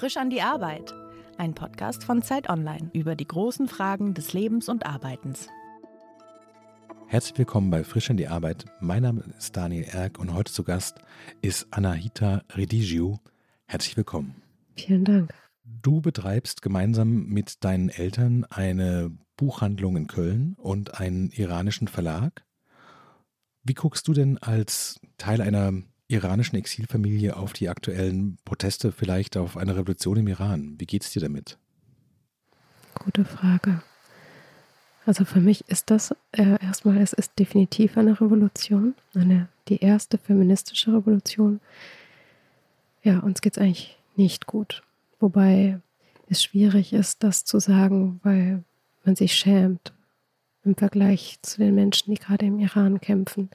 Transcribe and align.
Frisch 0.00 0.16
an 0.16 0.30
die 0.30 0.40
Arbeit. 0.40 0.94
Ein 1.36 1.54
Podcast 1.54 2.04
von 2.04 2.22
Zeit 2.22 2.48
Online 2.48 2.88
über 2.94 3.14
die 3.14 3.26
großen 3.26 3.68
Fragen 3.68 4.14
des 4.14 4.32
Lebens 4.32 4.70
und 4.70 4.86
Arbeitens. 4.86 5.46
Herzlich 7.06 7.36
willkommen 7.36 7.70
bei 7.70 7.84
Frisch 7.84 8.08
an 8.08 8.16
die 8.16 8.26
Arbeit. 8.26 8.64
Mein 8.80 9.02
Name 9.02 9.22
ist 9.36 9.58
Daniel 9.58 9.84
Erck 9.84 10.18
und 10.18 10.32
heute 10.32 10.50
zu 10.50 10.64
Gast 10.64 11.02
ist 11.42 11.66
Anahita 11.70 12.44
Redigiu. 12.54 13.18
Herzlich 13.66 13.94
willkommen. 13.98 14.40
Vielen 14.74 15.04
Dank. 15.04 15.34
Du 15.64 16.00
betreibst 16.00 16.62
gemeinsam 16.62 17.26
mit 17.26 17.62
deinen 17.62 17.90
Eltern 17.90 18.46
eine 18.46 19.14
Buchhandlung 19.36 19.98
in 19.98 20.06
Köln 20.06 20.54
und 20.56 20.98
einen 20.98 21.30
iranischen 21.30 21.88
Verlag. 21.88 22.46
Wie 23.64 23.74
guckst 23.74 24.08
du 24.08 24.14
denn 24.14 24.38
als 24.38 24.98
Teil 25.18 25.42
einer 25.42 25.74
iranischen 26.10 26.56
Exilfamilie 26.56 27.36
auf 27.36 27.52
die 27.52 27.68
aktuellen 27.68 28.38
Proteste, 28.44 28.92
vielleicht 28.92 29.36
auf 29.36 29.56
eine 29.56 29.76
Revolution 29.76 30.16
im 30.18 30.28
Iran? 30.28 30.74
Wie 30.78 30.86
geht 30.86 31.04
es 31.04 31.10
dir 31.10 31.20
damit? 31.20 31.56
Gute 32.94 33.24
Frage. 33.24 33.82
Also 35.06 35.24
für 35.24 35.40
mich 35.40 35.66
ist 35.68 35.90
das 35.90 36.14
äh, 36.32 36.62
erstmal, 36.62 36.98
es 36.98 37.12
ist 37.12 37.38
definitiv 37.38 37.96
eine 37.96 38.20
Revolution, 38.20 38.94
eine, 39.14 39.48
die 39.68 39.78
erste 39.78 40.18
feministische 40.18 40.92
Revolution. 40.92 41.60
Ja, 43.02 43.20
uns 43.20 43.40
geht 43.40 43.56
es 43.56 43.62
eigentlich 43.62 43.98
nicht 44.16 44.46
gut. 44.46 44.82
Wobei 45.20 45.80
es 46.28 46.42
schwierig 46.42 46.92
ist, 46.92 47.22
das 47.22 47.44
zu 47.44 47.58
sagen, 47.60 48.20
weil 48.22 48.62
man 49.04 49.16
sich 49.16 49.34
schämt 49.34 49.94
im 50.64 50.74
Vergleich 50.74 51.38
zu 51.42 51.58
den 51.58 51.74
Menschen, 51.74 52.12
die 52.12 52.20
gerade 52.20 52.46
im 52.46 52.58
Iran 52.58 53.00
kämpfen 53.00 53.48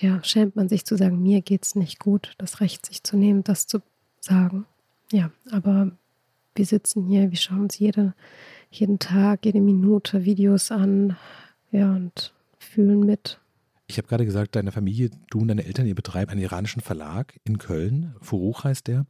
ja, 0.00 0.24
schämt 0.24 0.56
man 0.56 0.68
sich 0.68 0.84
zu 0.84 0.96
sagen, 0.96 1.22
mir 1.22 1.42
geht 1.42 1.64
es 1.64 1.74
nicht 1.74 1.98
gut, 2.00 2.34
das 2.38 2.60
Recht 2.60 2.86
sich 2.86 3.02
zu 3.02 3.16
nehmen, 3.16 3.44
das 3.44 3.66
zu 3.66 3.82
sagen. 4.20 4.66
Ja, 5.12 5.30
aber 5.50 5.92
wir 6.54 6.64
sitzen 6.64 7.06
hier, 7.06 7.30
wir 7.30 7.38
schauen 7.38 7.62
uns 7.62 7.78
jede, 7.78 8.14
jeden 8.70 8.98
Tag, 8.98 9.44
jede 9.44 9.60
Minute 9.60 10.24
Videos 10.24 10.70
an, 10.70 11.16
ja, 11.70 11.94
und 11.94 12.32
fühlen 12.58 13.00
mit. 13.00 13.40
Ich 13.86 13.98
habe 13.98 14.08
gerade 14.08 14.24
gesagt, 14.24 14.56
deine 14.56 14.72
Familie, 14.72 15.10
du 15.30 15.40
und 15.40 15.48
deine 15.48 15.64
Eltern, 15.64 15.86
ihr 15.86 15.94
betreibt 15.94 16.30
einen 16.30 16.40
iranischen 16.40 16.80
Verlag 16.80 17.38
in 17.44 17.58
Köln. 17.58 18.14
Furuch 18.20 18.64
heißt 18.64 18.86
der. 18.86 19.06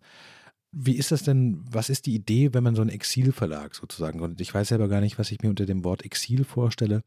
Wie 0.72 0.96
ist 0.96 1.12
das 1.12 1.22
denn, 1.22 1.62
was 1.70 1.90
ist 1.90 2.06
die 2.06 2.14
Idee, 2.14 2.54
wenn 2.54 2.62
man 2.62 2.74
so 2.74 2.80
einen 2.80 2.90
Exilverlag 2.90 3.74
sozusagen, 3.74 4.20
und 4.20 4.40
ich 4.40 4.54
weiß 4.54 4.68
selber 4.68 4.88
gar 4.88 5.00
nicht, 5.00 5.18
was 5.18 5.30
ich 5.30 5.40
mir 5.42 5.50
unter 5.50 5.66
dem 5.66 5.84
Wort 5.84 6.04
Exil 6.04 6.44
vorstelle, 6.44 7.02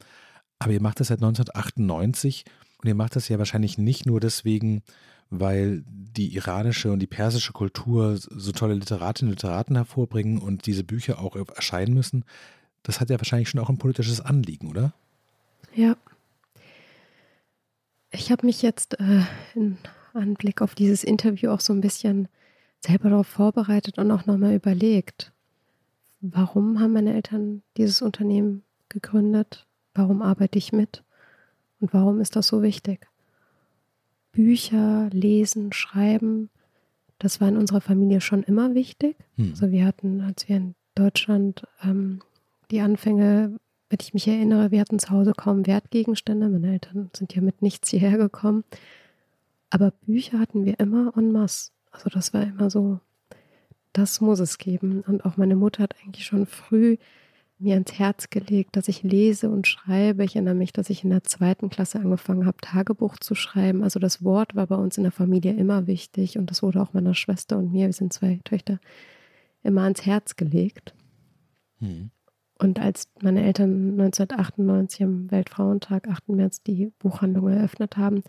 aber 0.60 0.74
ihr 0.74 0.82
macht 0.82 1.00
das 1.00 1.08
seit 1.08 1.20
1998 1.20 2.46
und 2.84 2.90
ihr 2.90 2.96
macht 2.96 3.16
das 3.16 3.30
ja 3.30 3.38
wahrscheinlich 3.38 3.78
nicht 3.78 4.06
nur 4.06 4.20
deswegen, 4.20 4.84
weil 5.30 5.84
die 5.88 6.36
iranische 6.36 6.92
und 6.92 7.00
die 7.00 7.08
persische 7.08 7.54
Kultur 7.54 8.18
so 8.18 8.52
tolle 8.52 8.74
Literatinnen 8.74 9.32
und 9.32 9.42
Literaten 9.42 9.76
hervorbringen 9.76 10.38
und 10.38 10.66
diese 10.66 10.84
Bücher 10.84 11.20
auch 11.20 11.36
erscheinen 11.36 11.94
müssen. 11.94 12.26
Das 12.84 13.00
hat 13.00 13.10
ja 13.10 13.18
wahrscheinlich 13.18 13.50
schon 13.50 13.62
auch 13.62 13.70
ein 13.70 13.78
politisches 13.78 14.20
Anliegen, 14.20 14.70
oder? 14.70 14.94
Ja. 15.74 15.96
Ich 18.12 18.32
habe 18.32 18.46
mich 18.46 18.62
jetzt 18.62 19.00
äh, 19.00 19.24
in 19.56 19.78
Anblick 20.14 20.62
auf 20.62 20.76
dieses 20.76 21.04
Interview 21.04 21.50
auch 21.50 21.62
so 21.62 21.74
ein 21.74 21.82
bisschen 21.82 22.28
selber 22.86 23.10
darauf 23.10 23.28
vorbereitet 23.28 23.98
und 23.98 24.12
auch 24.12 24.26
nochmal 24.26 24.54
überlegt, 24.54 25.32
warum 26.20 26.80
haben 26.80 26.94
meine 26.94 27.14
Eltern 27.14 27.64
dieses 27.78 28.02
Unternehmen 28.02 28.64
gegründet? 28.90 29.66
Warum 29.96 30.22
arbeite 30.22 30.58
ich 30.58 30.74
mit? 30.74 31.04
Und 31.84 31.94
warum 31.94 32.22
ist 32.22 32.38
das 32.38 32.48
so 32.48 32.62
wichtig? 32.62 33.10
Bücher, 34.32 35.10
Lesen, 35.12 35.74
Schreiben, 35.74 36.50
das 37.20 37.42
war 37.42 37.50
in 37.50 37.58
unserer 37.58 37.82
Familie 37.82 38.22
schon 38.22 38.42
immer 38.42 38.74
wichtig. 38.74 39.18
Hm. 39.36 39.50
Also 39.50 39.70
wir 39.70 39.86
hatten, 39.86 40.22
als 40.22 40.48
wir 40.48 40.56
in 40.56 40.76
Deutschland 40.96 41.68
ähm, 41.84 42.22
die 42.72 42.80
Anfänge, 42.80 43.60
wenn 43.90 44.00
ich 44.00 44.14
mich 44.14 44.26
erinnere, 44.30 44.72
wir 44.72 44.80
hatten 44.80 44.98
zu 44.98 45.10
Hause 45.10 45.34
kaum 45.36 45.68
Wertgegenstände. 45.68 46.48
Meine 46.48 46.72
Eltern 46.72 47.10
sind 47.14 47.36
ja 47.36 47.42
mit 47.42 47.62
nichts 47.62 47.90
hierher 47.90 48.18
gekommen. 48.18 48.64
Aber 49.70 49.92
Bücher 50.06 50.40
hatten 50.40 50.64
wir 50.64 50.80
immer 50.80 51.12
en 51.18 51.34
masse. 51.34 51.72
Also 51.92 52.10
das 52.10 52.34
war 52.34 52.44
immer 52.44 52.70
so, 52.70 53.02
das 53.92 54.22
muss 54.22 54.40
es 54.40 54.58
geben. 54.58 55.04
Und 55.06 55.26
auch 55.26 55.36
meine 55.36 55.58
Mutter 55.58 55.84
hat 55.84 55.96
eigentlich 56.02 56.24
schon 56.24 56.46
früh 56.46 56.96
mir 57.64 57.76
ans 57.76 57.94
Herz 57.98 58.30
gelegt, 58.30 58.76
dass 58.76 58.88
ich 58.88 59.04
lese 59.04 59.50
und 59.50 59.68
schreibe. 59.68 60.24
Ich 60.24 60.36
erinnere 60.36 60.56
mich, 60.56 60.74
dass 60.74 60.90
ich 60.90 61.04
in 61.04 61.10
der 61.10 61.24
zweiten 61.24 61.70
Klasse 61.70 62.00
angefangen 62.00 62.46
habe, 62.46 62.58
Tagebuch 62.62 63.18
zu 63.18 63.36
schreiben. 63.36 63.84
Also 63.84 64.00
das 64.00 64.24
Wort 64.24 64.56
war 64.56 64.68
bei 64.68 64.76
uns 64.76 64.98
in 64.98 65.04
der 65.04 65.12
Familie 65.12 65.54
immer 65.54 65.88
wichtig 65.88 66.38
und 66.38 66.52
das 66.52 66.62
wurde 66.62 66.82
auch 66.82 66.94
meiner 66.94 67.16
Schwester 67.16 67.58
und 67.58 67.72
mir, 67.72 67.88
wir 67.88 67.94
sind 67.94 68.14
zwei 68.14 68.40
Töchter, 68.44 68.80
immer 69.64 69.84
ans 69.84 70.06
Herz 70.06 70.36
gelegt. 70.36 70.94
Mhm. 71.80 72.12
Und 72.60 72.80
als 72.80 73.10
meine 73.22 73.44
Eltern 73.44 74.00
1998 74.00 75.04
am 75.04 75.32
Weltfrauentag, 75.32 76.08
8. 76.08 76.30
März, 76.30 76.62
die 76.64 76.92
Buchhandlung 77.00 77.48
eröffnet 77.50 77.98
haben, 77.98 78.24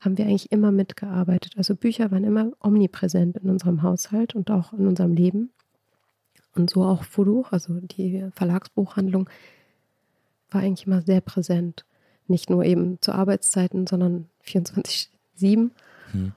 haben 0.00 0.18
wir 0.18 0.26
eigentlich 0.26 0.52
immer 0.52 0.70
mitgearbeitet. 0.70 1.54
Also 1.56 1.74
Bücher 1.74 2.10
waren 2.10 2.24
immer 2.24 2.52
omnipräsent 2.60 3.36
in 3.38 3.50
unserem 3.50 3.82
Haushalt 3.82 4.34
und 4.34 4.50
auch 4.50 4.72
in 4.72 4.86
unserem 4.86 5.14
Leben. 5.14 5.50
Und 6.54 6.70
so 6.70 6.84
auch 6.84 7.04
Fuduch, 7.04 7.52
also 7.52 7.74
die 7.80 8.26
Verlagsbuchhandlung, 8.34 9.28
war 10.50 10.62
eigentlich 10.62 10.86
immer 10.86 11.02
sehr 11.02 11.20
präsent. 11.20 11.84
Nicht 12.26 12.48
nur 12.48 12.64
eben 12.64 12.98
zu 13.00 13.12
Arbeitszeiten, 13.12 13.86
sondern 13.86 14.28
24-7. 14.46 15.08
Hm. 16.12 16.32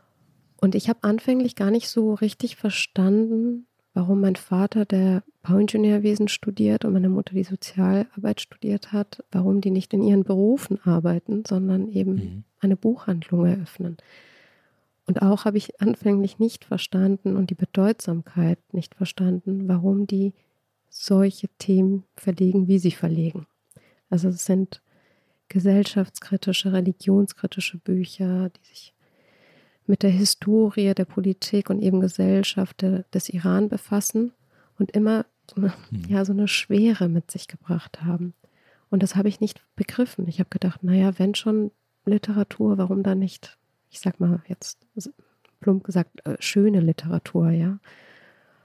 Und 0.60 0.76
ich 0.76 0.90
habe 0.90 1.04
anfänglich 1.04 1.56
gar 1.56 1.72
nicht 1.72 1.88
so 1.88 2.14
richtig 2.16 2.56
verstanden, 2.56 3.68
warum 3.94 4.22
mein 4.22 4.36
Vater, 4.36 4.86
der 4.86 5.24
Bauingenieurwesen 5.44 6.28
studiert 6.28 6.84
und 6.84 6.94
meine 6.94 7.10
Mutter 7.10 7.34
die 7.34 7.44
Sozialarbeit 7.44 8.42
studiert 8.42 8.92
hat, 8.92 9.24
warum 9.32 9.62
die 9.62 9.72
nicht 9.72 9.94
in 9.94 10.04
ihren 10.04 10.24
Berufen 10.24 10.80
arbeiten, 10.84 11.44
sondern 11.48 11.88
eben 11.90 12.14
mhm. 12.14 12.44
eine 12.60 12.76
Buchhandlung 12.76 13.46
eröffnen. 13.46 13.98
Und 15.08 15.22
auch 15.22 15.46
habe 15.46 15.58
ich 15.58 15.82
anfänglich 15.82 16.38
nicht 16.38 16.66
verstanden 16.66 17.38
und 17.38 17.50
die 17.50 17.56
Bedeutsamkeit 17.56 18.60
nicht 18.74 18.94
verstanden, 18.94 19.68
warum 19.68 20.06
die 20.06 20.34
solche 20.90 21.48
Themen 21.58 22.04
verlegen, 22.16 22.68
wie 22.68 22.78
sie 22.78 22.92
verlegen. 22.92 23.48
Also 24.10 24.28
es 24.30 24.46
sind 24.46 24.82
gesellschaftskritische, 25.50 26.74
religionskritische 26.74 27.78
Bücher, 27.78 28.50
die 28.50 28.68
sich 28.68 28.94
mit 29.86 30.04
der 30.04 30.10
Historie, 30.10 30.94
der 30.94 31.06
Politik 31.06 31.70
und 31.70 31.82
eben 31.82 32.02
Gesellschaft 32.02 32.82
des 32.82 33.30
Iran 33.30 33.70
befassen 33.70 34.34
und 34.78 34.92
immer 34.92 35.26
so 35.50 35.62
eine, 35.62 35.74
mhm. 35.90 36.06
ja, 36.10 36.26
so 36.26 36.34
eine 36.34 36.50
Schwere 36.50 37.08
mit 37.08 37.32
sich 37.32 37.48
gebracht 37.48 38.04
haben. 38.04 38.34
Und 38.90 39.04
das 39.04 39.16
habe 39.16 39.30
ich 39.30 39.40
nicht 39.40 39.62
begriffen. 39.78 40.28
Ich 40.28 40.40
habe 40.40 40.50
gedacht, 40.50 40.84
naja, 40.84 41.18
wenn 41.18 41.36
schon 41.36 41.72
Literatur, 42.06 42.78
warum 42.78 43.04
dann 43.04 43.20
nicht 43.20 43.58
ich 43.90 44.00
sag 44.00 44.20
mal 44.20 44.42
jetzt 44.48 44.86
plump 45.60 45.84
gesagt, 45.84 46.26
äh, 46.26 46.38
schöne 46.40 46.80
Literatur, 46.80 47.52
ja. 47.52 47.80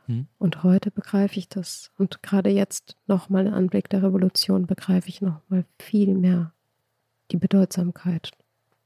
Hm. 0.07 0.27
Und 0.39 0.63
heute 0.63 0.91
begreife 0.91 1.39
ich 1.39 1.49
das. 1.49 1.91
Und 1.97 2.23
gerade 2.23 2.51
jetzt 2.51 2.97
nochmal 3.07 3.47
im 3.47 3.55
Anblick 3.55 3.89
der 3.89 4.03
Revolution 4.03 4.67
begreife 4.67 5.09
ich 5.09 5.21
nochmal 5.21 5.65
viel 5.79 6.15
mehr 6.15 6.53
die 7.31 7.37
Bedeutsamkeit 7.37 8.33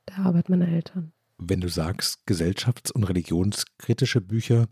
der 0.08 0.18
Arbeit 0.18 0.48
meiner 0.48 0.68
Eltern. 0.68 1.12
Wenn 1.38 1.60
du 1.60 1.68
sagst, 1.68 2.20
gesellschafts- 2.26 2.92
und 2.92 3.04
religionskritische 3.04 4.20
Bücher, 4.20 4.66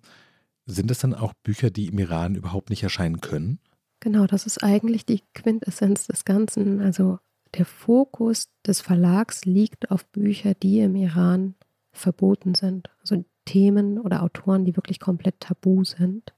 sind 0.67 0.91
das 0.91 0.99
dann 0.99 1.15
auch 1.15 1.35
Bücher, 1.43 1.71
die 1.71 1.89
im 1.89 1.99
Iran 1.99 2.37
überhaupt 2.37 2.71
nicht 2.71 2.83
erscheinen 2.83 3.21
können? 3.21 3.59
Genau, 4.01 4.27
das 4.27 4.47
ist 4.47 4.63
eigentlich 4.63 5.05
die 5.05 5.23
Quintessenz 5.35 6.07
des 6.07 6.25
Ganzen. 6.25 6.81
Also 6.81 7.19
der 7.55 7.65
Fokus 7.65 8.49
des 8.67 8.81
Verlags 8.81 9.45
liegt 9.45 9.91
auf 9.91 10.07
Bücher, 10.07 10.55
die 10.55 10.81
im 10.81 10.97
Iran 10.97 11.55
verboten 11.93 12.55
sind. 12.55 12.91
Also 13.01 13.25
Themen 13.45 13.99
oder 13.99 14.23
Autoren, 14.23 14.65
die 14.65 14.77
wirklich 14.77 15.01
komplett 15.01 15.41
tabu 15.41 15.85
sind. 15.85 16.33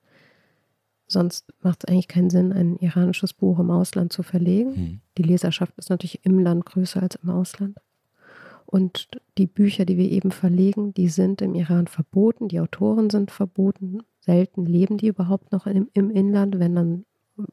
Sonst 1.09 1.53
macht 1.63 1.85
es 1.85 1.89
eigentlich 1.89 2.09
keinen 2.09 2.31
Sinn, 2.31 2.53
ein 2.53 2.77
iranisches 2.79 3.33
Buch 3.33 3.61
im 3.61 3.71
Ausland 3.71 4.13
zu 4.13 4.23
verlegen. 4.23 4.75
Hm. 4.75 5.01
Die 5.17 5.23
Leserschaft 5.23 5.73
ist 5.79 5.89
natürlich 5.91 6.25
im 6.25 6.41
Land 6.41 6.67
größer 6.67 7.03
als 7.03 7.15
im 7.17 7.31
Ausland. 7.31 7.79
Und 8.67 9.09
die 9.39 9.47
Bücher, 9.47 9.85
die 9.85 9.97
wir 9.97 10.11
eben 10.11 10.33
verlegen, 10.33 10.93
die 10.93 11.09
sind 11.09 11.41
im 11.41 11.55
Iran 11.55 11.87
verboten. 11.87 12.49
Die 12.49 12.59
Autoren 12.59 13.11
sind 13.11 13.31
verboten. 13.31 14.03
Selten 14.19 14.67
leben 14.67 14.97
die 14.99 15.07
überhaupt 15.07 15.53
noch 15.53 15.67
im, 15.67 15.89
im 15.95 16.11
Inland. 16.11 16.59
Wenn, 16.59 16.75
dann 16.75 17.05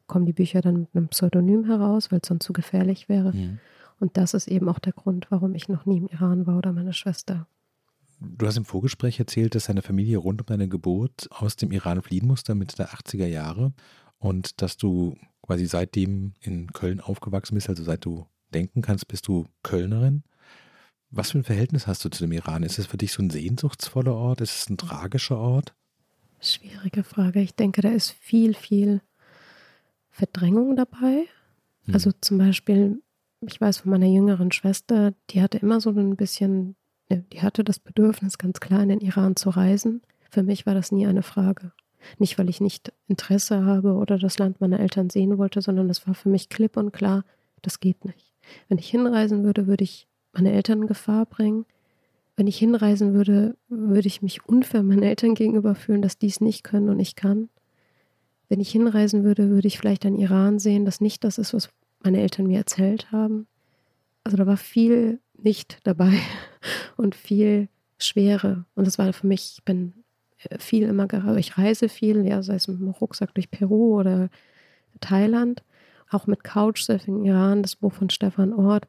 kommen 0.08 0.26
die 0.26 0.34
Bücher 0.34 0.62
dann 0.62 0.82
mit 0.82 0.96
einem 0.96 1.08
Pseudonym 1.10 1.66
heraus, 1.66 2.12
weil 2.12 2.20
es 2.22 2.28
sonst 2.28 2.46
zu 2.46 2.54
gefährlich 2.54 3.10
wäre. 3.10 3.34
Mhm. 3.34 3.60
Und 4.00 4.18
das 4.18 4.34
ist 4.34 4.48
eben 4.48 4.70
auch 4.70 4.80
der 4.80 4.94
Grund, 4.94 5.28
warum 5.30 5.56
ich 5.56 5.70
noch 5.70 5.86
nie 5.86 5.98
im 5.98 6.08
Iran 6.08 6.46
war 6.46 6.58
oder 6.58 6.74
meine 6.74 6.94
Schwester. 6.94 7.48
Du 8.20 8.46
hast 8.46 8.58
im 8.58 8.66
Vorgespräch 8.66 9.20
erzählt, 9.20 9.56
dass 9.56 9.66
deine 9.66 9.82
Familie 9.82 10.18
rund 10.18 10.42
um 10.42 10.46
deine 10.46 10.68
Geburt 10.68 11.28
aus 11.30 11.56
dem 11.56 11.72
Iran 11.72 12.02
fliehen 12.02 12.28
musste, 12.28 12.56
Mitte 12.56 12.76
der 12.76 12.90
80er 12.90 13.28
Jahre. 13.28 13.74
Und 14.18 14.62
dass 14.62 14.78
du 14.78 15.18
quasi 15.42 15.66
seitdem 15.66 16.34
in 16.40 16.72
Köln 16.72 17.02
aufgewachsen 17.02 17.56
bist, 17.56 17.70
also 17.70 17.84
seit 17.84 18.06
du 18.06 18.26
denken 18.54 18.82
kannst, 18.82 19.08
bist 19.08 19.28
du 19.28 19.48
Kölnerin. 19.62 20.24
Was 21.10 21.32
für 21.32 21.40
ein 21.40 21.44
Verhältnis 21.44 21.86
hast 21.86 22.04
du 22.06 22.10
zu 22.10 22.24
dem 22.24 22.32
Iran? 22.32 22.64
Ist 22.64 22.80
es 22.80 22.88
für 22.88 22.98
dich 22.98 23.12
so 23.12 23.22
ein 23.22 23.30
sehnsuchtsvoller 23.30 24.16
Ort? 24.16 24.42
Ist 24.42 24.56
es 24.56 24.70
ein 24.70 24.78
tragischer 24.78 25.38
Ort? 25.38 25.76
Schwierige 26.40 27.04
Frage. 27.04 27.42
Ich 27.42 27.56
denke, 27.56 27.82
da 27.82 27.90
ist 27.90 28.12
viel, 28.12 28.54
viel 28.54 29.02
Verdrängung 30.14 30.76
dabei. 30.76 31.26
Hm. 31.86 31.94
Also 31.94 32.12
zum 32.22 32.38
Beispiel, 32.38 33.02
ich 33.42 33.60
weiß 33.60 33.80
von 33.80 33.92
meiner 33.92 34.06
jüngeren 34.06 34.52
Schwester, 34.52 35.14
die 35.32 35.42
hatte 35.42 35.58
immer 35.58 35.82
so 35.82 35.90
ein 35.90 36.16
bisschen, 36.16 36.76
die 37.10 37.42
hatte 37.42 37.64
das 37.64 37.80
Bedürfnis, 37.80 38.38
ganz 38.38 38.60
klar 38.60 38.82
in 38.84 38.90
den 38.90 39.02
Iran 39.02 39.36
zu 39.36 39.50
reisen. 39.50 40.02
Für 40.30 40.44
mich 40.44 40.66
war 40.66 40.76
das 40.76 40.92
nie 40.92 41.08
eine 41.08 41.24
Frage. 41.24 41.74
Nicht, 42.20 42.38
weil 42.38 42.50
ich 42.50 42.62
nicht 42.62 42.94
Interesse 43.08 43.66
habe 43.66 43.94
oder 43.94 44.18
das 44.20 44.38
Land 44.38 44.62
meiner 44.62 44.80
Eltern 44.80 45.10
sehen 45.10 45.38
wollte, 45.38 45.62
sondern 45.62 45.90
es 45.90 46.06
war 46.08 46.14
für 46.14 46.30
mich 46.30 46.50
klipp 46.50 46.78
und 46.78 46.92
klar, 46.92 47.24
das 47.62 47.80
geht 47.80 48.06
nicht. 48.06 48.34
Wenn 48.68 48.78
ich 48.78 48.90
hinreisen 48.90 49.44
würde, 49.44 49.68
würde 49.68 49.84
ich 49.84 50.08
meine 50.32 50.52
Eltern 50.52 50.82
in 50.82 50.88
Gefahr 50.88 51.26
bringen. 51.26 51.66
Wenn 52.36 52.48
ich 52.48 52.58
hinreisen 52.58 53.14
würde, 53.14 53.56
würde 53.68 54.08
ich 54.08 54.22
mich 54.22 54.46
unfair 54.46 54.84
meinen 54.84 55.04
Eltern 55.04 55.34
gegenüber 55.34 55.76
fühlen, 55.76 56.02
dass 56.02 56.18
die 56.18 56.28
es 56.28 56.42
nicht 56.42 56.64
können 56.64 56.90
und 56.90 57.00
ich 57.00 57.16
kann. 57.16 57.50
Wenn 58.50 58.60
ich 58.60 58.72
hinreisen 58.72 59.24
würde, 59.24 59.50
würde 59.50 59.68
ich 59.68 59.78
vielleicht 59.78 60.06
ein 60.06 60.18
Iran 60.18 60.60
sehen, 60.60 60.86
das 60.86 61.02
nicht 61.02 61.24
das 61.24 61.38
ist, 61.38 61.54
was 61.54 61.70
meine 62.04 62.22
Eltern 62.22 62.48
mir 62.48 62.58
erzählt 62.58 63.12
haben. 63.12 63.48
Also 64.24 64.38
da 64.38 64.46
war 64.46 64.58
viel 64.58 65.20
nicht 65.38 65.80
dabei 65.84 66.14
und 66.98 67.16
viel 67.16 67.70
Schwere. 67.98 68.66
Und 68.76 68.86
das 68.86 68.98
war 68.98 69.12
für 69.14 69.28
mich, 69.28 69.56
ich 69.58 69.64
bin 69.64 69.94
viel 70.60 70.84
immer, 70.84 71.08
ich 71.38 71.58
reise 71.58 71.90
viel, 71.90 72.26
ja, 72.26 72.44
sei 72.44 72.56
es 72.56 72.68
mit 72.68 72.80
dem 72.80 72.90
Rucksack 72.90 73.34
durch 73.34 73.50
Peru 73.50 74.00
oder 74.00 74.30
Thailand, 75.00 75.64
auch 76.10 76.28
mit 76.28 76.44
Couchsurfing 76.44 77.26
Iran, 77.26 77.64
das 77.64 77.76
Buch 77.76 77.94
von 77.94 78.10
Stefan 78.10 78.54
Ort, 78.54 78.88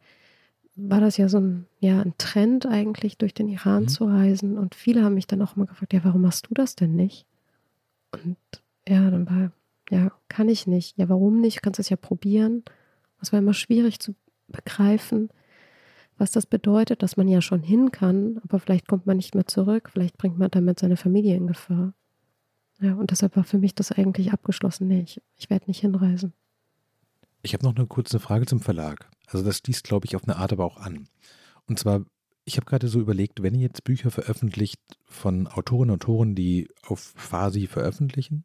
war 0.77 1.01
das 1.01 1.17
ja 1.17 1.29
so 1.29 1.39
ein, 1.39 1.67
ja, 1.79 2.01
ein 2.01 2.15
Trend 2.19 2.67
eigentlich, 2.67 3.17
durch 3.17 3.33
den 3.35 3.49
Iran 3.49 3.85
mhm. 3.85 3.89
zu 3.89 4.05
reisen. 4.07 4.59
Und 4.59 4.75
viele 4.75 5.05
haben 5.05 5.15
mich 5.15 5.27
dann 5.27 5.43
auch 5.43 5.57
immer 5.57 5.67
gefragt, 5.67 5.93
ja, 5.93 6.03
warum 6.03 6.23
machst 6.23 6.49
du 6.49 6.55
das 6.55 6.75
denn 6.75 6.97
nicht? 6.97 7.27
Und 8.13 8.37
ja, 8.89 9.11
dann 9.11 9.29
war, 9.29 9.53
ja, 9.91 10.13
kann 10.29 10.49
ich 10.49 10.67
nicht. 10.67 10.99
Ja, 10.99 11.09
warum 11.09 11.41
nicht? 11.41 11.59
Du 11.59 11.61
kannst 11.63 11.81
es 11.81 11.89
ja 11.89 11.97
probieren. 11.97 12.65
Es 13.21 13.33
war 13.33 13.39
immer 13.39 13.55
schwierig 13.55 14.01
zu 14.01 14.15
begreifen, 14.49 15.31
was 16.19 16.31
das 16.31 16.47
bedeutet, 16.47 17.03
dass 17.03 17.17
man 17.17 17.29
ja 17.29 17.41
schon 17.41 17.63
hin 17.63 17.91
kann, 17.91 18.39
aber 18.45 18.59
vielleicht 18.61 18.87
kommt 18.87 19.07
man 19.07 19.17
nicht 19.17 19.35
mehr 19.35 19.47
zurück, 19.47 19.89
vielleicht 19.91 20.19
bringt 20.19 20.39
man 20.39 20.51
damit 20.51 20.79
seine 20.79 20.97
Familie 20.97 21.35
in 21.35 21.47
Gefahr. 21.47 21.95
Ja, 22.81 22.95
und 22.95 23.11
deshalb 23.11 23.37
war 23.37 23.45
für 23.45 23.59
mich 23.59 23.75
das 23.75 23.93
eigentlich 23.93 24.33
abgeschlossen. 24.33 24.89
Nee, 24.89 25.03
ich, 25.03 25.23
ich 25.37 25.49
werde 25.49 25.67
nicht 25.67 25.81
hinreisen. 25.81 26.33
Ich 27.43 27.55
habe 27.55 27.65
noch 27.65 27.77
eine 27.77 27.87
kurze 27.87 28.19
Frage 28.21 28.47
zum 28.47 28.61
Verlag. 28.61 29.09
Also 29.27 29.45
das 29.45 29.59
schließt, 29.59 29.85
glaube 29.85 30.07
ich, 30.07 30.17
auf 30.17 30.25
eine 30.25 30.37
Art 30.37 30.53
aber 30.53 30.65
auch 30.65 30.79
an. 30.79 31.09
Und 31.67 31.79
zwar, 31.79 32.05
ich 32.45 32.57
habe 32.57 32.67
gerade 32.67 32.89
so 32.89 33.01
überlegt, 33.01 33.43
wenn 33.43 33.55
ihr 33.55 33.63
jetzt 33.63 33.85
Bücher 33.85 34.11
veröffentlicht 34.11 34.81
von 35.07 35.47
Autorinnen 35.47 35.95
und 35.95 36.05
Autoren, 36.05 36.35
die 36.35 36.69
auf 36.83 37.01
Farsi 37.17 37.67
veröffentlichen, 37.67 38.45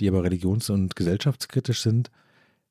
die 0.00 0.08
aber 0.08 0.24
religions- 0.24 0.70
und 0.70 0.96
gesellschaftskritisch 0.96 1.82
sind, 1.82 2.10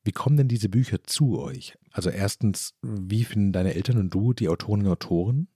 wie 0.03 0.11
kommen 0.11 0.37
denn 0.37 0.47
diese 0.47 0.69
Bücher 0.69 1.03
zu 1.03 1.39
euch? 1.39 1.77
Also 1.91 2.09
erstens, 2.09 2.73
wie 2.81 3.25
finden 3.25 3.51
deine 3.51 3.75
Eltern 3.75 3.97
und 3.97 4.13
du 4.13 4.33
die 4.33 4.47
Autorinnen 4.47 4.87
und 4.87 4.93
Autoren? 4.93 5.47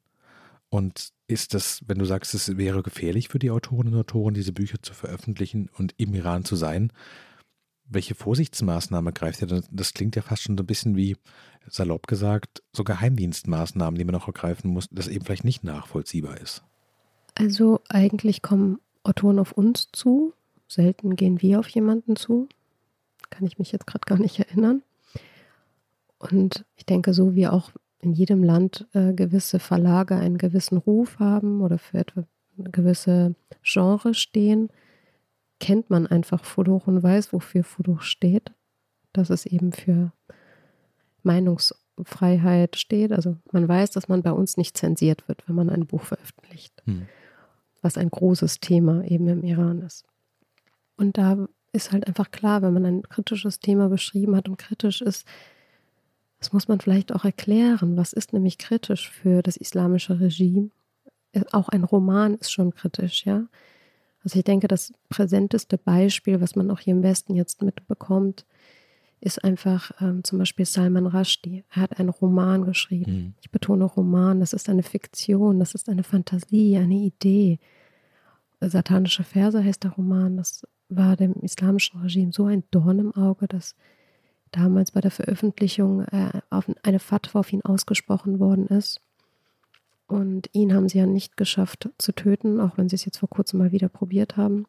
Und 0.69 1.11
ist 1.27 1.53
das, 1.53 1.81
wenn 1.87 1.99
du 1.99 2.05
sagst, 2.05 2.33
es 2.33 2.57
wäre 2.57 2.81
gefährlich 2.81 3.27
für 3.27 3.39
die 3.39 3.51
Autorinnen 3.51 3.93
und 3.93 3.99
Autoren, 3.99 4.33
diese 4.33 4.53
Bücher 4.53 4.81
zu 4.81 4.93
veröffentlichen 4.93 5.69
und 5.77 5.93
im 5.97 6.13
Iran 6.13 6.45
zu 6.45 6.55
sein, 6.55 6.91
welche 7.91 8.15
Vorsichtsmaßnahme 8.15 9.13
greift 9.13 9.41
ihr? 9.41 9.63
Das 9.69 9.93
klingt 9.93 10.15
ja 10.15 10.21
fast 10.21 10.43
schon 10.43 10.57
so 10.57 10.63
ein 10.63 10.67
bisschen 10.67 10.95
wie, 10.95 11.17
salopp 11.67 12.07
gesagt, 12.07 12.63
so 12.73 12.83
Geheimdienstmaßnahmen, 12.83 13.97
die 13.97 14.05
man 14.05 14.15
auch 14.15 14.27
ergreifen 14.27 14.71
muss, 14.71 14.87
das 14.91 15.07
eben 15.07 15.25
vielleicht 15.25 15.43
nicht 15.43 15.63
nachvollziehbar 15.63 16.39
ist. 16.39 16.63
Also 17.35 17.81
eigentlich 17.89 18.41
kommen 18.41 18.79
Autoren 19.03 19.39
auf 19.39 19.51
uns 19.51 19.89
zu, 19.91 20.33
selten 20.67 21.15
gehen 21.15 21.41
wir 21.41 21.59
auf 21.59 21.67
jemanden 21.67 22.15
zu 22.15 22.47
kann 23.31 23.47
ich 23.47 23.57
mich 23.57 23.71
jetzt 23.71 23.87
gerade 23.87 24.05
gar 24.05 24.19
nicht 24.19 24.37
erinnern. 24.37 24.83
Und 26.19 26.65
ich 26.75 26.85
denke, 26.85 27.15
so 27.15 27.33
wie 27.33 27.47
auch 27.47 27.71
in 27.99 28.13
jedem 28.13 28.43
Land 28.43 28.87
äh, 28.93 29.13
gewisse 29.13 29.57
Verlage 29.57 30.15
einen 30.15 30.37
gewissen 30.37 30.77
Ruf 30.77 31.17
haben 31.17 31.61
oder 31.61 31.79
für 31.79 31.99
etwa 31.99 32.23
gewisse 32.57 33.33
Genre 33.63 34.13
stehen, 34.13 34.69
kennt 35.61 35.89
man 35.89 36.07
einfach 36.07 36.43
Fuduch 36.43 36.87
und 36.87 37.01
weiß, 37.01 37.31
wofür 37.31 37.63
Fuduch 37.63 38.01
steht. 38.01 38.51
Dass 39.13 39.29
es 39.29 39.45
eben 39.45 39.71
für 39.71 40.11
Meinungsfreiheit 41.23 42.75
steht. 42.75 43.13
Also 43.13 43.37
man 43.51 43.67
weiß, 43.67 43.91
dass 43.91 44.09
man 44.09 44.23
bei 44.23 44.31
uns 44.31 44.57
nicht 44.57 44.77
zensiert 44.77 45.27
wird, 45.27 45.47
wenn 45.47 45.55
man 45.55 45.69
ein 45.69 45.85
Buch 45.85 46.03
veröffentlicht. 46.03 46.73
Hm. 46.85 47.07
Was 47.81 47.97
ein 47.97 48.09
großes 48.09 48.59
Thema 48.59 49.03
eben 49.05 49.27
im 49.27 49.43
Iran 49.43 49.81
ist. 49.81 50.05
Und 50.97 51.17
da 51.17 51.47
ist 51.73 51.91
halt 51.91 52.07
einfach 52.07 52.31
klar, 52.31 52.61
wenn 52.61 52.73
man 52.73 52.85
ein 52.85 53.03
kritisches 53.03 53.59
Thema 53.59 53.89
beschrieben 53.89 54.35
hat 54.35 54.49
und 54.49 54.57
kritisch 54.57 55.01
ist, 55.01 55.25
das 56.39 56.53
muss 56.53 56.67
man 56.67 56.79
vielleicht 56.79 57.13
auch 57.13 57.23
erklären. 57.23 57.97
Was 57.97 58.13
ist 58.13 58.33
nämlich 58.33 58.57
kritisch 58.57 59.09
für 59.09 59.41
das 59.41 59.57
islamische 59.57 60.19
Regime? 60.19 60.71
Auch 61.51 61.69
ein 61.69 61.83
Roman 61.83 62.35
ist 62.35 62.51
schon 62.51 62.73
kritisch, 62.73 63.25
ja. 63.25 63.45
Also 64.23 64.39
ich 64.39 64.45
denke, 64.45 64.67
das 64.67 64.93
präsenteste 65.09 65.77
Beispiel, 65.77 66.41
was 66.41 66.55
man 66.55 66.69
auch 66.71 66.79
hier 66.79 66.93
im 66.93 67.03
Westen 67.03 67.35
jetzt 67.35 67.61
mitbekommt, 67.61 68.45
ist 69.19 69.43
einfach 69.43 69.91
ähm, 70.01 70.23
zum 70.23 70.39
Beispiel 70.39 70.65
Salman 70.65 71.05
Rushdie. 71.05 71.63
Er 71.69 71.83
hat 71.83 71.99
einen 71.99 72.09
Roman 72.09 72.65
geschrieben. 72.65 73.11
Mhm. 73.11 73.33
Ich 73.41 73.51
betone 73.51 73.85
Roman, 73.85 74.39
das 74.39 74.53
ist 74.53 74.67
eine 74.67 74.83
Fiktion, 74.83 75.59
das 75.59 75.75
ist 75.75 75.89
eine 75.89 76.03
Fantasie, 76.03 76.77
eine 76.77 76.95
Idee. 76.95 77.59
Satanische 78.59 79.23
Verse 79.23 79.63
heißt 79.63 79.83
der 79.83 79.91
Roman. 79.91 80.37
Das 80.37 80.63
war 80.89 81.15
dem 81.15 81.33
islamischen 81.41 82.01
Regime 82.01 82.31
so 82.31 82.45
ein 82.45 82.63
Dorn 82.71 82.99
im 82.99 83.15
Auge, 83.15 83.47
dass 83.47 83.75
damals 84.51 84.91
bei 84.91 85.01
der 85.01 85.11
Veröffentlichung 85.11 86.01
äh, 86.05 86.41
eine 86.83 86.99
Fatwa 86.99 87.39
auf 87.39 87.53
ihn 87.53 87.61
ausgesprochen 87.61 88.39
worden 88.39 88.67
ist. 88.67 89.01
Und 90.11 90.49
ihn 90.51 90.73
haben 90.73 90.89
sie 90.89 90.97
ja 90.97 91.05
nicht 91.05 91.37
geschafft 91.37 91.89
zu 91.97 92.11
töten, 92.11 92.59
auch 92.59 92.77
wenn 92.77 92.89
sie 92.89 92.97
es 92.97 93.05
jetzt 93.05 93.19
vor 93.19 93.29
kurzem 93.29 93.59
mal 93.59 93.71
wieder 93.71 93.87
probiert 93.87 94.35
haben. 94.35 94.65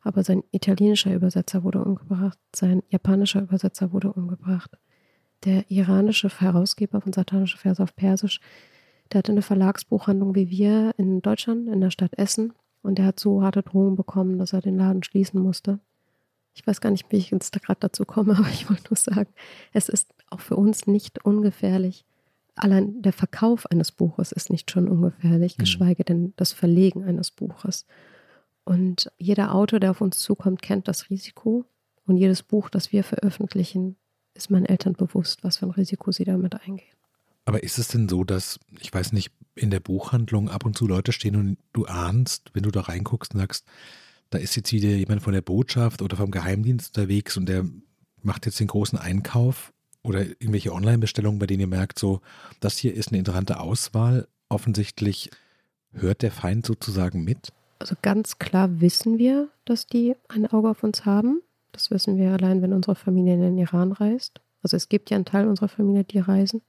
Aber 0.00 0.22
sein 0.22 0.44
italienischer 0.52 1.12
Übersetzer 1.12 1.64
wurde 1.64 1.82
umgebracht, 1.82 2.38
sein 2.54 2.84
japanischer 2.88 3.42
Übersetzer 3.42 3.92
wurde 3.92 4.12
umgebracht. 4.12 4.78
Der 5.44 5.68
iranische 5.72 6.28
Herausgeber 6.28 7.00
von 7.00 7.12
Satanische 7.12 7.58
Verse 7.58 7.82
auf 7.82 7.96
Persisch, 7.96 8.40
der 9.10 9.18
hatte 9.18 9.32
eine 9.32 9.42
Verlagsbuchhandlung 9.42 10.36
wie 10.36 10.50
wir 10.50 10.94
in 10.96 11.20
Deutschland, 11.20 11.66
in 11.66 11.80
der 11.80 11.90
Stadt 11.90 12.16
Essen. 12.16 12.52
Und 12.82 13.00
er 13.00 13.06
hat 13.06 13.18
so 13.18 13.42
harte 13.42 13.64
Drohungen 13.64 13.96
bekommen, 13.96 14.38
dass 14.38 14.52
er 14.52 14.60
den 14.60 14.76
Laden 14.76 15.02
schließen 15.02 15.42
musste. 15.42 15.80
Ich 16.54 16.64
weiß 16.64 16.80
gar 16.80 16.92
nicht, 16.92 17.10
wie 17.10 17.16
ich 17.16 17.32
jetzt 17.32 17.60
gerade 17.60 17.80
dazu 17.80 18.04
komme, 18.04 18.34
aber 18.38 18.50
ich 18.50 18.70
wollte 18.70 18.84
nur 18.90 18.96
sagen, 18.96 19.30
es 19.72 19.88
ist 19.88 20.14
auch 20.30 20.38
für 20.38 20.54
uns 20.54 20.86
nicht 20.86 21.24
ungefährlich. 21.24 22.04
Allein 22.56 23.02
der 23.02 23.12
Verkauf 23.12 23.70
eines 23.70 23.92
Buches 23.92 24.32
ist 24.32 24.50
nicht 24.50 24.70
schon 24.70 24.88
ungefährlich, 24.88 25.56
mhm. 25.56 25.62
geschweige 25.62 26.04
denn 26.04 26.32
das 26.36 26.52
Verlegen 26.52 27.04
eines 27.04 27.30
Buches. 27.30 27.86
Und 28.64 29.12
jeder 29.18 29.54
Autor, 29.54 29.78
der 29.78 29.92
auf 29.92 30.00
uns 30.00 30.18
zukommt, 30.18 30.62
kennt 30.62 30.88
das 30.88 31.10
Risiko. 31.10 31.64
Und 32.06 32.16
jedes 32.16 32.42
Buch, 32.42 32.70
das 32.70 32.92
wir 32.92 33.04
veröffentlichen, 33.04 33.96
ist 34.34 34.50
meinen 34.50 34.66
Eltern 34.66 34.94
bewusst, 34.94 35.44
was 35.44 35.58
für 35.58 35.66
ein 35.66 35.70
Risiko 35.70 36.12
sie 36.12 36.24
damit 36.24 36.54
eingehen. 36.54 36.96
Aber 37.44 37.62
ist 37.62 37.78
es 37.78 37.88
denn 37.88 38.08
so, 38.08 38.24
dass, 38.24 38.58
ich 38.80 38.92
weiß 38.92 39.12
nicht, 39.12 39.32
in 39.54 39.70
der 39.70 39.80
Buchhandlung 39.80 40.50
ab 40.50 40.64
und 40.64 40.76
zu 40.76 40.86
Leute 40.86 41.12
stehen 41.12 41.36
und 41.36 41.58
du 41.72 41.86
ahnst, 41.86 42.50
wenn 42.54 42.64
du 42.64 42.70
da 42.70 42.82
reinguckst 42.82 43.34
und 43.34 43.40
sagst, 43.40 43.66
da 44.30 44.38
ist 44.38 44.56
jetzt 44.56 44.72
wieder 44.72 44.88
jemand 44.88 45.22
von 45.22 45.32
der 45.32 45.42
Botschaft 45.42 46.02
oder 46.02 46.16
vom 46.16 46.32
Geheimdienst 46.32 46.96
unterwegs 46.96 47.36
und 47.36 47.46
der 47.46 47.64
macht 48.22 48.46
jetzt 48.46 48.58
den 48.58 48.66
großen 48.66 48.98
Einkauf 48.98 49.72
oder 50.06 50.24
irgendwelche 50.24 50.72
Online-Bestellungen, 50.72 51.38
bei 51.38 51.46
denen 51.46 51.60
ihr 51.60 51.66
merkt, 51.66 51.98
so, 51.98 52.20
das 52.60 52.78
hier 52.78 52.94
ist 52.94 53.08
eine 53.08 53.18
interessante 53.18 53.60
Auswahl. 53.60 54.28
Offensichtlich 54.48 55.30
hört 55.92 56.22
der 56.22 56.32
Feind 56.32 56.64
sozusagen 56.64 57.24
mit. 57.24 57.52
Also 57.78 57.94
ganz 58.00 58.38
klar 58.38 58.80
wissen 58.80 59.18
wir, 59.18 59.48
dass 59.64 59.86
die 59.86 60.14
ein 60.28 60.46
Auge 60.46 60.70
auf 60.70 60.82
uns 60.82 61.04
haben. 61.04 61.42
Das 61.72 61.90
wissen 61.90 62.16
wir 62.16 62.30
allein, 62.30 62.62
wenn 62.62 62.72
unsere 62.72 62.94
Familie 62.94 63.34
in 63.34 63.40
den 63.40 63.58
Iran 63.58 63.92
reist. 63.92 64.40
Also 64.62 64.76
es 64.76 64.88
gibt 64.88 65.10
ja 65.10 65.16
einen 65.16 65.26
Teil 65.26 65.46
unserer 65.46 65.68
Familie, 65.68 66.04
die 66.04 66.18
reisen 66.18 66.62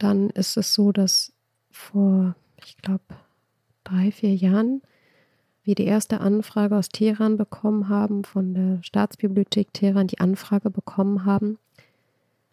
dann 0.00 0.30
ist 0.30 0.56
es 0.56 0.74
so, 0.74 0.92
dass 0.92 1.32
vor, 1.70 2.34
ich 2.56 2.76
glaube, 2.78 3.04
drei, 3.84 4.10
vier 4.10 4.34
Jahren 4.34 4.82
wir 5.62 5.74
die 5.74 5.84
erste 5.84 6.20
Anfrage 6.20 6.76
aus 6.76 6.88
Teheran 6.88 7.36
bekommen 7.36 7.88
haben, 7.88 8.24
von 8.24 8.54
der 8.54 8.82
Staatsbibliothek 8.82 9.72
Teheran 9.72 10.06
die 10.06 10.20
Anfrage 10.20 10.70
bekommen 10.70 11.24
haben, 11.24 11.58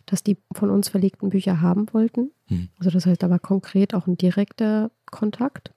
dass 0.06 0.24
die 0.24 0.38
von 0.54 0.70
uns 0.70 0.90
verlegten 0.90 1.30
Bücher 1.30 1.62
haben 1.62 1.88
wollten. 1.94 2.32
Hm. 2.48 2.70
Also 2.80 2.90
das 2.90 3.06
heißt 3.06 3.24
aber 3.24 3.40
konkret 3.40 3.94
auch 3.94 4.08
ein 4.08 4.18
direkter 4.18 4.92
Kontakt. 5.10 5.74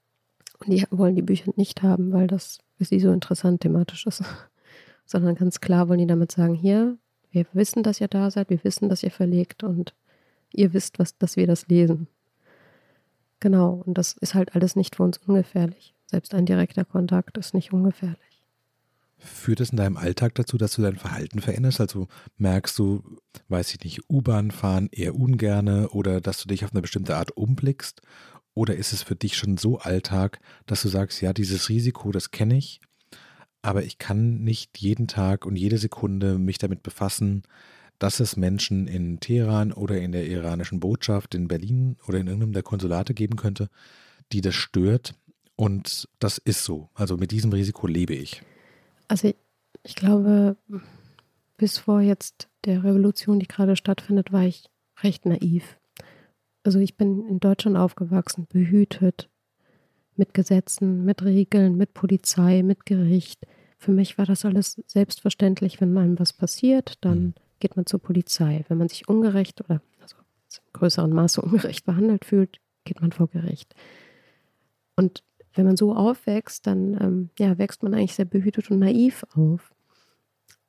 Und 0.58 0.72
die 0.72 0.84
wollen 0.90 1.16
die 1.16 1.22
Bücher 1.22 1.52
nicht 1.56 1.82
haben, 1.82 2.12
weil 2.12 2.26
das 2.26 2.58
für 2.76 2.84
sie 2.84 3.00
so 3.00 3.12
interessant 3.12 3.62
thematisch 3.62 4.06
ist. 4.06 4.22
Sondern 5.06 5.34
ganz 5.34 5.60
klar 5.60 5.88
wollen 5.88 5.99
die 5.99 6.06
damit 6.06 6.32
sagen, 6.32 6.54
hier, 6.54 6.96
wir 7.30 7.46
wissen, 7.52 7.82
dass 7.82 8.00
ihr 8.00 8.08
da 8.08 8.30
seid, 8.30 8.50
wir 8.50 8.62
wissen, 8.64 8.88
dass 8.88 9.02
ihr 9.02 9.10
verlegt 9.10 9.62
und 9.64 9.94
ihr 10.52 10.72
wisst, 10.72 10.99
was, 10.99 11.16
dass 11.18 11.37
wir 11.37 11.46
das 11.46 11.68
lesen. 11.68 12.08
Genau, 13.40 13.82
und 13.87 13.96
das 13.96 14.12
ist 14.20 14.34
halt 14.34 14.54
alles 14.54 14.76
nicht 14.76 14.96
für 14.96 15.02
uns 15.02 15.18
ungefährlich. 15.18 15.94
Selbst 16.10 16.34
ein 16.34 16.44
direkter 16.44 16.84
Kontakt 16.84 17.38
ist 17.38 17.54
nicht 17.54 17.72
ungefährlich. 17.72 18.18
Führt 19.16 19.60
es 19.60 19.70
in 19.70 19.76
deinem 19.76 19.96
Alltag 19.96 20.34
dazu, 20.34 20.58
dass 20.58 20.74
du 20.74 20.82
dein 20.82 20.96
Verhalten 20.96 21.40
veränderst? 21.40 21.80
Also 21.80 22.08
merkst 22.36 22.76
du, 22.80 23.04
weiß 23.46 23.72
ich 23.74 23.84
nicht, 23.84 24.10
U-Bahn 24.10 24.50
fahren 24.50 24.88
eher 24.90 25.14
ungerne 25.14 25.90
oder 25.90 26.20
dass 26.20 26.42
du 26.42 26.48
dich 26.48 26.64
auf 26.64 26.72
eine 26.72 26.82
bestimmte 26.82 27.16
Art 27.16 27.36
umblickst? 27.36 28.02
Oder 28.54 28.74
ist 28.74 28.92
es 28.92 29.04
für 29.04 29.14
dich 29.14 29.36
schon 29.36 29.56
so 29.56 29.78
Alltag, 29.78 30.40
dass 30.66 30.82
du 30.82 30.88
sagst, 30.88 31.20
ja, 31.20 31.32
dieses 31.32 31.68
Risiko, 31.68 32.10
das 32.10 32.32
kenne 32.32 32.56
ich, 32.56 32.80
aber 33.62 33.84
ich 33.84 33.98
kann 33.98 34.42
nicht 34.42 34.78
jeden 34.78 35.06
Tag 35.06 35.46
und 35.46 35.54
jede 35.54 35.78
Sekunde 35.78 36.38
mich 36.38 36.58
damit 36.58 36.82
befassen, 36.82 37.44
dass 38.00 38.18
es 38.18 38.36
Menschen 38.36 38.88
in 38.88 39.20
Teheran 39.20 39.72
oder 39.72 40.00
in 40.00 40.10
der 40.10 40.26
iranischen 40.26 40.80
Botschaft 40.80 41.36
in 41.36 41.46
Berlin 41.46 41.98
oder 42.08 42.18
in 42.18 42.26
irgendeinem 42.26 42.54
der 42.54 42.64
Konsulate 42.64 43.14
geben 43.14 43.36
könnte, 43.36 43.68
die 44.32 44.40
das 44.40 44.56
stört. 44.56 45.14
Und 45.60 46.08
das 46.20 46.38
ist 46.38 46.64
so. 46.64 46.88
Also 46.94 47.18
mit 47.18 47.32
diesem 47.32 47.52
Risiko 47.52 47.86
lebe 47.86 48.14
ich. 48.14 48.40
Also 49.08 49.28
ich, 49.28 49.36
ich 49.82 49.94
glaube, 49.94 50.56
bis 51.58 51.76
vor 51.76 52.00
jetzt 52.00 52.48
der 52.64 52.82
Revolution, 52.82 53.38
die 53.38 53.46
gerade 53.46 53.76
stattfindet, 53.76 54.32
war 54.32 54.44
ich 54.44 54.70
recht 55.02 55.26
naiv. 55.26 55.76
Also 56.62 56.78
ich 56.78 56.96
bin 56.96 57.28
in 57.28 57.40
Deutschland 57.40 57.76
aufgewachsen, 57.76 58.46
behütet, 58.50 59.28
mit 60.16 60.32
Gesetzen, 60.32 61.04
mit 61.04 61.22
Regeln, 61.22 61.76
mit 61.76 61.92
Polizei, 61.92 62.62
mit 62.62 62.86
Gericht. 62.86 63.46
Für 63.76 63.92
mich 63.92 64.16
war 64.16 64.24
das 64.24 64.46
alles 64.46 64.80
selbstverständlich. 64.86 65.78
Wenn 65.78 65.94
einem 65.98 66.18
was 66.18 66.32
passiert, 66.32 66.94
dann 67.02 67.18
mhm. 67.18 67.34
geht 67.58 67.76
man 67.76 67.84
zur 67.84 68.00
Polizei. 68.00 68.64
Wenn 68.68 68.78
man 68.78 68.88
sich 68.88 69.10
ungerecht 69.10 69.60
oder 69.60 69.82
also 70.00 70.16
im 70.16 70.72
größeren 70.72 71.12
Maße 71.12 71.42
ungerecht 71.42 71.84
behandelt 71.84 72.24
fühlt, 72.24 72.60
geht 72.84 73.02
man 73.02 73.12
vor 73.12 73.28
Gericht. 73.28 73.74
Und 74.96 75.22
wenn 75.54 75.66
man 75.66 75.76
so 75.76 75.95
aufwächst, 75.95 76.66
dann 76.66 76.95
ähm, 77.00 77.30
ja, 77.38 77.59
wächst 77.59 77.83
man 77.83 77.95
eigentlich 77.95 78.14
sehr 78.14 78.25
behütet 78.25 78.71
und 78.71 78.78
naiv 78.78 79.25
auf. 79.35 79.75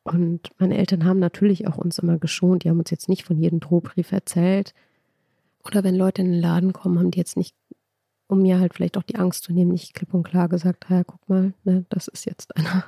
Und 0.04 0.50
meine 0.58 0.78
Eltern 0.78 1.06
haben 1.06 1.20
natürlich 1.20 1.68
auch 1.68 1.78
uns 1.78 2.00
immer 2.00 2.18
geschont. 2.18 2.64
Die 2.64 2.70
haben 2.70 2.80
uns 2.80 2.90
jetzt 2.90 3.08
nicht 3.08 3.24
von 3.24 3.38
jedem 3.38 3.60
Drohbrief 3.60 4.12
erzählt. 4.12 4.74
Oder 5.64 5.84
wenn 5.84 5.96
Leute 5.96 6.24
in 6.24 6.32
den 6.32 6.42
Laden 6.42 6.74
kommen, 6.74 6.98
haben 6.98 7.12
die 7.12 7.20
jetzt 7.20 7.38
nicht 7.38 7.56
um 8.32 8.42
mir 8.44 8.62
halt 8.62 8.74
vielleicht 8.74 8.98
auch 8.98 9.04
die 9.04 9.18
Angst 9.18 9.44
zu 9.44 9.52
nehmen, 9.52 9.72
nicht 9.72 9.94
klipp 9.94 10.14
und 10.14 10.24
klar 10.24 10.48
gesagt, 10.48 10.86
ja, 10.90 11.04
guck 11.04 11.28
mal, 11.28 11.54
ne, 11.66 11.86
das 11.90 12.08
ist 12.08 12.26
jetzt 12.26 12.56
einer. 12.56 12.86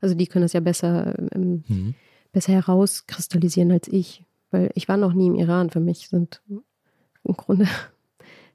Also 0.00 0.14
die 0.14 0.26
können 0.26 0.44
das 0.44 0.54
ja 0.54 0.60
besser, 0.60 1.14
ähm, 1.34 1.62
mhm. 1.68 1.94
besser 2.32 2.52
herauskristallisieren 2.52 3.70
als 3.70 3.86
ich, 3.88 4.24
weil 4.50 4.70
ich 4.74 4.88
war 4.88 4.96
noch 4.96 5.12
nie 5.12 5.26
im 5.26 5.34
Iran. 5.34 5.68
Für 5.68 5.80
mich 5.80 6.08
sind 6.08 6.40
im 6.48 7.34
Grunde 7.36 7.66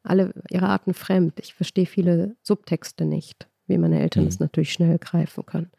alle 0.04 0.34
ihre 0.50 0.68
Arten 0.68 0.94
fremd. 0.94 1.40
Ich 1.40 1.54
verstehe 1.54 1.86
viele 1.86 2.36
Subtexte 2.42 3.06
nicht, 3.06 3.48
wie 3.68 3.78
meine 3.78 4.00
Eltern 4.00 4.28
es 4.28 4.40
mhm. 4.40 4.46
natürlich 4.46 4.74
schnell 4.74 4.98
greifen 5.00 5.46
können. 5.46 5.72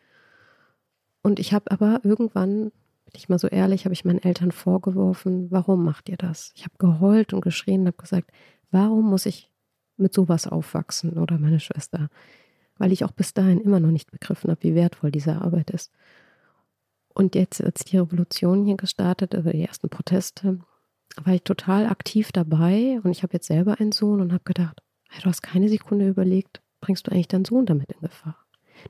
Und 1.22 1.38
ich 1.38 1.52
habe 1.54 1.70
aber 1.70 2.00
irgendwann, 2.02 2.70
bin 3.04 3.14
ich 3.14 3.28
mal 3.28 3.38
so 3.38 3.48
ehrlich, 3.48 3.84
habe 3.84 3.94
ich 3.94 4.04
meinen 4.04 4.22
Eltern 4.22 4.52
vorgeworfen, 4.52 5.50
warum 5.50 5.84
macht 5.84 6.08
ihr 6.08 6.16
das? 6.16 6.52
Ich 6.54 6.64
habe 6.64 6.74
geheult 6.78 7.32
und 7.32 7.40
geschrien 7.40 7.82
und 7.82 7.86
habe 7.88 7.96
gesagt, 7.96 8.30
warum 8.70 9.08
muss 9.08 9.26
ich 9.26 9.50
mit 9.96 10.12
sowas 10.12 10.46
aufwachsen 10.46 11.18
oder 11.18 11.38
meine 11.38 11.60
Schwester, 11.60 12.08
weil 12.76 12.92
ich 12.92 13.04
auch 13.04 13.12
bis 13.12 13.32
dahin 13.32 13.60
immer 13.60 13.80
noch 13.80 13.90
nicht 13.90 14.10
begriffen 14.10 14.50
habe, 14.50 14.62
wie 14.62 14.74
wertvoll 14.74 15.10
diese 15.10 15.40
Arbeit 15.40 15.70
ist. 15.70 15.92
Und 17.14 17.36
jetzt, 17.36 17.62
als 17.62 17.84
die 17.84 17.98
Revolution 17.98 18.64
hier 18.64 18.76
gestartet, 18.76 19.34
also 19.34 19.50
die 19.50 19.64
ersten 19.64 19.88
Proteste, 19.88 20.58
war 21.22 21.34
ich 21.34 21.42
total 21.42 21.86
aktiv 21.86 22.32
dabei 22.32 23.00
und 23.02 23.10
ich 23.10 23.22
habe 23.22 23.34
jetzt 23.34 23.46
selber 23.46 23.80
einen 23.80 23.92
Sohn 23.92 24.20
und 24.20 24.32
habe 24.32 24.44
gedacht, 24.44 24.82
hey, 25.10 25.22
du 25.22 25.28
hast 25.28 25.42
keine 25.42 25.68
Sekunde 25.68 26.08
überlegt, 26.08 26.60
bringst 26.80 27.06
du 27.06 27.12
eigentlich 27.12 27.28
deinen 27.28 27.44
Sohn 27.44 27.66
damit 27.66 27.92
in 27.92 28.00
Gefahr? 28.00 28.36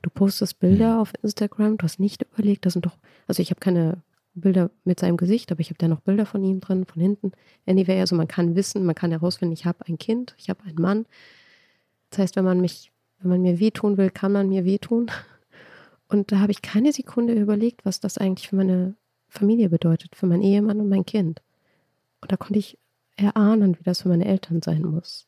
Du 0.01 0.09
postest 0.09 0.59
Bilder 0.59 0.95
mhm. 0.95 0.99
auf 1.01 1.13
Instagram, 1.21 1.77
du 1.77 1.83
hast 1.83 1.99
nicht 1.99 2.23
überlegt, 2.23 2.65
das 2.65 2.73
sind 2.73 2.85
doch, 2.85 2.97
also 3.27 3.41
ich 3.41 3.51
habe 3.51 3.59
keine 3.59 4.01
Bilder 4.33 4.69
mit 4.83 4.99
seinem 4.99 5.17
Gesicht, 5.17 5.51
aber 5.51 5.61
ich 5.61 5.69
habe 5.69 5.77
da 5.77 5.87
noch 5.87 6.01
Bilder 6.01 6.25
von 6.25 6.43
ihm 6.43 6.59
drin, 6.59 6.85
von 6.85 7.01
hinten. 7.01 7.31
Anyway, 7.65 7.99
also 7.99 8.15
man 8.15 8.27
kann 8.27 8.55
wissen, 8.55 8.85
man 8.85 8.95
kann 8.95 9.11
herausfinden, 9.11 9.53
ich 9.53 9.65
habe 9.65 9.85
ein 9.87 9.97
Kind, 9.97 10.35
ich 10.37 10.49
habe 10.49 10.63
einen 10.65 10.81
Mann. 10.81 11.05
Das 12.09 12.19
heißt, 12.19 12.35
wenn 12.35 12.45
man 12.45 12.59
mich, 12.59 12.91
wenn 13.19 13.29
man 13.29 13.41
mir 13.41 13.59
wehtun 13.59 13.97
will, 13.97 14.09
kann 14.09 14.31
man 14.31 14.49
mir 14.49 14.65
wehtun. 14.65 15.09
Und 16.07 16.31
da 16.31 16.39
habe 16.39 16.51
ich 16.51 16.61
keine 16.61 16.91
Sekunde 16.91 17.33
überlegt, 17.33 17.85
was 17.85 17.99
das 17.99 18.17
eigentlich 18.17 18.49
für 18.49 18.57
meine 18.57 18.95
Familie 19.27 19.69
bedeutet, 19.69 20.15
für 20.15 20.27
meinen 20.27 20.43
Ehemann 20.43 20.79
und 20.79 20.89
mein 20.89 21.05
Kind. 21.05 21.41
Und 22.25 22.31
da 22.31 22.37
konnte 22.37 22.57
ich 22.57 22.79
erahnen, 23.17 23.77
wie 23.77 23.83
das 23.83 24.01
für 24.01 24.09
meine 24.09 24.25
Eltern 24.25 24.63
sein 24.63 24.81
muss. 24.81 25.27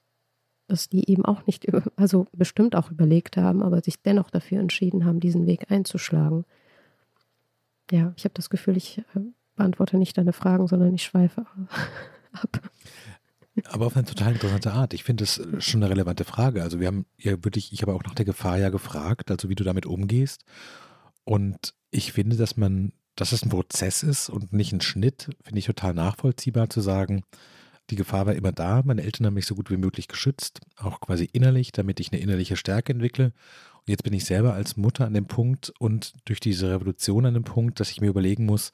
Dass 0.68 0.90
die 0.90 1.08
eben 1.08 1.26
auch 1.26 1.46
nicht, 1.46 1.68
also 1.96 2.26
bestimmt 2.32 2.76
auch 2.76 2.90
überlegt 2.90 3.38
haben, 3.38 3.62
aber 3.62 3.84
sich 3.84 4.02
dennoch 4.02 4.32
dafür 4.32 4.60
entschieden 4.60 5.06
haben, 5.06 5.20
diesen 5.20 5.46
Weg 5.46 5.70
einzuschlagen. 5.70 6.44
Ja, 7.92 8.14
ich 8.18 8.24
habe 8.24 8.34
das 8.34 8.50
Gefühl, 8.50 8.78
ich 8.78 8.98
äh, 8.98 9.20
beantworte 9.56 9.98
nicht 9.98 10.18
deine 10.18 10.34
Fragen, 10.34 10.68
sondern 10.68 10.96
ich 10.96 11.04
schweife 11.04 11.46
ab. 12.32 12.72
Aber 13.66 13.86
auf 13.86 13.96
eine 13.96 14.06
total 14.06 14.34
interessante 14.34 14.74
Art. 14.74 14.96
Ich 14.96 15.04
finde 15.04 15.24
das 15.24 15.38
äh, 15.38 15.62
schon 15.62 15.84
eine 15.84 15.92
relevante 15.92 16.24
Frage. 16.24 16.64
Also 16.64 16.80
wir 16.80 16.88
haben 16.88 17.06
ja 17.20 17.34
wirklich, 17.44 17.72
ich 17.74 17.84
habe 17.84 17.94
auch 17.94 18.04
nach 18.04 18.16
der 18.16 18.26
Gefahr 18.26 18.58
ja 18.58 18.70
gefragt, 18.70 19.30
also 19.30 19.50
wie 19.50 19.56
du 19.56 19.64
damit 19.64 19.86
umgehst. 19.86 20.46
Und 21.26 21.76
ich 21.92 22.12
finde, 22.12 22.38
dass 22.38 22.58
man, 22.58 22.92
dass 23.18 23.32
es 23.34 23.44
ein 23.44 23.50
Prozess 23.50 24.04
ist 24.04 24.30
und 24.30 24.54
nicht 24.54 24.72
ein 24.72 24.80
Schnitt, 24.80 25.30
finde 25.44 25.60
ich 25.60 25.66
total 25.66 25.94
nachvollziehbar 25.94 26.70
zu 26.70 26.82
sagen, 26.82 27.24
die 27.90 27.96
Gefahr 27.96 28.26
war 28.26 28.36
immer 28.36 28.52
da. 28.52 28.82
Meine 28.86 29.04
Eltern 29.04 29.26
haben 29.26 29.34
mich 29.34 29.46
so 29.46 29.56
gut 29.56 29.70
wie 29.70 29.78
möglich 29.78 30.08
geschützt, 30.08 30.62
auch 30.78 31.00
quasi 31.00 31.28
innerlich, 31.32 31.72
damit 31.72 32.00
ich 32.00 32.12
eine 32.12 32.22
innerliche 32.22 32.56
Stärke 32.56 32.94
entwickle. 32.94 33.34
Jetzt 33.86 34.04
bin 34.04 34.14
ich 34.14 34.26
selber 34.26 34.54
als 34.54 34.78
Mutter 34.78 35.06
an 35.06 35.14
dem 35.14 35.26
Punkt 35.26 35.74
und 35.80 36.14
durch 36.26 36.40
diese 36.40 36.70
Revolution 36.70 37.26
an 37.26 37.34
dem 37.34 37.44
Punkt, 37.44 37.80
dass 37.80 37.90
ich 37.90 38.02
mir 38.02 38.10
überlegen 38.10 38.46
muss, 38.46 38.72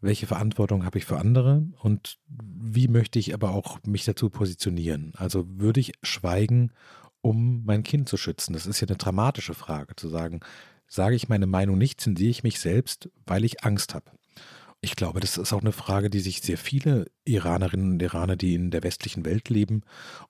welche 0.00 0.26
Verantwortung 0.26 0.84
habe 0.84 0.98
ich 0.98 1.04
für 1.04 1.18
andere 1.18 1.64
und 1.80 2.18
wie 2.28 2.88
möchte 2.88 3.20
ich 3.20 3.32
aber 3.32 3.50
auch 3.50 3.78
mich 3.86 4.04
dazu 4.04 4.28
positionieren. 4.28 5.12
Also 5.16 5.46
würde 5.48 5.80
ich 5.80 5.92
schweigen, 6.02 6.72
um 7.20 7.64
mein 7.64 7.84
Kind 7.84 8.08
zu 8.08 8.16
schützen? 8.16 8.52
Das 8.52 8.66
ist 8.66 8.80
ja 8.80 8.88
eine 8.88 8.96
dramatische 8.96 9.54
Frage, 9.54 9.94
zu 9.94 10.08
sagen, 10.08 10.40
sage 10.92 11.16
ich 11.16 11.30
meine 11.30 11.46
Meinung 11.46 11.78
nicht, 11.78 12.02
zensiere 12.02 12.30
ich 12.30 12.42
mich 12.42 12.60
selbst, 12.60 13.08
weil 13.24 13.44
ich 13.44 13.64
Angst 13.64 13.94
habe. 13.94 14.10
Ich 14.82 14.94
glaube, 14.94 15.20
das 15.20 15.38
ist 15.38 15.52
auch 15.52 15.62
eine 15.62 15.72
Frage, 15.72 16.10
die 16.10 16.20
sich 16.20 16.42
sehr 16.42 16.58
viele 16.58 17.06
Iranerinnen 17.24 17.92
und 17.92 18.02
Iraner, 18.02 18.36
die 18.36 18.54
in 18.54 18.70
der 18.70 18.82
westlichen 18.82 19.24
Welt 19.24 19.48
leben 19.48 19.82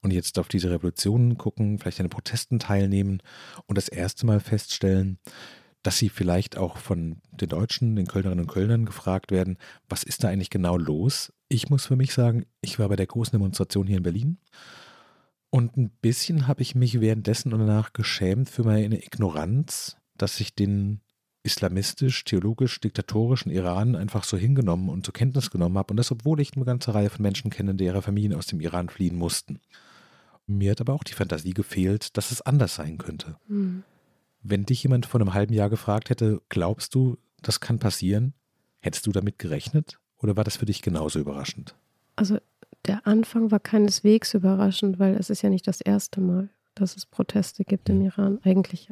und 0.02 0.12
jetzt 0.12 0.38
auf 0.38 0.46
diese 0.46 0.70
Revolutionen 0.70 1.36
gucken, 1.36 1.78
vielleicht 1.78 1.98
an 1.98 2.06
den 2.06 2.10
Protesten 2.10 2.60
teilnehmen 2.60 3.22
und 3.66 3.76
das 3.76 3.88
erste 3.88 4.24
Mal 4.24 4.38
feststellen, 4.38 5.18
dass 5.82 5.98
sie 5.98 6.10
vielleicht 6.10 6.56
auch 6.56 6.76
von 6.76 7.16
den 7.32 7.48
Deutschen, 7.48 7.96
den 7.96 8.06
Kölnerinnen 8.06 8.44
und 8.44 8.52
Kölnern 8.52 8.84
gefragt 8.84 9.32
werden, 9.32 9.58
was 9.88 10.04
ist 10.04 10.22
da 10.22 10.28
eigentlich 10.28 10.50
genau 10.50 10.76
los? 10.76 11.32
Ich 11.48 11.70
muss 11.70 11.86
für 11.86 11.96
mich 11.96 12.14
sagen, 12.14 12.44
ich 12.60 12.78
war 12.78 12.88
bei 12.88 12.96
der 12.96 13.06
großen 13.06 13.32
Demonstration 13.32 13.88
hier 13.88 13.96
in 13.96 14.04
Berlin 14.04 14.38
und 15.50 15.76
ein 15.76 15.90
bisschen 15.90 16.46
habe 16.46 16.62
ich 16.62 16.76
mich 16.76 17.00
währenddessen 17.00 17.52
und 17.52 17.60
danach 17.60 17.92
geschämt 17.92 18.48
für 18.48 18.62
meine 18.62 19.02
Ignoranz, 19.04 19.96
dass 20.22 20.40
ich 20.40 20.54
den 20.54 21.00
islamistisch, 21.42 22.24
theologisch, 22.24 22.80
diktatorischen 22.80 23.50
Iran 23.50 23.96
einfach 23.96 24.24
so 24.24 24.36
hingenommen 24.36 24.88
und 24.88 25.04
zur 25.04 25.12
Kenntnis 25.12 25.50
genommen 25.50 25.76
habe. 25.76 25.92
Und 25.92 25.96
das, 25.96 26.12
obwohl 26.12 26.40
ich 26.40 26.54
eine 26.54 26.64
ganze 26.64 26.94
Reihe 26.94 27.10
von 27.10 27.22
Menschen 27.22 27.50
kenne, 27.50 27.74
die 27.74 27.84
ihre 27.84 28.02
Familien 28.02 28.34
aus 28.34 28.46
dem 28.46 28.60
Iran 28.60 28.88
fliehen 28.88 29.16
mussten. 29.16 29.58
Mir 30.46 30.72
hat 30.72 30.80
aber 30.80 30.94
auch 30.94 31.04
die 31.04 31.14
Fantasie 31.14 31.52
gefehlt, 31.52 32.16
dass 32.16 32.30
es 32.30 32.42
anders 32.42 32.76
sein 32.76 32.98
könnte. 32.98 33.36
Mhm. 33.48 33.82
Wenn 34.42 34.64
dich 34.64 34.82
jemand 34.82 35.06
vor 35.06 35.20
einem 35.20 35.34
halben 35.34 35.54
Jahr 35.54 35.70
gefragt 35.70 36.10
hätte, 36.10 36.40
glaubst 36.48 36.94
du, 36.94 37.18
das 37.42 37.60
kann 37.60 37.78
passieren? 37.78 38.34
Hättest 38.80 39.06
du 39.06 39.12
damit 39.12 39.38
gerechnet? 39.38 39.98
Oder 40.18 40.36
war 40.36 40.44
das 40.44 40.56
für 40.56 40.66
dich 40.66 40.82
genauso 40.82 41.18
überraschend? 41.18 41.74
Also 42.16 42.38
der 42.86 43.06
Anfang 43.06 43.50
war 43.50 43.60
keineswegs 43.60 44.34
überraschend, 44.34 44.98
weil 44.98 45.14
es 45.14 45.30
ist 45.30 45.42
ja 45.42 45.48
nicht 45.48 45.66
das 45.66 45.80
erste 45.80 46.20
Mal, 46.20 46.48
dass 46.74 46.96
es 46.96 47.06
Proteste 47.06 47.64
gibt 47.64 47.88
mhm. 47.88 47.94
im 47.94 48.02
Iran. 48.02 48.40
Eigentlich 48.42 48.90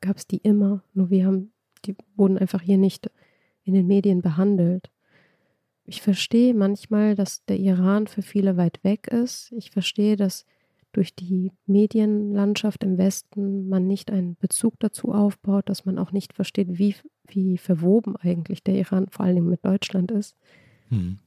gab 0.00 0.16
es 0.16 0.26
die 0.26 0.38
immer, 0.38 0.82
nur 0.92 1.10
wir 1.10 1.26
haben 1.26 1.54
die 1.86 1.96
wurden 2.16 2.38
einfach 2.38 2.62
hier 2.62 2.78
nicht 2.78 3.10
in 3.64 3.74
den 3.74 3.86
Medien 3.86 4.22
behandelt. 4.22 4.90
Ich 5.86 6.00
verstehe 6.00 6.54
manchmal, 6.54 7.14
dass 7.14 7.44
der 7.44 7.58
Iran 7.58 8.06
für 8.06 8.22
viele 8.22 8.56
weit 8.56 8.82
weg 8.84 9.08
ist. 9.08 9.52
Ich 9.52 9.70
verstehe, 9.70 10.16
dass 10.16 10.46
durch 10.92 11.14
die 11.14 11.50
Medienlandschaft 11.66 12.84
im 12.84 12.98
Westen 12.98 13.68
man 13.68 13.86
nicht 13.86 14.10
einen 14.10 14.36
Bezug 14.36 14.74
dazu 14.78 15.12
aufbaut, 15.12 15.68
dass 15.68 15.84
man 15.84 15.98
auch 15.98 16.12
nicht 16.12 16.32
versteht, 16.32 16.78
wie, 16.78 16.94
wie 17.26 17.58
verwoben 17.58 18.16
eigentlich 18.16 18.62
der 18.62 18.76
Iran 18.76 19.08
vor 19.10 19.26
Dingen 19.26 19.48
mit 19.48 19.64
Deutschland 19.64 20.10
ist. 20.10 20.36
Hm. 20.88 21.18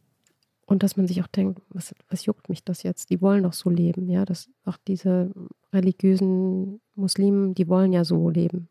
Und 0.68 0.84
dass 0.84 0.98
man 0.98 1.08
sich 1.08 1.24
auch 1.24 1.28
denkt, 1.28 1.60
was, 1.70 1.96
was 2.10 2.26
juckt 2.26 2.50
mich 2.50 2.64
das 2.64 2.84
jetzt? 2.84 3.10
Die 3.10 3.22
wollen 3.22 3.44
doch 3.44 3.54
so 3.54 3.70
leben, 3.70 4.08
ja. 4.10 4.26
Dass 4.26 4.50
auch 4.66 4.78
diese 4.88 5.32
religiösen 5.74 6.82
Muslimen, 6.94 7.56
die 7.56 7.68
wollen 7.68 7.92
ja 7.92 8.06
so 8.06 8.30
leben. 8.30 8.70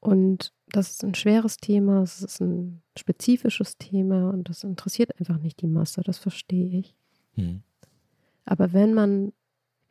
Und 0.00 0.54
das 0.68 0.90
ist 0.90 1.04
ein 1.04 1.14
schweres 1.14 1.58
Thema, 1.58 2.02
es 2.02 2.22
ist 2.22 2.40
ein 2.40 2.80
spezifisches 2.98 3.76
Thema 3.76 4.30
und 4.30 4.48
das 4.48 4.64
interessiert 4.64 5.18
einfach 5.20 5.38
nicht 5.38 5.60
die 5.60 5.66
Masse, 5.66 6.00
das 6.00 6.18
verstehe 6.18 6.78
ich. 6.78 6.94
Hm. 7.34 7.62
Aber 8.44 8.72
wenn 8.72 8.94
man 8.94 9.32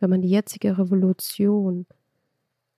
wenn 0.02 0.10
man 0.10 0.22
die 0.24 0.30
jetzige 0.30 0.78
Revolution 0.78 1.86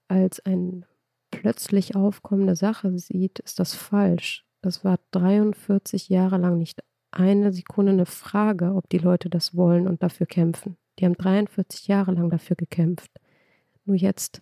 als 0.10 0.46
eine 0.46 0.84
plötzlich 1.32 1.96
aufkommende 1.96 2.56
Sache 2.56 3.00
sieht, 3.00 3.40
ist 3.40 3.60
das 3.60 3.74
falsch. 3.74 4.46
Das 4.62 4.84
war 4.84 5.00
43 5.12 6.10
Jahre 6.10 6.38
lang 6.38 6.58
nicht 6.58 6.80
eine 7.14 7.54
Sekunde 7.54 7.92
eine 7.92 8.06
Frage, 8.06 8.74
ob 8.76 8.90
die 8.90 8.98
Leute 8.98 9.30
das 9.30 9.56
wollen 9.56 9.88
und 9.88 10.04
dafür 10.04 10.26
kämpfen. 10.26 10.78
Die 11.00 11.06
haben 11.06 11.18
43 11.18 11.88
Jahre 11.88 12.12
lang 12.12 12.30
dafür 12.30 12.56
gekämpft. 12.56 13.12
Nur 13.86 13.96
jetzt 13.96 14.42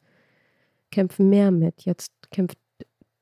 kämpfen 0.91 1.29
mehr 1.29 1.51
mit. 1.51 1.85
Jetzt 1.85 2.11
kämpft 2.31 2.57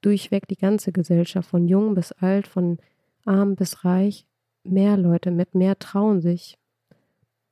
durchweg 0.02 0.48
die 0.48 0.56
ganze 0.56 0.92
Gesellschaft, 0.92 1.50
von 1.50 1.68
jung 1.68 1.96
bis 1.96 2.12
alt, 2.12 2.48
von 2.48 2.80
arm 3.26 3.56
bis 3.56 3.86
reich. 3.86 4.26
Mehr 4.64 4.98
Leute 4.98 5.32
mit, 5.32 5.56
mehr 5.56 5.78
trauen 5.78 6.22
sich. 6.22 6.58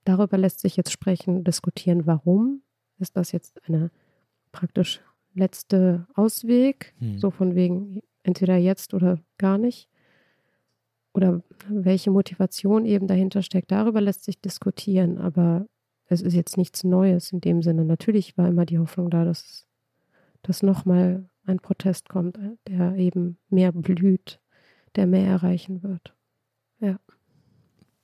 Darüber 0.03 0.37
lässt 0.37 0.59
sich 0.59 0.77
jetzt 0.77 0.91
sprechen, 0.91 1.43
diskutieren, 1.43 2.05
warum. 2.05 2.61
Ist 2.99 3.17
das 3.17 3.31
jetzt 3.31 3.61
eine 3.67 3.91
praktisch 4.51 5.01
letzte 5.33 6.07
Ausweg? 6.15 6.93
Hm. 6.99 7.19
So 7.19 7.29
von 7.31 7.55
wegen 7.55 8.01
entweder 8.23 8.57
jetzt 8.57 8.93
oder 8.93 9.19
gar 9.37 9.57
nicht 9.57 9.89
oder 11.17 11.41
welche 11.67 12.11
Motivation 12.11 12.85
eben 12.85 13.07
dahinter 13.07 13.41
steckt, 13.41 13.71
darüber 13.71 13.99
lässt 13.99 14.23
sich 14.23 14.39
diskutieren, 14.39 15.17
aber 15.17 15.65
es 16.05 16.21
ist 16.21 16.35
jetzt 16.35 16.57
nichts 16.57 16.83
Neues 16.83 17.31
in 17.31 17.41
dem 17.41 17.63
Sinne. 17.63 17.83
Natürlich 17.83 18.37
war 18.37 18.47
immer 18.47 18.65
die 18.65 18.77
Hoffnung 18.77 19.09
da, 19.09 19.25
dass, 19.25 19.65
dass 20.43 20.61
nochmal 20.61 21.27
ein 21.45 21.59
Protest 21.59 22.07
kommt, 22.07 22.37
der 22.67 22.95
eben 22.95 23.37
mehr 23.49 23.71
blüht, 23.71 24.39
der 24.95 25.07
mehr 25.07 25.25
erreichen 25.25 25.81
wird. 25.81 26.13
Ja. 26.79 26.99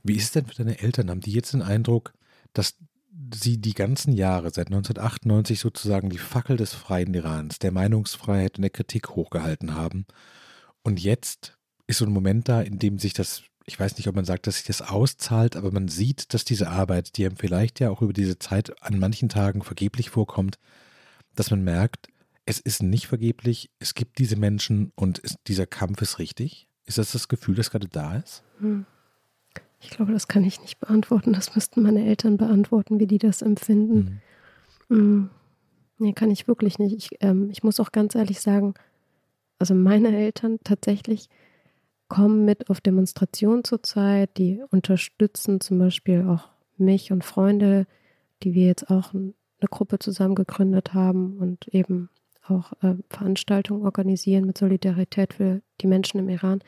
Wie 0.01 0.15
ist 0.15 0.24
es 0.24 0.32
denn 0.32 0.48
für 0.48 0.55
deine 0.55 0.79
Eltern? 0.79 1.10
Haben 1.10 1.22
die 1.22 1.32
jetzt 1.32 1.53
den 1.53 1.62
Eindruck, 1.62 2.13
dass 2.51 2.77
sie 3.34 3.60
die 3.60 3.75
ganzen 3.75 4.13
Jahre, 4.13 4.50
seit 4.50 4.67
1998 4.67 5.60
sozusagen 5.60 6.10
die 6.10 6.17
Fackel 6.17 6.58
des 6.58 6.74
freien 6.74 7.13
Irans, 7.13 7.60
der 7.60 7.72
Meinungsfreiheit 7.72 8.58
und 8.58 8.63
der 8.63 8.72
Kritik 8.72 9.10
hochgehalten 9.12 9.75
haben 9.75 10.08
und 10.82 11.00
jetzt 11.00 11.60
ist 11.88 12.00
so 12.00 12.06
ein 12.06 12.12
Moment 12.12 12.50
da, 12.50 12.62
in 12.62 12.80
dem 12.80 13.00
sich 13.00 13.13
das, 13.13 13.44
ich 13.66 13.80
weiß 13.80 13.98
nicht, 13.98 14.08
ob 14.08 14.16
man 14.16 14.25
sagt, 14.25 14.48
dass 14.48 14.58
sich 14.58 14.66
das 14.66 14.82
auszahlt, 14.82 15.56
aber 15.56 15.72
man 15.72 15.88
sieht, 15.88 16.34
dass 16.34 16.46
diese 16.46 16.70
Arbeit, 16.70 17.18
die 17.18 17.25
einem 17.25 17.38
vielleicht 17.38 17.80
ja 17.80 17.90
auch 17.90 18.02
über 18.02 18.13
diese 18.13 18.40
Zeit 18.40 18.82
an 18.82 19.00
manchen 19.00 19.30
Tagen 19.30 19.63
vergeblich 19.63 20.10
vorkommt, 20.10 20.58
dass 21.36 21.52
man 21.52 21.63
merkt, 21.63 22.08
es 22.46 22.60
ist 22.60 22.84
nicht 22.84 23.08
vergeblich, 23.08 23.70
es 23.80 23.94
gibt 23.94 24.18
diese 24.20 24.36
Menschen 24.36 24.92
und 24.96 25.20
ist, 25.20 25.38
dieser 25.48 25.66
Kampf 25.66 26.02
ist 26.02 26.20
richtig. 26.20 26.68
Ist 26.86 26.98
das 26.98 27.13
das 27.13 27.30
Gefühl, 27.30 27.56
das 27.56 27.72
gerade 27.72 27.88
da 27.88 28.18
ist? 28.18 28.44
Hm. 28.60 28.86
Ich 29.80 29.90
glaube, 29.90 30.13
das 30.13 30.28
kann 30.28 30.44
ich 30.44 30.62
nicht 30.62 30.80
beantworten. 30.80 31.34
Das 31.34 31.56
müssten 31.56 31.82
meine 31.82 32.06
Eltern 32.06 32.38
beantworten, 32.38 33.00
wie 33.00 33.08
die 33.08 33.18
das 33.18 33.42
empfinden. 33.42 34.22
Mhm. 34.90 34.96
Hm. 34.96 35.30
Nee, 36.00 36.13
kann 36.13 36.32
ich 36.32 36.48
wirklich 36.48 36.80
nicht. 36.80 36.96
Ich, 36.96 37.18
ähm, 37.22 37.50
ich 37.52 37.63
muss 37.63 37.80
auch 37.80 37.92
ganz 37.92 38.16
ehrlich 38.16 38.42
sagen, 38.42 38.74
also 39.60 39.75
meine 39.75 40.16
Eltern 40.16 40.60
tatsächlich 40.63 41.30
kommen 42.07 42.45
mit 42.45 42.69
auf 42.69 42.81
Demonstrationen 42.81 43.63
zurzeit, 43.63 44.38
die 44.38 44.62
unterstützen 44.69 45.62
zum 45.62 45.79
Beispiel 45.79 46.27
auch 46.27 46.50
mich 46.77 47.12
und 47.12 47.24
Freunde, 47.24 47.86
die 48.43 48.53
wir 48.53 48.67
jetzt 48.67 48.89
auch 48.89 49.13
eine 49.13 49.33
Gruppe 49.69 50.00
zusammen 50.00 50.36
gegründet 50.36 50.93
haben 50.93 51.38
und 51.38 51.67
eben 51.69 52.10
auch 52.45 52.74
äh, 52.83 52.95
Veranstaltungen 53.10 53.86
organisieren 53.86 54.45
mit 54.45 54.57
Solidarität 54.57 55.33
für 55.33 55.62
die 55.81 55.88
Menschen 55.88 56.19
im 56.19 56.29
Iran. 56.29 56.62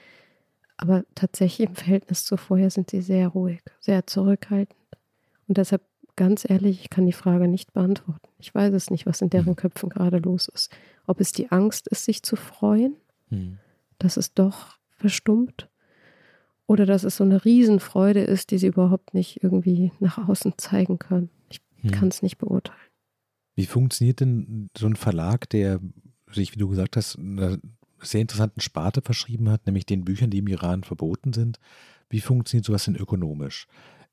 Aber 0.77 1.03
tatsächlich 1.15 1.69
im 1.69 1.75
Verhältnis 1.75 2.25
zu 2.25 2.37
vorher 2.37 2.69
sind 2.69 2.89
sie 2.89 3.01
sehr 3.01 3.27
ruhig, 3.29 3.61
sehr 3.79 4.07
zurückhaltend. 4.07 4.79
Und 5.47 5.57
deshalb 5.57 5.81
ganz 6.15 6.49
ehrlich, 6.49 6.81
ich 6.81 6.89
kann 6.89 7.05
die 7.05 7.13
Frage 7.13 7.47
nicht 7.47 7.73
beantworten. 7.73 8.27
Ich 8.39 8.53
weiß 8.53 8.73
es 8.73 8.89
nicht, 8.89 9.05
was 9.05 9.21
in 9.21 9.29
deren 9.29 9.51
mhm. 9.51 9.55
Köpfen 9.55 9.89
gerade 9.89 10.17
los 10.17 10.47
ist. 10.47 10.71
Ob 11.05 11.19
es 11.19 11.31
die 11.31 11.51
Angst 11.51 11.87
ist, 11.87 12.05
sich 12.05 12.23
zu 12.23 12.35
freuen, 12.35 12.95
mhm. 13.29 13.59
dass 13.99 14.17
es 14.17 14.33
doch 14.33 14.77
verstummt 14.95 15.69
oder 16.67 16.85
dass 16.85 17.03
es 17.03 17.17
so 17.17 17.23
eine 17.23 17.45
Riesenfreude 17.45 18.21
ist, 18.21 18.51
die 18.51 18.57
sie 18.57 18.67
überhaupt 18.67 19.13
nicht 19.13 19.43
irgendwie 19.43 19.91
nach 19.99 20.17
außen 20.27 20.53
zeigen 20.57 20.99
können. 20.99 21.29
Ich 21.49 21.61
hm. 21.81 21.91
kann 21.91 22.07
es 22.07 22.21
nicht 22.21 22.37
beurteilen. 22.37 22.79
Wie 23.55 23.65
funktioniert 23.65 24.19
denn 24.19 24.69
so 24.77 24.85
ein 24.87 24.95
Verlag, 24.95 25.49
der 25.49 25.79
sich, 26.31 26.53
wie 26.53 26.59
du 26.59 26.67
gesagt 26.67 26.97
hast, 26.97 27.17
einer 27.17 27.57
sehr 28.01 28.21
interessanten 28.21 28.61
Sparte 28.61 29.01
verschrieben 29.01 29.49
hat, 29.49 29.65
nämlich 29.65 29.85
den 29.85 30.03
Büchern, 30.03 30.29
die 30.29 30.39
im 30.39 30.47
Iran 30.47 30.83
verboten 30.83 31.33
sind? 31.33 31.59
Wie 32.09 32.19
funktioniert 32.19 32.65
sowas 32.65 32.85
denn 32.85 32.95
ökonomisch? 32.95 33.67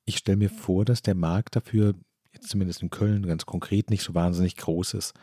Ich 0.05 0.19
stelle 0.19 0.37
mir 0.37 0.51
vor, 0.51 0.85
dass 0.85 1.03
der 1.03 1.15
Markt 1.15 1.57
dafür, 1.57 1.95
jetzt 2.33 2.49
zumindest 2.49 2.83
in 2.83 2.91
Köln 2.91 3.27
ganz 3.27 3.47
konkret, 3.47 3.91
nicht 3.91 4.03
so 4.03 4.15
wahnsinnig 4.15 4.57
groß 4.57 4.95
ist. 4.95 5.15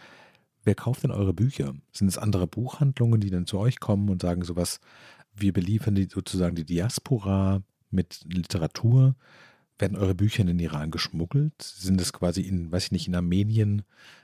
Wer 0.64 0.76
kauft 0.76 1.04
denn 1.04 1.12
eure 1.12 1.34
Bücher? 1.34 1.74
Sind 1.94 2.08
es 2.08 2.18
andere 2.18 2.48
Buchhandlungen, 2.48 3.22
die 3.22 3.30
dann 3.30 3.46
zu 3.46 3.58
euch 3.58 3.80
kommen 3.80 4.10
und 4.10 4.22
sagen 4.22 4.44
sowas, 4.44 4.80
wir 5.42 5.54
beliefern 5.54 5.96
die, 5.96 6.08
sozusagen 6.12 6.56
die 6.56 6.66
Diaspora 6.66 7.62
mit 7.92 8.22
Literatur. 8.26 9.16
Werden 9.78 9.98
eure 9.98 10.16
Bücher 10.16 10.42
in 10.42 10.48
den 10.48 10.60
Iran 10.60 10.92
geschmuggelt? 10.92 11.62
Sind 11.62 12.02
es 12.02 12.12
quasi 12.12 12.42
in, 12.42 12.72
weiß 12.72 12.86
ich 12.86 12.92
nicht, 12.92 13.08
in 13.08 13.16
Armenien? 13.16 13.84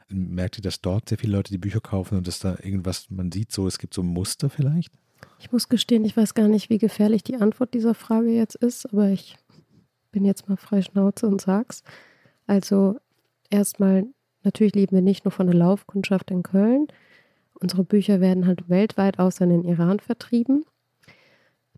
Merkt 0.09 0.57
ihr, 0.59 0.61
dass 0.61 0.81
dort 0.81 1.07
sehr 1.07 1.17
viele 1.17 1.37
Leute 1.37 1.51
die 1.51 1.57
Bücher 1.57 1.79
kaufen 1.79 2.17
und 2.17 2.27
dass 2.27 2.39
da 2.39 2.57
irgendwas, 2.61 3.09
man 3.09 3.31
sieht 3.31 3.51
so, 3.51 3.65
es 3.65 3.77
gibt 3.77 3.93
so 3.93 4.01
ein 4.01 4.07
Muster 4.07 4.49
vielleicht? 4.49 4.93
Ich 5.39 5.51
muss 5.51 5.69
gestehen, 5.69 6.03
ich 6.03 6.17
weiß 6.17 6.33
gar 6.33 6.49
nicht, 6.49 6.69
wie 6.69 6.77
gefährlich 6.77 7.23
die 7.23 7.37
Antwort 7.37 7.73
dieser 7.73 7.93
Frage 7.93 8.31
jetzt 8.31 8.55
ist, 8.55 8.85
aber 8.91 9.09
ich 9.09 9.37
bin 10.11 10.25
jetzt 10.25 10.49
mal 10.49 10.57
frei 10.57 10.81
Schnauze 10.81 11.27
und 11.27 11.41
sag's. 11.41 11.83
Also 12.47 12.99
erstmal, 13.49 14.05
natürlich 14.43 14.75
leben 14.75 14.95
wir 14.95 15.01
nicht 15.01 15.25
nur 15.25 15.31
von 15.31 15.47
der 15.47 15.55
Laufkundschaft 15.55 16.31
in 16.31 16.43
Köln. 16.43 16.87
Unsere 17.53 17.83
Bücher 17.83 18.19
werden 18.19 18.45
halt 18.45 18.69
weltweit 18.69 19.19
außer 19.19 19.45
in 19.45 19.51
den 19.51 19.63
Iran 19.63 19.99
vertrieben. 19.99 20.65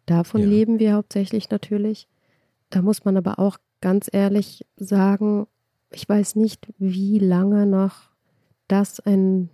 Davon 0.08 0.42
ja. 0.42 0.48
leben 0.48 0.80
wir 0.80 0.94
hauptsächlich 0.94 1.52
natürlich. 1.52 2.08
Da 2.72 2.82
muss 2.82 3.06
man 3.06 3.16
aber 3.18 3.38
auch 3.38 3.60
ganz 3.82 4.10
ehrlich 4.12 4.66
sagen, 4.78 5.48
ich 5.92 6.08
weiß 6.10 6.36
nicht, 6.38 6.68
wie 6.80 7.20
lange 7.20 7.68
noch 7.68 8.10
das 8.68 9.00
ein, 9.00 9.50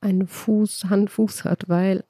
ein 0.00 0.26
Fuß, 0.26 0.84
Handfuß 0.84 1.44
hat, 1.44 1.68
weil 1.68 2.04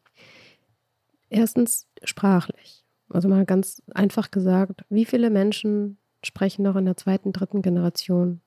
erstens 1.31 1.87
sprachlich. 2.05 2.85
Also 3.09 3.29
mal 3.29 3.47
ganz 3.47 3.83
einfach 3.95 4.31
gesagt, 4.31 4.85
wie 4.91 5.05
viele 5.05 5.31
Menschen 5.31 5.97
sprechen 6.23 6.63
noch 6.63 6.77
in 6.77 6.85
der 6.85 6.97
zweiten, 6.97 7.33
dritten 7.33 7.63
Generation 7.63 8.41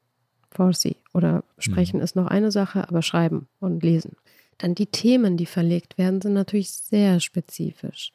Farsi 0.51 0.97
oder 1.13 1.43
sprechen 1.58 1.97
mhm. 1.97 2.03
ist 2.03 2.15
noch 2.15 2.27
eine 2.27 2.51
Sache, 2.51 2.88
aber 2.88 3.01
schreiben 3.01 3.47
und 3.60 3.84
lesen. 3.84 4.15
Dann 4.60 4.75
die 4.75 4.88
Themen, 4.88 5.38
die 5.38 5.45
verlegt 5.45 5.97
werden, 5.97 6.21
sind 6.21 6.34
natürlich 6.34 6.71
sehr 6.71 7.19
spezifisch 7.19 8.12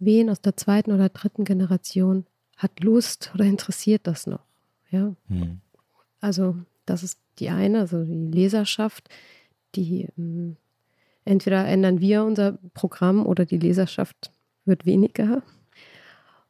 wen 0.00 0.30
aus 0.30 0.40
der 0.40 0.56
zweiten 0.56 0.92
oder 0.92 1.08
dritten 1.08 1.44
Generation 1.44 2.26
hat 2.56 2.80
Lust 2.80 3.30
oder 3.34 3.44
interessiert 3.44 4.06
das 4.06 4.26
noch? 4.26 4.44
Ja. 4.90 5.14
Mhm. 5.28 5.60
Also, 6.20 6.56
das 6.86 7.02
ist 7.02 7.18
die 7.38 7.50
eine, 7.50 7.80
also 7.80 8.04
die 8.04 8.30
Leserschaft, 8.30 9.08
die 9.74 10.08
ähm, 10.18 10.56
entweder 11.24 11.66
ändern 11.66 12.00
wir 12.00 12.24
unser 12.24 12.58
Programm 12.74 13.24
oder 13.24 13.46
die 13.46 13.58
Leserschaft 13.58 14.32
wird 14.64 14.84
weniger. 14.84 15.42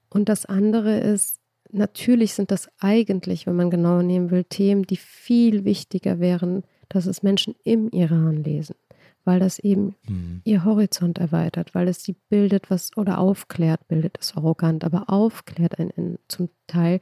Und 0.09 0.29
das 0.29 0.47
andere 0.47 0.99
ist, 0.99 1.39
natürlich 1.71 2.35
sind 2.35 2.51
das 2.51 2.69
eigentlich, 2.81 3.47
wenn 3.47 3.57
man 3.57 3.71
genauer 3.71 4.03
nehmen 4.03 4.31
will, 4.31 4.45
Themen, 4.45 4.85
die 4.85 4.97
viel 4.97 5.65
wichtiger 5.65 6.19
wären, 6.19 6.65
dass 6.89 7.07
es 7.07 7.23
Menschen 7.23 7.55
im 7.63 7.89
Iran 7.91 8.43
lesen 8.43 8.75
weil 9.25 9.41
das 9.41 9.59
eben 9.59 9.95
mhm. 10.09 10.41
ihr 10.45 10.65
Horizont 10.65 11.19
erweitert, 11.19 11.75
weil 11.75 11.89
es 11.89 12.03
sie 12.03 12.17
bildet, 12.29 12.71
was 12.71 12.97
oder 12.97 13.19
aufklärt, 13.19 13.87
bildet 13.89 14.19
ist 14.19 14.37
arrogant, 14.37 14.85
aber 14.85 15.11
aufklärt 15.11 15.79
einen 15.79 16.19
zum 16.29 16.49
Teil, 16.67 17.01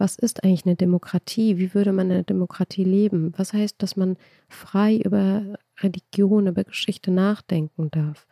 was 0.00 0.16
ist 0.16 0.42
eigentlich 0.42 0.64
eine 0.64 0.76
Demokratie? 0.76 1.58
Wie 1.58 1.74
würde 1.74 1.92
man 1.92 2.10
eine 2.10 2.24
Demokratie 2.24 2.84
leben? 2.84 3.34
Was 3.36 3.52
heißt, 3.52 3.82
dass 3.82 3.96
man 3.96 4.16
frei 4.48 4.96
über 4.96 5.42
Religion, 5.80 6.46
über 6.46 6.64
Geschichte 6.64 7.10
nachdenken 7.10 7.90
darf? 7.90 8.26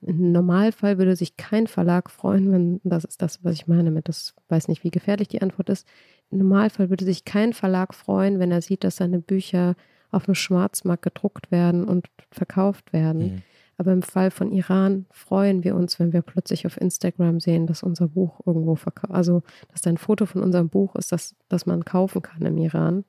Im 0.00 0.32
Normalfall 0.32 0.98
würde 0.98 1.14
sich 1.14 1.36
kein 1.36 1.66
Verlag 1.66 2.10
freuen, 2.10 2.50
wenn, 2.50 2.80
das 2.82 3.04
ist 3.04 3.20
das, 3.20 3.44
was 3.44 3.54
ich 3.54 3.68
meine 3.68 3.90
mit, 3.90 4.08
das 4.08 4.34
weiß 4.48 4.68
nicht, 4.68 4.84
wie 4.84 4.90
gefährlich 4.90 5.28
die 5.28 5.42
Antwort 5.42 5.68
ist. 5.68 5.86
Im 6.30 6.38
Normalfall 6.38 6.88
würde 6.88 7.04
sich 7.04 7.24
kein 7.24 7.52
Verlag 7.52 7.94
freuen, 7.94 8.38
wenn 8.38 8.50
er 8.50 8.62
sieht, 8.62 8.82
dass 8.82 8.96
seine 8.96 9.20
Bücher 9.20 9.76
auf 10.12 10.26
dem 10.26 10.34
Schwarzmarkt 10.34 11.02
gedruckt 11.02 11.50
werden 11.50 11.84
und 11.84 12.08
verkauft 12.30 12.92
werden. 12.92 13.18
Mhm. 13.18 13.42
Aber 13.78 13.92
im 13.92 14.02
Fall 14.02 14.30
von 14.30 14.52
Iran 14.52 15.06
freuen 15.10 15.64
wir 15.64 15.74
uns, 15.74 15.98
wenn 15.98 16.12
wir 16.12 16.22
plötzlich 16.22 16.66
auf 16.66 16.80
Instagram 16.80 17.40
sehen, 17.40 17.66
dass 17.66 17.82
unser 17.82 18.06
Buch 18.08 18.40
irgendwo 18.46 18.76
verkauft, 18.76 19.12
also 19.12 19.42
dass 19.70 19.80
da 19.80 19.90
ein 19.90 19.96
Foto 19.96 20.26
von 20.26 20.42
unserem 20.42 20.68
Buch 20.68 20.94
ist, 20.94 21.10
das, 21.10 21.34
das 21.48 21.66
man 21.66 21.84
kaufen 21.84 22.22
kann 22.22 22.42
im 22.42 22.58
Iran. 22.58 23.04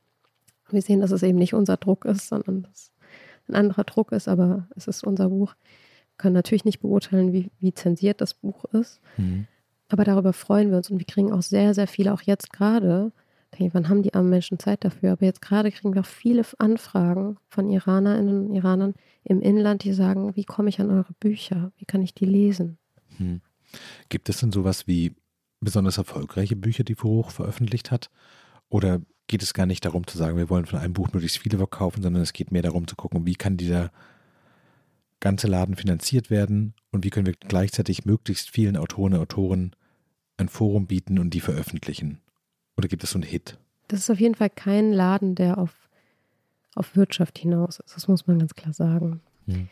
Wir 0.69 0.81
sehen, 0.81 1.01
dass 1.01 1.11
es 1.11 1.21
eben 1.21 1.37
nicht 1.37 1.53
unser 1.53 1.77
Druck 1.77 2.05
ist, 2.05 2.29
sondern 2.29 2.63
dass 2.63 2.91
ein 3.47 3.55
anderer 3.55 3.83
Druck 3.83 4.13
ist, 4.13 4.27
aber 4.27 4.67
es 4.75 4.87
ist 4.87 5.03
unser 5.03 5.29
Buch. 5.29 5.53
Wir 5.53 6.17
können 6.17 6.33
natürlich 6.33 6.65
nicht 6.65 6.79
beurteilen, 6.79 7.33
wie, 7.33 7.51
wie 7.59 7.73
zensiert 7.73 8.21
das 8.21 8.33
Buch 8.33 8.65
ist. 8.65 9.01
Mhm. 9.17 9.47
Aber 9.89 10.05
darüber 10.05 10.33
freuen 10.33 10.71
wir 10.71 10.77
uns 10.77 10.89
und 10.89 10.97
wir 10.97 11.05
kriegen 11.05 11.31
auch 11.31 11.41
sehr, 11.41 11.73
sehr 11.73 11.87
viele, 11.87 12.13
auch 12.13 12.21
jetzt 12.21 12.51
gerade, 12.51 13.11
hey, 13.57 13.69
wann 13.73 13.89
haben 13.89 14.03
die 14.03 14.13
armen 14.13 14.29
Menschen 14.29 14.59
Zeit 14.59 14.83
dafür? 14.83 15.13
Aber 15.13 15.25
jetzt 15.25 15.41
gerade 15.41 15.71
kriegen 15.71 15.93
wir 15.93 16.01
auch 16.01 16.05
viele 16.05 16.43
Anfragen 16.57 17.37
von 17.49 17.69
Iranerinnen 17.69 18.47
und 18.47 18.55
Iranern 18.55 18.93
im 19.23 19.41
Inland, 19.41 19.83
die 19.83 19.93
sagen, 19.93 20.35
wie 20.35 20.43
komme 20.43 20.69
ich 20.69 20.79
an 20.79 20.91
eure 20.91 21.13
Bücher? 21.19 21.71
Wie 21.77 21.85
kann 21.85 22.01
ich 22.01 22.13
die 22.13 22.25
lesen? 22.25 22.77
Hm. 23.17 23.41
Gibt 24.09 24.29
es 24.29 24.39
denn 24.39 24.51
sowas 24.51 24.87
wie 24.87 25.13
besonders 25.59 25.97
erfolgreiche 25.97 26.55
Bücher, 26.55 26.83
die 26.83 26.95
Furuch 26.95 27.31
veröffentlicht 27.31 27.91
hat? 27.91 28.09
Oder 28.69 29.01
geht 29.27 29.43
es 29.43 29.53
gar 29.53 29.65
nicht 29.65 29.85
darum 29.85 30.05
zu 30.05 30.17
sagen, 30.17 30.37
wir 30.37 30.49
wollen 30.49 30.65
von 30.65 30.79
einem 30.79 30.93
Buch 30.93 31.13
möglichst 31.13 31.39
viele 31.39 31.57
verkaufen, 31.57 32.03
sondern 32.03 32.21
es 32.21 32.33
geht 32.33 32.51
mehr 32.51 32.61
darum 32.61 32.87
zu 32.87 32.95
gucken, 32.95 33.25
wie 33.25 33.35
kann 33.35 33.57
dieser 33.57 33.91
ganze 35.19 35.47
Laden 35.47 35.75
finanziert 35.75 36.29
werden 36.29 36.73
und 36.91 37.05
wie 37.05 37.09
können 37.09 37.25
wir 37.25 37.33
gleichzeitig 37.33 38.05
möglichst 38.05 38.49
vielen 38.49 38.75
Autoren 38.75 39.13
und 39.13 39.21
Autoren 39.21 39.75
ein 40.37 40.49
Forum 40.49 40.85
bieten 40.87 41.17
und 41.17 41.33
die 41.33 41.39
veröffentlichen? 41.39 42.19
Oder 42.77 42.87
gibt 42.87 43.03
es 43.03 43.11
so 43.11 43.17
einen 43.17 43.27
Hit? 43.27 43.57
Das 43.87 43.99
ist 43.99 44.09
auf 44.09 44.19
jeden 44.19 44.35
Fall 44.35 44.49
kein 44.49 44.91
Laden, 44.91 45.35
der 45.35 45.57
auf, 45.57 45.89
auf 46.75 46.95
Wirtschaft 46.95 47.37
hinaus 47.37 47.79
ist. 47.79 47.95
Das 47.95 48.07
muss 48.07 48.27
man 48.27 48.39
ganz 48.39 48.55
klar 48.55 48.73
sagen. 48.73 49.21
Hm. 49.45 49.67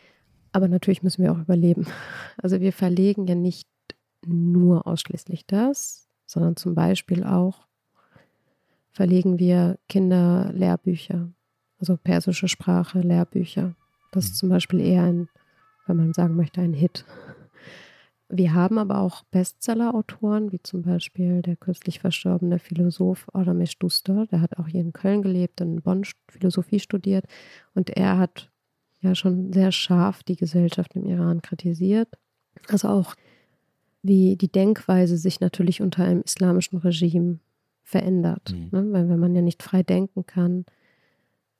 Aber 0.52 0.68
natürlich 0.68 1.02
müssen 1.02 1.22
wir 1.22 1.32
auch 1.32 1.38
überleben. 1.38 1.86
Also 2.36 2.60
wir 2.60 2.72
verlegen 2.72 3.26
ja 3.26 3.34
nicht 3.34 3.68
nur 4.24 4.86
ausschließlich 4.86 5.46
das, 5.46 6.08
sondern 6.26 6.56
zum 6.56 6.74
Beispiel 6.74 7.24
auch 7.24 7.66
verlegen 8.92 9.38
wir 9.38 9.78
Kinderlehrbücher, 9.88 11.32
also 11.80 11.96
persische 11.96 12.48
Sprache, 12.48 13.00
Lehrbücher. 13.00 13.74
Das 14.12 14.24
ist 14.24 14.32
hm. 14.32 14.36
zum 14.36 14.48
Beispiel 14.50 14.80
eher 14.80 15.04
ein, 15.04 15.28
wenn 15.86 15.96
man 15.96 16.12
sagen 16.12 16.36
möchte, 16.36 16.60
ein 16.60 16.74
Hit. 16.74 17.04
Wir 18.34 18.54
haben 18.54 18.78
aber 18.78 19.00
auch 19.00 19.24
Bestseller-Autoren, 19.24 20.52
wie 20.52 20.62
zum 20.62 20.80
Beispiel 20.80 21.42
der 21.42 21.54
kürzlich 21.54 22.00
verstorbene 22.00 22.58
Philosoph 22.58 23.26
Aramesh 23.34 23.78
Duster, 23.78 24.26
der 24.26 24.40
hat 24.40 24.56
auch 24.58 24.68
hier 24.68 24.80
in 24.80 24.94
Köln 24.94 25.20
gelebt 25.20 25.60
und 25.60 25.74
in 25.74 25.82
Bonn 25.82 26.02
Philosophie 26.28 26.80
studiert 26.80 27.26
und 27.74 27.90
er 27.90 28.16
hat 28.16 28.50
ja 29.02 29.14
schon 29.14 29.52
sehr 29.52 29.70
scharf 29.70 30.22
die 30.22 30.36
Gesellschaft 30.36 30.96
im 30.96 31.04
Iran 31.04 31.42
kritisiert. 31.42 32.08
Also 32.68 32.88
auch 32.88 33.16
wie 34.02 34.36
die 34.36 34.50
Denkweise 34.50 35.18
sich 35.18 35.40
natürlich 35.40 35.82
unter 35.82 36.02
einem 36.02 36.22
islamischen 36.22 36.78
Regime 36.78 37.38
verändert. 37.82 38.54
Mhm. 38.54 38.68
Ne? 38.72 38.92
Weil 38.92 39.08
wenn 39.10 39.20
man 39.20 39.34
ja 39.34 39.42
nicht 39.42 39.62
frei 39.62 39.82
denken 39.82 40.24
kann, 40.24 40.64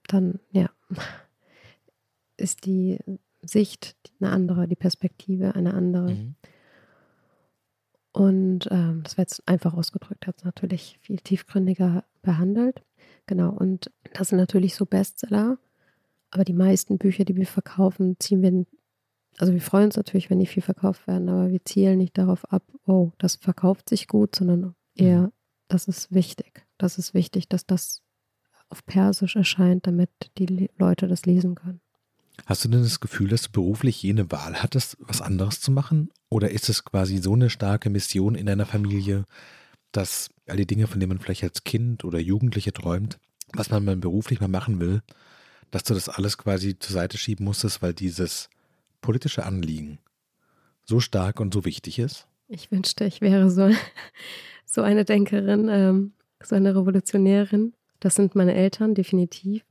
dann 0.09 0.41
ja, 0.53 0.71
ist 2.39 2.65
die 2.65 2.99
Sicht 3.43 3.95
eine 4.21 4.31
andere, 4.31 4.67
die 4.67 4.77
Perspektive 4.77 5.55
eine 5.55 5.75
andere. 5.75 6.15
Mhm. 6.15 6.35
Und 8.13 8.69
ähm, 8.71 9.01
das 9.03 9.17
war 9.17 9.23
jetzt 9.23 9.47
einfach 9.49 9.75
ausgedrückt, 9.75 10.27
hat 10.27 10.37
es 10.39 10.45
natürlich 10.45 10.99
viel 11.01 11.19
tiefgründiger 11.19 12.05
behandelt. 12.21 12.83
Genau, 13.27 13.51
und 13.51 13.91
das 14.13 14.29
sind 14.29 14.39
natürlich 14.39 14.75
so 14.75 14.85
Bestseller. 14.85 15.59
Aber 16.31 16.45
die 16.45 16.53
meisten 16.53 16.99
Bücher, 16.99 17.25
die 17.25 17.37
wir 17.37 17.47
verkaufen, 17.47 18.17
ziehen 18.19 18.43
wir, 18.43 18.67
also 19.39 19.53
wir 19.53 19.61
freuen 19.61 19.87
uns 19.87 19.97
natürlich, 19.97 20.31
wenn 20.31 20.39
die 20.39 20.47
viel 20.47 20.63
verkauft 20.63 21.07
werden, 21.07 21.29
aber 21.29 21.51
wir 21.51 21.65
zielen 21.65 21.99
nicht 21.99 22.17
darauf 22.17 22.51
ab, 22.53 22.63
oh, 22.87 23.13
das 23.19 23.37
verkauft 23.37 23.89
sich 23.89 24.09
gut, 24.09 24.37
sondern 24.37 24.75
eher, 24.95 25.23
mhm. 25.23 25.33
das 25.69 25.89
ist 25.89 26.13
wichtig. 26.13 26.67
Das 26.79 26.99
ist 26.99 27.15
wichtig, 27.15 27.49
dass 27.49 27.67
das 27.67 28.03
auf 28.69 28.85
Persisch 28.87 29.37
erscheint, 29.37 29.87
damit 29.87 30.11
die 30.39 30.71
Leute 30.79 31.07
das 31.07 31.27
lesen 31.27 31.55
können. 31.55 31.81
Hast 32.47 32.65
du 32.65 32.69
denn 32.69 32.83
das 32.83 33.01
Gefühl, 33.01 33.29
dass 33.29 33.43
du 33.43 33.51
beruflich 33.53 34.03
jene 34.03 34.31
Wahl 34.31 34.63
hattest, 34.63 34.97
was 35.01 35.21
anderes 35.21 35.61
zu 35.61 35.71
machen? 35.71 36.11
Oder 36.29 36.51
ist 36.51 36.69
es 36.69 36.85
quasi 36.85 37.19
so 37.19 37.35
eine 37.35 37.51
starke 37.51 37.91
Mission 37.91 38.35
in 38.35 38.47
deiner 38.47 38.67
Familie, 38.67 39.25
dass 39.93 40.31
all 40.47 40.57
die 40.57 40.67
Dinge, 40.67 40.87
von 40.87 40.99
denen 40.99 41.11
man 41.11 41.19
vielleicht 41.19 41.45
als 41.45 41.65
Kind 41.65 42.05
oder 42.05 42.19
Jugendliche 42.19 42.73
träumt, 42.73 43.19
was 43.53 43.71
man 43.71 44.01
beruflich 44.01 44.41
mal 44.41 44.49
machen 44.49 44.81
will, 44.81 45.03
dass 45.71 45.85
du 45.85 45.95
das 45.95 46.09
alles 46.09 46.39
quasi 46.39 46.79
zur 46.79 46.95
Seite 46.95 47.19
schieben 47.19 47.45
musstest, 47.45 47.83
weil 47.83 47.95
dieses 47.95 48.49
politische 49.01 49.45
Anliegen 49.45 49.99
so 50.85 51.01
stark 51.01 51.39
und 51.39 51.53
so 51.53 51.65
wichtig 51.65 51.99
ist? 51.99 52.27
Ich 52.49 52.71
wünschte, 52.71 53.05
ich 53.05 53.21
wäre 53.21 53.51
so, 53.51 53.71
so 54.65 54.83
eine 54.83 55.05
Denkerin, 55.05 55.69
ähm, 55.69 56.13
so 56.43 56.55
eine 56.55 56.75
Revolutionärin. 56.75 57.75
Das 58.01 58.15
sind 58.15 58.35
meine 58.35 58.55
Eltern, 58.55 58.95
definitiv. 58.95 59.65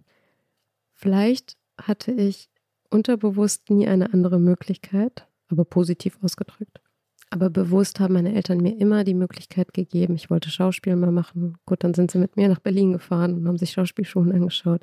Vielleicht 0.94 1.58
hatte 1.78 2.12
ich 2.12 2.51
unterbewusst 2.92 3.70
nie 3.70 3.88
eine 3.88 4.14
andere 4.14 4.40
Möglichkeit, 4.40 5.28
aber 5.50 5.66
positiv 5.66 6.18
ausgedrückt. 6.22 6.82
Aber 7.30 7.50
bewusst 7.50 8.00
haben 8.00 8.14
meine 8.14 8.36
Eltern 8.36 8.58
mir 8.58 8.78
immer 8.78 9.06
die 9.06 9.14
Möglichkeit 9.14 9.74
gegeben, 9.74 10.16
ich 10.16 10.30
wollte 10.30 10.50
Schauspiel 10.50 10.96
mal 10.98 11.12
machen. 11.12 11.58
Gut, 11.66 11.84
dann 11.84 11.94
sind 11.94 12.12
sie 12.12 12.18
mit 12.18 12.36
mir 12.36 12.50
nach 12.50 12.60
Berlin 12.60 12.92
gefahren 12.92 13.36
und 13.36 13.48
haben 13.48 13.58
sich 13.58 13.72
Schauspielschulen 13.72 14.34
angeschaut. 14.34 14.82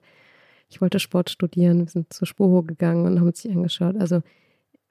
Ich 0.71 0.81
wollte 0.81 0.99
Sport 0.99 1.31
studieren, 1.31 1.81
wir 1.81 1.89
sind 1.89 2.13
zur 2.13 2.27
Spuro 2.27 2.63
gegangen 2.63 3.07
und 3.07 3.21
haben 3.21 3.33
sich 3.35 3.51
angeschaut. 3.51 3.97
Also 3.97 4.23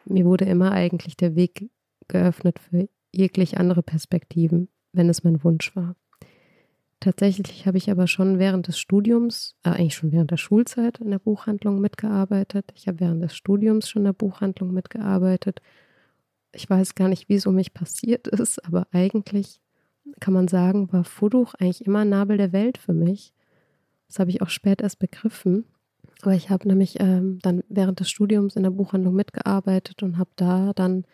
mir 0.05 0.25
wurde 0.25 0.45
immer 0.45 0.71
eigentlich 0.71 1.17
der 1.17 1.35
Weg 1.35 1.69
geöffnet 2.07 2.59
für 2.59 2.87
jeglich 3.11 3.57
andere 3.57 3.81
Perspektiven, 3.83 4.69
wenn 4.93 5.09
es 5.09 5.23
mein 5.23 5.43
Wunsch 5.43 5.75
war. 5.75 5.95
Tatsächlich 6.99 7.67
habe 7.67 7.77
ich 7.77 7.91
aber 7.91 8.07
schon 8.07 8.39
während 8.39 8.67
des 8.67 8.79
Studiums, 8.79 9.55
äh, 9.63 9.69
eigentlich 9.69 9.95
schon 9.95 10.11
während 10.11 10.31
der 10.31 10.37
Schulzeit 10.37 10.99
in 10.99 11.11
der 11.11 11.19
Buchhandlung 11.19 11.79
mitgearbeitet. 11.79 12.71
Ich 12.75 12.87
habe 12.87 12.99
während 12.99 13.23
des 13.23 13.35
Studiums 13.35 13.87
schon 13.87 14.01
in 14.01 14.05
der 14.05 14.13
Buchhandlung 14.13 14.73
mitgearbeitet. 14.73 15.61
Ich 16.53 16.67
weiß 16.67 16.95
gar 16.95 17.07
nicht, 17.07 17.29
wie 17.29 17.35
es 17.35 17.45
um 17.45 17.55
mich 17.55 17.73
passiert 17.73 18.27
ist, 18.27 18.65
aber 18.65 18.87
eigentlich 18.91 19.61
kann 20.19 20.33
man 20.33 20.47
sagen, 20.47 20.91
war 20.91 21.03
Fuduch 21.03 21.53
eigentlich 21.55 21.85
immer 21.85 22.03
Nabel 22.03 22.37
der 22.37 22.51
Welt 22.51 22.77
für 22.77 22.93
mich. 22.93 23.33
Das 24.07 24.19
habe 24.19 24.31
ich 24.31 24.41
auch 24.41 24.49
spät 24.49 24.81
erst 24.81 24.99
begriffen. 24.99 25.65
Aber 26.23 26.33
ich 26.33 26.49
habe 26.49 26.67
nämlich 26.67 26.99
ähm, 26.99 27.37
dann 27.43 27.63
während 27.69 27.99
des 27.99 28.09
Studiums 28.09 28.55
in 28.55 28.63
der 28.63 28.71
Buchhandlung 28.71 29.13
mitgearbeitet 29.13 30.01
und 30.01 30.17
habe 30.17 30.31
da 30.35 30.71
dann 30.73 31.05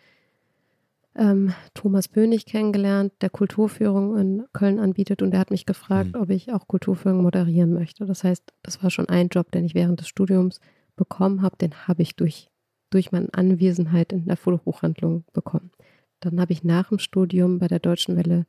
ähm, 1.16 1.52
Thomas 1.74 2.08
Bönig 2.08 2.46
kennengelernt, 2.46 3.12
der 3.20 3.30
Kulturführung 3.30 4.16
in 4.18 4.44
Köln 4.52 4.78
anbietet 4.78 5.22
und 5.22 5.30
der 5.30 5.40
hat 5.40 5.50
mich 5.50 5.66
gefragt, 5.66 6.14
mhm. 6.14 6.20
ob 6.20 6.30
ich 6.30 6.52
auch 6.52 6.66
Kulturführung 6.66 7.22
moderieren 7.22 7.72
möchte. 7.72 8.06
Das 8.06 8.24
heißt, 8.24 8.52
das 8.62 8.82
war 8.82 8.90
schon 8.90 9.08
ein 9.08 9.28
Job, 9.28 9.52
den 9.52 9.64
ich 9.64 9.74
während 9.74 10.00
des 10.00 10.08
Studiums 10.08 10.60
bekommen 10.96 11.42
habe, 11.42 11.56
den 11.56 11.88
habe 11.88 12.02
ich 12.02 12.16
durch, 12.16 12.50
durch 12.90 13.12
meine 13.12 13.28
Anwesenheit 13.32 14.12
in 14.12 14.26
der 14.26 14.36
Fotobuchhandlung 14.36 15.24
bekommen. 15.32 15.70
Dann 16.20 16.40
habe 16.40 16.52
ich 16.52 16.64
nach 16.64 16.88
dem 16.88 16.98
Studium 16.98 17.58
bei 17.58 17.68
der 17.68 17.80
Deutschen 17.80 18.16
Welle 18.16 18.46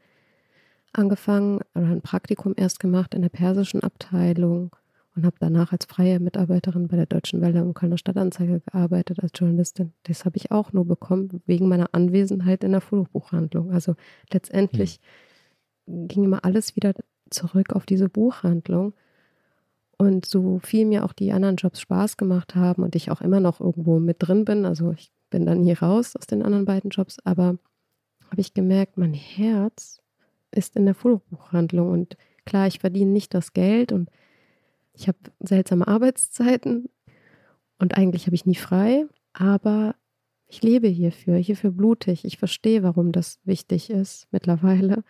angefangen 0.94 1.60
oder 1.76 1.88
ein 1.88 2.02
Praktikum 2.02 2.54
erst 2.56 2.80
gemacht 2.80 3.14
in 3.14 3.22
der 3.22 3.30
persischen 3.30 3.84
Abteilung 3.84 4.76
und 5.16 5.26
habe 5.26 5.38
danach 5.40 5.72
als 5.72 5.86
freie 5.86 6.20
Mitarbeiterin 6.20 6.88
bei 6.88 6.98
der 6.98 7.06
Deutschen 7.06 7.42
Welle 7.42 7.64
und 7.64 7.74
Kölner 7.74 7.98
Stadtanzeiger 7.98 8.60
gearbeitet 8.60 9.22
als 9.22 9.32
Journalistin. 9.34 9.94
Das 10.04 10.26
habe 10.26 10.38
ich 10.38 10.52
auch 10.52 10.74
nur 10.74 10.86
bekommen 10.86 11.42
wegen 11.46 11.70
meiner 11.70 11.90
Anwesenheit 11.94 12.64
in 12.64 12.72
der 12.72 12.82
Fotobuchhandlung. 12.82 13.72
Also 13.72 13.96
letztendlich 14.32 15.00
mhm. 15.86 16.10
ging 16.10 16.24
immer 16.26 16.44
alles 16.44 16.76
wieder 16.76 16.94
zurück 17.30 17.74
auf 17.74 17.86
diese 17.86 18.10
Buchhandlung. 18.10 18.94
Und 19.98 20.26
so 20.26 20.60
viel 20.60 20.86
mir 20.86 21.06
auch 21.06 21.14
die 21.14 21.32
anderen 21.32 21.56
Jobs 21.56 21.80
Spaß 21.80 22.18
gemacht 22.18 22.56
haben 22.56 22.84
und 22.84 22.96
ich 22.96 23.12
auch 23.12 23.22
immer 23.22 23.40
noch 23.40 23.62
irgendwo 23.62 24.00
mit 24.00 24.18
drin 24.20 24.44
bin, 24.44 24.66
also 24.66 24.92
ich 24.92 25.10
bin 25.30 25.46
dann 25.46 25.64
hier 25.64 25.82
raus 25.82 26.18
aus 26.18 26.28
den 26.28 26.44
anderen 26.44 26.66
beiden 26.66 26.90
Jobs, 26.90 27.18
aber 27.24 27.58
habe 28.30 28.42
ich 28.42 28.54
gemerkt, 28.54 28.98
mein 28.98 29.14
Herz 29.14 30.02
ist 30.52 30.76
in 30.76 30.86
der 30.86 30.96
Fotobuchhandlung 30.96 31.90
und 31.90 32.18
klar, 32.46 32.68
ich 32.68 32.80
verdiene 32.80 33.12
nicht 33.12 33.34
das 33.34 33.54
Geld 33.54 33.94
und 33.94 34.10
ich 34.96 35.08
habe 35.08 35.18
seltsame 35.40 35.88
Arbeitszeiten 35.88 36.90
und 37.80 37.98
eigentlich 37.98 38.26
habe 38.26 38.36
ich 38.36 38.46
nie 38.46 38.56
frei, 38.56 39.06
aber 39.34 39.96
ich 40.48 40.62
lebe 40.62 40.88
hierfür, 40.88 41.38
hierfür 41.38 41.72
blutig. 41.72 42.24
Ich 42.24 42.38
verstehe, 42.38 42.84
warum 42.84 43.12
das 43.12 43.40
wichtig 43.44 43.90
ist 43.90 44.28
mittlerweile, 44.32 45.04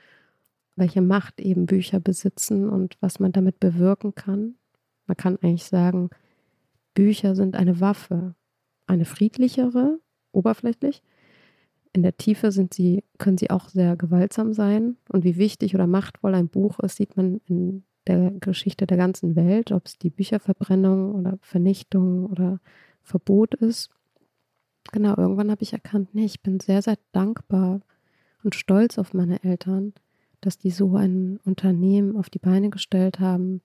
welche 0.76 1.02
Macht 1.02 1.40
eben 1.40 1.66
Bücher 1.66 2.00
besitzen 2.00 2.70
und 2.70 2.98
was 3.02 3.20
man 3.20 3.32
damit 3.32 3.60
bewirken 3.60 4.16
kann. 4.16 4.56
Man 5.08 5.18
kann 5.18 5.38
eigentlich 5.42 5.66
sagen, 5.66 6.10
Bücher 6.94 7.36
sind 7.36 7.56
eine 7.56 7.80
Waffe, 7.80 8.36
eine 8.88 9.06
friedlichere, 9.06 10.00
oberflächlich. 10.32 11.04
In 11.94 12.04
der 12.04 12.18
Tiefe 12.18 12.52
sind 12.52 12.74
sie, 12.74 13.04
können 13.18 13.38
sie 13.38 13.50
auch 13.50 13.70
sehr 13.70 13.96
gewaltsam 13.96 14.54
sein. 14.54 14.98
Und 15.10 15.24
wie 15.24 15.38
wichtig 15.38 15.76
oder 15.76 15.88
machtvoll 15.88 16.34
ein 16.34 16.50
Buch 16.50 16.80
ist, 16.80 16.98
sieht 16.98 17.16
man 17.16 17.42
in 17.46 17.84
der 18.08 18.32
Geschichte 18.32 18.88
der 18.88 18.98
ganzen 18.98 19.36
Welt, 19.36 19.72
ob 19.72 19.86
es 19.86 19.98
die 19.98 20.10
Bücherverbrennung 20.10 21.16
oder 21.16 21.38
Vernichtung 21.42 22.26
oder 22.26 22.60
Verbot 23.02 23.56
ist. 23.56 23.90
Genau, 24.92 25.16
irgendwann 25.18 25.52
habe 25.52 25.64
ich 25.64 25.74
erkannt, 25.74 26.10
nee, 26.14 26.26
ich 26.26 26.42
bin 26.42 26.60
sehr, 26.60 26.82
sehr 26.82 26.98
dankbar 27.12 27.82
und 28.44 28.56
stolz 28.56 28.98
auf 28.98 29.14
meine 29.14 29.44
Eltern, 29.44 29.94
dass 30.42 30.58
die 30.58 30.70
so 30.70 30.96
ein 30.96 31.40
Unternehmen 31.44 32.16
auf 32.16 32.30
die 32.30 32.40
Beine 32.40 32.70
gestellt 32.70 33.20
haben. 33.20 33.62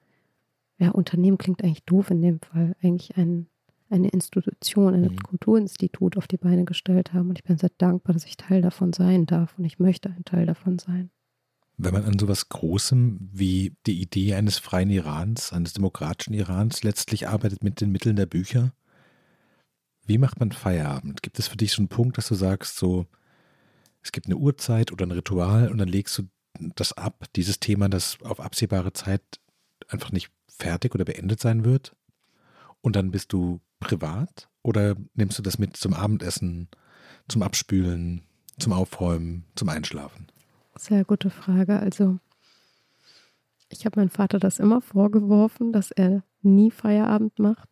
Ja, 0.78 0.90
Unternehmen 0.90 1.36
klingt 1.36 1.62
eigentlich 1.62 1.84
doof 1.84 2.10
in 2.10 2.22
dem 2.22 2.40
Fall, 2.40 2.74
eigentlich 2.82 3.16
ein, 3.18 3.46
eine 3.90 4.08
Institution, 4.08 4.94
ein 4.94 5.02
mhm. 5.02 5.16
Kulturinstitut 5.16 6.16
auf 6.16 6.26
die 6.26 6.38
Beine 6.38 6.64
gestellt 6.64 7.12
haben. 7.12 7.28
Und 7.28 7.38
ich 7.38 7.44
bin 7.44 7.58
sehr 7.58 7.70
dankbar, 7.76 8.14
dass 8.14 8.24
ich 8.24 8.38
Teil 8.38 8.62
davon 8.62 8.94
sein 8.94 9.26
darf 9.26 9.58
und 9.58 9.64
ich 9.66 9.78
möchte 9.78 10.08
ein 10.08 10.24
Teil 10.24 10.46
davon 10.46 10.78
sein. 10.78 11.10
Wenn 11.82 11.94
man 11.94 12.04
an 12.04 12.18
sowas 12.18 12.50
Großem 12.50 13.30
wie 13.32 13.74
die 13.86 14.02
Idee 14.02 14.34
eines 14.34 14.58
freien 14.58 14.90
Irans, 14.90 15.50
eines 15.54 15.72
demokratischen 15.72 16.34
Irans 16.34 16.82
letztlich 16.82 17.26
arbeitet 17.26 17.64
mit 17.64 17.80
den 17.80 17.90
Mitteln 17.90 18.16
der 18.16 18.26
Bücher, 18.26 18.74
wie 20.04 20.18
macht 20.18 20.40
man 20.40 20.52
Feierabend? 20.52 21.22
Gibt 21.22 21.38
es 21.38 21.48
für 21.48 21.56
dich 21.56 21.72
so 21.72 21.78
einen 21.78 21.88
Punkt, 21.88 22.18
dass 22.18 22.28
du 22.28 22.34
sagst, 22.34 22.76
so, 22.76 23.06
es 24.02 24.12
gibt 24.12 24.26
eine 24.26 24.36
Uhrzeit 24.36 24.92
oder 24.92 25.06
ein 25.06 25.10
Ritual 25.10 25.70
und 25.70 25.78
dann 25.78 25.88
legst 25.88 26.18
du 26.18 26.24
das 26.76 26.92
ab, 26.92 27.24
dieses 27.34 27.60
Thema, 27.60 27.88
das 27.88 28.18
auf 28.24 28.40
absehbare 28.40 28.92
Zeit 28.92 29.22
einfach 29.88 30.12
nicht 30.12 30.30
fertig 30.50 30.94
oder 30.94 31.06
beendet 31.06 31.40
sein 31.40 31.64
wird? 31.64 31.96
Und 32.82 32.94
dann 32.94 33.10
bist 33.10 33.32
du 33.32 33.58
privat 33.78 34.50
oder 34.62 34.96
nimmst 35.14 35.38
du 35.38 35.42
das 35.42 35.58
mit 35.58 35.78
zum 35.78 35.94
Abendessen, 35.94 36.68
zum 37.26 37.42
Abspülen, 37.42 38.26
zum 38.58 38.74
Aufräumen, 38.74 39.46
zum 39.54 39.70
Einschlafen? 39.70 40.26
Sehr 40.80 41.04
gute 41.04 41.28
Frage. 41.28 41.78
Also, 41.78 42.18
ich 43.68 43.84
habe 43.84 44.00
meinem 44.00 44.08
Vater 44.08 44.38
das 44.38 44.58
immer 44.58 44.80
vorgeworfen, 44.80 45.74
dass 45.74 45.90
er 45.90 46.22
nie 46.40 46.70
Feierabend 46.70 47.38
macht. 47.38 47.68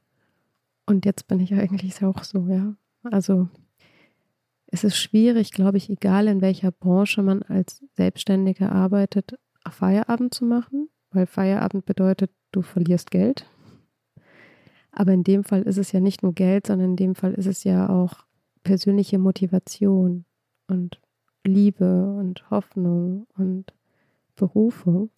Und 0.85 1.07
jetzt 1.07 1.27
bin 1.27 1.41
ich 1.41 1.55
eigentlich 1.55 2.05
auch 2.05 2.23
so, 2.23 2.47
ja. 2.49 2.75
Also, 3.05 3.49
es 4.67 4.85
ist 4.85 4.99
schwierig, 4.99 5.53
glaube 5.53 5.79
ich, 5.79 5.89
egal 5.89 6.29
in 6.29 6.43
welcher 6.43 6.71
Branche 6.71 7.23
man 7.23 7.43
als 7.45 7.83
Selbstständiger 7.95 8.73
arbeitet, 8.73 9.39
Feierabend 9.67 10.35
zu 10.35 10.45
machen, 10.45 10.91
weil 11.11 11.25
Feierabend 11.25 11.87
bedeutet, 11.87 12.31
du 12.53 12.61
verlierst 12.61 13.11
Geld. 13.11 13.47
Aber 14.93 15.15
in 15.15 15.25
dem 15.25 15.45
Fall 15.45 15.63
ist 15.63 15.79
es 15.79 15.93
ja 15.93 16.01
nicht 16.01 16.23
nur 16.23 16.35
Geld, 16.35 16.67
sondern 16.67 16.91
in 16.91 16.97
dem 16.97 17.15
Fall 17.15 17.33
ist 17.33 17.47
es 17.47 17.65
ja 17.65 17.89
auch 17.89 18.27
persönliche 18.65 19.19
Motivation 19.19 20.27
und 20.67 21.01
Liebe 21.49 22.15
und 22.15 22.51
Hoffnung 22.51 23.27
und 23.37 23.75
Berufung. 24.37 25.11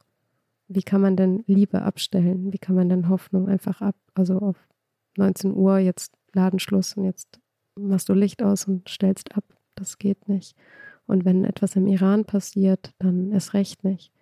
Wie 0.68 0.82
kann 0.82 1.00
man 1.00 1.16
denn 1.16 1.42
Liebe 1.46 1.82
abstellen? 1.82 2.52
Wie 2.52 2.58
kann 2.58 2.76
man 2.76 2.88
denn 2.88 3.08
Hoffnung 3.08 3.48
einfach 3.48 3.80
ab, 3.80 3.96
also 4.14 4.38
auf 4.38 4.56
19 5.16 5.54
Uhr 5.54 5.78
jetzt 5.78 6.16
Ladenschluss 6.32 6.96
und 6.96 7.04
jetzt 7.04 7.40
machst 7.74 8.08
du 8.08 8.14
Licht 8.14 8.42
aus 8.42 8.66
und 8.66 8.88
stellst 8.88 9.36
ab? 9.36 9.44
Das 9.74 9.98
geht 9.98 10.28
nicht. 10.28 10.56
Und 11.06 11.24
wenn 11.24 11.44
etwas 11.44 11.74
im 11.76 11.86
Iran 11.86 12.24
passiert, 12.24 12.94
dann 12.98 13.32
ist 13.32 13.54
recht 13.54 13.82
nicht. 13.82 14.12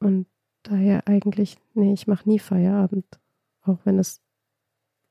Und 0.00 0.26
daher 0.64 1.06
eigentlich, 1.06 1.56
nee, 1.74 1.92
ich 1.92 2.06
mache 2.06 2.28
nie 2.28 2.38
Feierabend. 2.38 3.06
Auch 3.62 3.78
wenn 3.84 3.98
es 3.98 4.20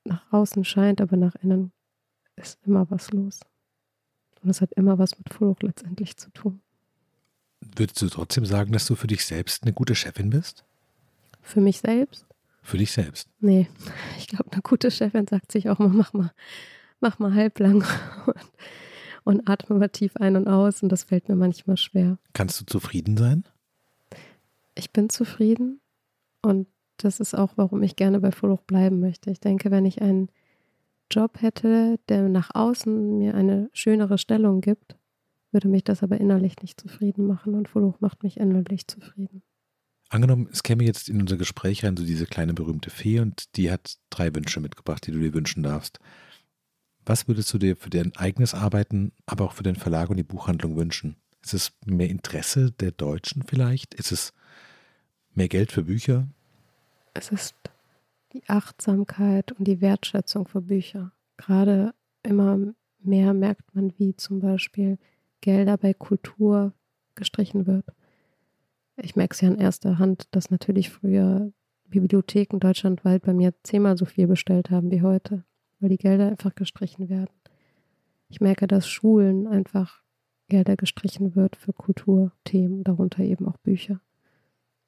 nach 0.03 0.31
außen 0.31 0.65
scheint, 0.65 0.99
aber 0.99 1.15
nach 1.15 1.35
innen 1.35 1.71
ist 2.35 2.59
immer 2.65 2.89
was 2.91 3.11
los. 3.11 3.39
Und 4.43 4.49
es 4.49 4.61
hat 4.61 4.73
immer 4.73 4.99
was 4.99 5.17
mit 5.17 5.33
Fluch 5.33 5.57
letztendlich 5.61 6.17
zu 6.17 6.29
tun. 6.31 6.61
Würdest 7.75 8.01
du 8.01 8.09
trotzdem 8.09 8.45
sagen, 8.45 8.73
dass 8.73 8.85
du 8.85 8.95
für 8.95 9.07
dich 9.07 9.25
selbst 9.25 9.63
eine 9.63 9.73
gute 9.73 9.95
Chefin 9.95 10.29
bist? 10.29 10.65
Für 11.41 11.61
mich 11.61 11.79
selbst? 11.79 12.25
Für 12.61 12.77
dich 12.77 12.91
selbst? 12.91 13.29
Nee, 13.39 13.69
ich 14.17 14.27
glaube, 14.27 14.51
eine 14.51 14.61
gute 14.61 14.91
Chefin 14.91 15.27
sagt 15.27 15.51
sich 15.51 15.69
auch 15.69 15.79
mal, 15.79 15.89
mach 15.89 16.13
mal, 16.13 16.31
mach 16.99 17.19
mal 17.19 17.33
halblang 17.33 17.83
und, 18.25 18.51
und 19.23 19.49
atme 19.49 19.77
mal 19.77 19.89
tief 19.89 20.15
ein 20.17 20.35
und 20.35 20.47
aus 20.47 20.83
und 20.83 20.89
das 20.89 21.03
fällt 21.03 21.29
mir 21.29 21.35
manchmal 21.35 21.77
schwer. 21.77 22.17
Kannst 22.33 22.59
du 22.59 22.65
zufrieden 22.65 23.17
sein? 23.17 23.43
Ich 24.75 24.91
bin 24.91 25.09
zufrieden 25.09 25.79
und 26.41 26.67
das 26.97 27.19
ist 27.19 27.33
auch, 27.33 27.53
warum 27.55 27.83
ich 27.83 27.95
gerne 27.95 28.19
bei 28.19 28.31
Fluch 28.31 28.61
bleiben 28.61 28.99
möchte. 28.99 29.29
Ich 29.31 29.39
denke, 29.39 29.71
wenn 29.71 29.85
ich 29.85 30.01
einen 30.01 30.29
Job 31.13 31.41
hätte, 31.41 31.99
der 32.09 32.27
nach 32.29 32.49
außen 32.53 33.17
mir 33.19 33.35
eine 33.35 33.69
schönere 33.73 34.17
Stellung 34.17 34.61
gibt, 34.61 34.95
würde 35.51 35.67
mich 35.67 35.83
das 35.83 36.01
aber 36.01 36.19
innerlich 36.19 36.55
nicht 36.61 36.81
zufrieden 36.81 37.27
machen 37.27 37.53
und 37.53 37.69
Fuluch 37.69 37.99
macht 38.01 38.23
mich 38.23 38.37
innerlich 38.37 38.87
zufrieden. 38.87 39.43
Angenommen, 40.09 40.49
es 40.51 40.63
käme 40.63 40.83
jetzt 40.83 41.09
in 41.09 41.21
unser 41.21 41.37
Gespräch 41.37 41.83
rein 41.83 41.97
so 41.97 42.03
diese 42.03 42.25
kleine 42.25 42.53
berühmte 42.53 42.89
Fee 42.89 43.19
und 43.19 43.55
die 43.55 43.71
hat 43.71 43.97
drei 44.09 44.33
Wünsche 44.33 44.59
mitgebracht, 44.59 45.05
die 45.05 45.11
du 45.11 45.19
dir 45.19 45.33
wünschen 45.33 45.63
darfst. 45.63 45.99
Was 47.05 47.27
würdest 47.27 47.53
du 47.53 47.57
dir 47.57 47.75
für 47.75 47.89
dein 47.89 48.15
eigenes 48.15 48.53
Arbeiten, 48.53 49.11
aber 49.25 49.45
auch 49.45 49.53
für 49.53 49.63
den 49.63 49.75
Verlag 49.75 50.09
und 50.09 50.17
die 50.17 50.23
Buchhandlung 50.23 50.75
wünschen? 50.75 51.17
Ist 51.43 51.53
es 51.53 51.73
mehr 51.85 52.09
Interesse 52.09 52.71
der 52.71 52.91
Deutschen 52.91 53.43
vielleicht? 53.43 53.93
Ist 53.93 54.11
es 54.11 54.33
mehr 55.33 55.49
Geld 55.49 55.71
für 55.71 55.83
Bücher? 55.83 56.27
Es 57.13 57.29
ist 57.29 57.55
die 58.33 58.43
Achtsamkeit 58.47 59.51
und 59.51 59.65
die 59.67 59.81
Wertschätzung 59.81 60.47
für 60.47 60.61
Bücher. 60.61 61.11
Gerade 61.37 61.93
immer 62.23 62.59
mehr 62.99 63.33
merkt 63.33 63.75
man, 63.75 63.93
wie 63.97 64.15
zum 64.15 64.39
Beispiel 64.39 64.97
Gelder 65.41 65.77
bei 65.77 65.93
Kultur 65.93 66.73
gestrichen 67.15 67.67
wird. 67.67 67.85
Ich 68.97 69.15
merke 69.15 69.33
es 69.33 69.41
ja 69.41 69.49
an 69.49 69.59
erster 69.59 69.99
Hand, 69.99 70.27
dass 70.31 70.51
natürlich 70.51 70.89
früher 70.89 71.51
Bibliotheken 71.87 72.59
deutschlandweit 72.59 73.23
bei 73.23 73.33
mir 73.33 73.53
zehnmal 73.63 73.97
so 73.97 74.05
viel 74.05 74.27
bestellt 74.27 74.69
haben 74.69 74.91
wie 74.91 75.01
heute, 75.01 75.43
weil 75.79 75.89
die 75.89 75.97
Gelder 75.97 76.27
einfach 76.27 76.55
gestrichen 76.55 77.09
werden. 77.09 77.29
Ich 78.29 78.41
merke, 78.41 78.67
dass 78.67 78.87
Schulen 78.87 79.47
einfach 79.47 80.01
Gelder 80.47 80.75
gestrichen 80.75 81.35
wird 81.35 81.55
für 81.55 81.73
Kulturthemen, 81.73 82.83
darunter 82.83 83.23
eben 83.23 83.47
auch 83.47 83.57
Bücher. 83.57 83.99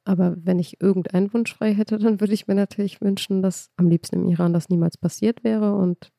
Aber 0.06 0.36
wenn 0.38 0.60
ich 0.60 0.80
irgendeinen 0.82 1.34
Wunsch 1.34 1.54
frei 1.54 1.74
hätte, 1.74 1.98
dann 1.98 2.20
würde 2.22 2.34
ich 2.34 2.48
mir 2.48 2.56
natürlich 2.56 3.02
wünschen, 3.02 3.41
dass 3.41 3.72
am 3.76 3.89
liebsten 3.89 4.18
im 4.18 4.30
Iran 4.30 4.54
das 4.54 4.70
niemals 4.70 4.98
passiert 4.98 5.44
wäre. 5.44 5.76
Und 5.76 6.12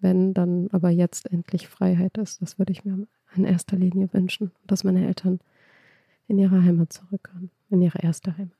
wenn 0.00 0.34
dann 0.34 0.68
aber 0.70 0.90
jetzt 0.90 1.30
endlich 1.30 1.68
Freiheit 1.68 2.16
ist, 2.16 2.40
das 2.40 2.58
würde 2.58 2.72
ich 2.72 2.84
mir 2.84 3.06
in 3.34 3.44
erster 3.44 3.76
Linie 3.76 4.08
wünschen, 4.12 4.52
dass 4.66 4.84
meine 4.84 5.04
Eltern 5.06 5.40
in 6.28 6.38
ihre 6.38 6.62
Heimat 6.62 6.92
zurückkommen, 6.92 7.50
in 7.70 7.82
ihre 7.82 7.98
erste 7.98 8.38
Heimat. 8.38 8.54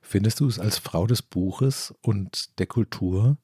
Findest 0.00 0.38
du 0.38 0.46
es 0.46 0.60
als 0.60 0.78
Frau 0.78 1.08
des 1.08 1.20
Buches 1.20 1.92
und 2.00 2.56
der 2.60 2.66
Kultur 2.66 3.38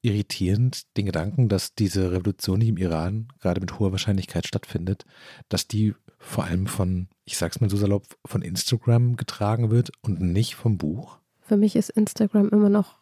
irritierend, 0.00 0.96
den 0.96 1.04
Gedanken, 1.04 1.50
dass 1.50 1.74
diese 1.74 2.10
Revolution, 2.12 2.60
die 2.60 2.70
im 2.70 2.78
Iran 2.78 3.28
gerade 3.40 3.60
mit 3.60 3.78
hoher 3.78 3.92
Wahrscheinlichkeit 3.92 4.46
stattfindet, 4.46 5.04
dass 5.50 5.68
die 5.68 5.94
vor 6.20 6.44
allem 6.44 6.66
von, 6.66 7.08
ich 7.24 7.36
sag's 7.36 7.60
mal 7.60 7.70
so 7.70 7.76
salopp, 7.76 8.04
von 8.26 8.42
Instagram 8.42 9.16
getragen 9.16 9.70
wird 9.70 9.90
und 10.02 10.20
nicht 10.20 10.54
vom 10.54 10.78
Buch? 10.78 11.18
Für 11.40 11.56
mich 11.56 11.74
ist 11.74 11.90
Instagram 11.90 12.50
immer 12.50 12.68
noch 12.68 12.98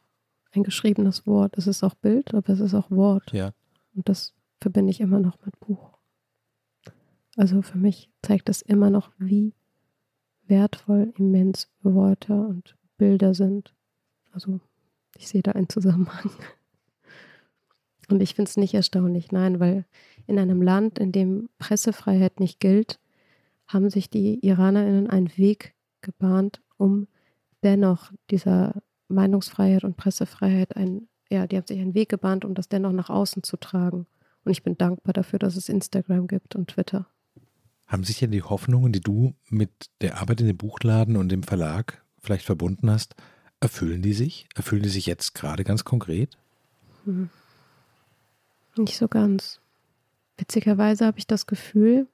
ein 0.52 0.62
geschriebenes 0.62 1.26
Wort. 1.26 1.58
Es 1.58 1.66
ist 1.66 1.82
auch 1.82 1.94
Bild, 1.94 2.32
aber 2.32 2.48
es 2.48 2.60
ist 2.60 2.74
auch 2.74 2.90
Wort. 2.90 3.32
Ja. 3.32 3.52
Und 3.94 4.08
das 4.08 4.34
verbinde 4.60 4.90
ich 4.90 5.00
immer 5.00 5.20
noch 5.20 5.36
mit 5.44 5.58
Buch. 5.60 5.98
Also 7.36 7.60
für 7.60 7.76
mich 7.76 8.08
zeigt 8.22 8.48
es 8.48 8.62
immer 8.62 8.88
noch, 8.88 9.10
wie 9.18 9.52
wertvoll 10.46 11.12
immens 11.18 11.68
Worte 11.82 12.32
und 12.32 12.76
Bilder 12.96 13.34
sind. 13.34 13.74
Also 14.32 14.60
ich 15.16 15.28
sehe 15.28 15.42
da 15.42 15.52
einen 15.52 15.68
Zusammenhang. 15.68 16.30
Und 18.08 18.22
ich 18.22 18.34
finde 18.34 18.48
es 18.48 18.56
nicht 18.56 18.72
erstaunlich, 18.72 19.32
nein, 19.32 19.60
weil 19.60 19.84
in 20.26 20.38
einem 20.38 20.62
Land, 20.62 20.98
in 20.98 21.12
dem 21.12 21.50
Pressefreiheit 21.58 22.40
nicht 22.40 22.58
gilt, 22.58 22.98
haben 23.68 23.90
sich 23.90 24.10
die 24.10 24.44
IranerInnen 24.44 25.08
einen 25.08 25.36
Weg 25.36 25.74
gebahnt, 26.00 26.60
um 26.76 27.06
dennoch 27.62 28.12
dieser 28.30 28.82
Meinungsfreiheit 29.08 29.84
und 29.84 29.96
Pressefreiheit 29.96 30.76
ein, 30.76 31.08
ja, 31.30 31.46
die 31.46 31.56
haben 31.56 31.66
sich 31.66 31.80
einen 31.80 31.94
Weg 31.94 32.08
gebahnt, 32.08 32.44
um 32.44 32.54
das 32.54 32.68
dennoch 32.68 32.92
nach 32.92 33.10
außen 33.10 33.42
zu 33.42 33.56
tragen. 33.56 34.06
Und 34.44 34.52
ich 34.52 34.62
bin 34.62 34.76
dankbar 34.78 35.12
dafür, 35.12 35.38
dass 35.38 35.56
es 35.56 35.68
Instagram 35.68 36.26
gibt 36.26 36.56
und 36.56 36.70
Twitter. 36.70 37.06
Haben 37.86 38.04
sich 38.04 38.18
denn 38.18 38.30
die 38.30 38.42
Hoffnungen, 38.42 38.92
die 38.92 39.00
du 39.00 39.34
mit 39.48 39.70
der 40.00 40.20
Arbeit 40.20 40.40
in 40.40 40.46
dem 40.46 40.56
Buchladen 40.56 41.16
und 41.16 41.30
dem 41.30 41.42
Verlag 41.42 42.02
vielleicht 42.18 42.44
verbunden 42.44 42.90
hast, 42.90 43.14
erfüllen 43.60 44.02
die 44.02 44.12
sich? 44.12 44.48
Erfüllen 44.54 44.82
die 44.82 44.88
sich 44.88 45.06
jetzt 45.06 45.34
gerade 45.34 45.64
ganz 45.64 45.84
konkret? 45.84 46.38
Hm. 47.04 47.30
Nicht 48.76 48.96
so 48.96 49.08
ganz. 49.08 49.60
Witzigerweise 50.36 51.06
habe 51.06 51.18
ich 51.18 51.26
das 51.26 51.46
Gefühl, 51.46 52.06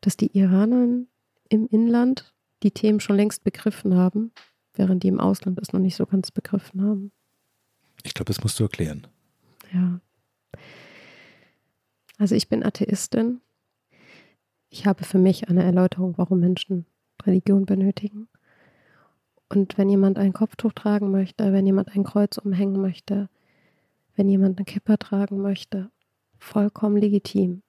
dass 0.00 0.16
die 0.16 0.36
Iraner 0.36 1.04
im 1.48 1.66
Inland 1.68 2.34
die 2.62 2.70
Themen 2.70 3.00
schon 3.00 3.16
längst 3.16 3.44
begriffen 3.44 3.94
haben, 3.94 4.32
während 4.74 5.02
die 5.02 5.08
im 5.08 5.20
Ausland 5.20 5.58
es 5.60 5.72
noch 5.72 5.80
nicht 5.80 5.96
so 5.96 6.06
ganz 6.06 6.30
begriffen 6.30 6.82
haben. 6.82 7.12
Ich 8.02 8.14
glaube, 8.14 8.26
das 8.26 8.42
musst 8.42 8.58
du 8.58 8.64
erklären. 8.64 9.06
Ja. 9.72 10.00
Also 12.18 12.34
ich 12.34 12.48
bin 12.48 12.64
Atheistin. 12.64 13.40
Ich 14.70 14.86
habe 14.86 15.04
für 15.04 15.18
mich 15.18 15.48
eine 15.48 15.62
Erläuterung, 15.62 16.14
warum 16.16 16.40
Menschen 16.40 16.86
Religion 17.24 17.66
benötigen. 17.66 18.28
Und 19.48 19.78
wenn 19.78 19.88
jemand 19.88 20.18
ein 20.18 20.32
Kopftuch 20.32 20.72
tragen 20.72 21.10
möchte, 21.10 21.52
wenn 21.52 21.66
jemand 21.66 21.94
ein 21.94 22.04
Kreuz 22.04 22.36
umhängen 22.38 22.80
möchte, 22.80 23.28
wenn 24.16 24.28
jemand 24.28 24.58
eine 24.58 24.64
Kippa 24.64 24.96
tragen 24.96 25.40
möchte, 25.40 25.90
vollkommen 26.38 26.96
legitim. 26.96 27.62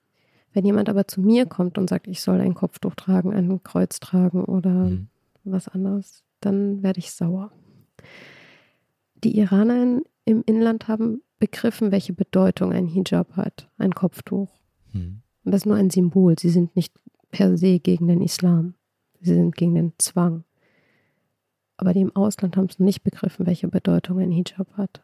Wenn 0.58 0.66
jemand 0.66 0.90
aber 0.90 1.08
zu 1.08 1.22
mir 1.22 1.46
kommt 1.46 1.78
und 1.78 1.88
sagt, 1.88 2.08
ich 2.08 2.20
soll 2.20 2.42
ein 2.42 2.56
Kopftuch 2.56 2.96
tragen, 2.96 3.32
ein 3.32 3.62
Kreuz 3.62 4.00
tragen 4.00 4.44
oder 4.44 4.72
mhm. 4.72 5.08
was 5.44 5.68
anderes, 5.68 6.24
dann 6.40 6.82
werde 6.82 6.98
ich 6.98 7.12
sauer. 7.12 7.52
Die 9.24 9.38
Iraner 9.38 10.02
im 10.26 10.44
Inland 10.48 10.88
haben 10.88 11.22
begriffen, 11.38 11.92
welche 11.92 12.14
Bedeutung 12.14 12.72
ein 12.74 12.88
Hijab 12.88 13.36
hat, 13.36 13.70
ein 13.78 13.94
Kopftuch. 13.94 14.50
Mhm. 14.94 15.22
Und 15.44 15.52
das 15.52 15.62
ist 15.62 15.66
nur 15.68 15.76
ein 15.76 15.92
Symbol. 15.92 16.40
Sie 16.40 16.50
sind 16.50 16.76
nicht 16.76 16.92
per 17.30 17.56
se 17.56 17.78
gegen 17.78 18.08
den 18.08 18.24
Islam. 18.24 18.74
Sie 19.22 19.36
sind 19.36 19.56
gegen 19.56 19.76
den 19.76 19.94
Zwang. 20.00 20.44
Aber 21.78 21.94
die 21.94 22.02
im 22.02 22.16
Ausland 22.16 22.58
haben 22.58 22.66
es 22.68 22.80
nicht 22.80 23.04
begriffen, 23.04 23.46
welche 23.46 23.68
Bedeutung 23.68 24.18
ein 24.18 24.32
Hijab 24.32 24.76
hat. 24.76 25.04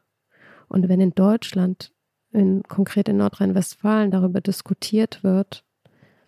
Und 0.68 0.90
wenn 0.90 1.00
in 1.00 1.14
Deutschland, 1.14 1.94
in, 2.34 2.64
konkret 2.64 3.10
in 3.10 3.18
Nordrhein-Westfalen, 3.18 4.12
darüber 4.12 4.42
diskutiert 4.42 5.24
wird, 5.24 5.64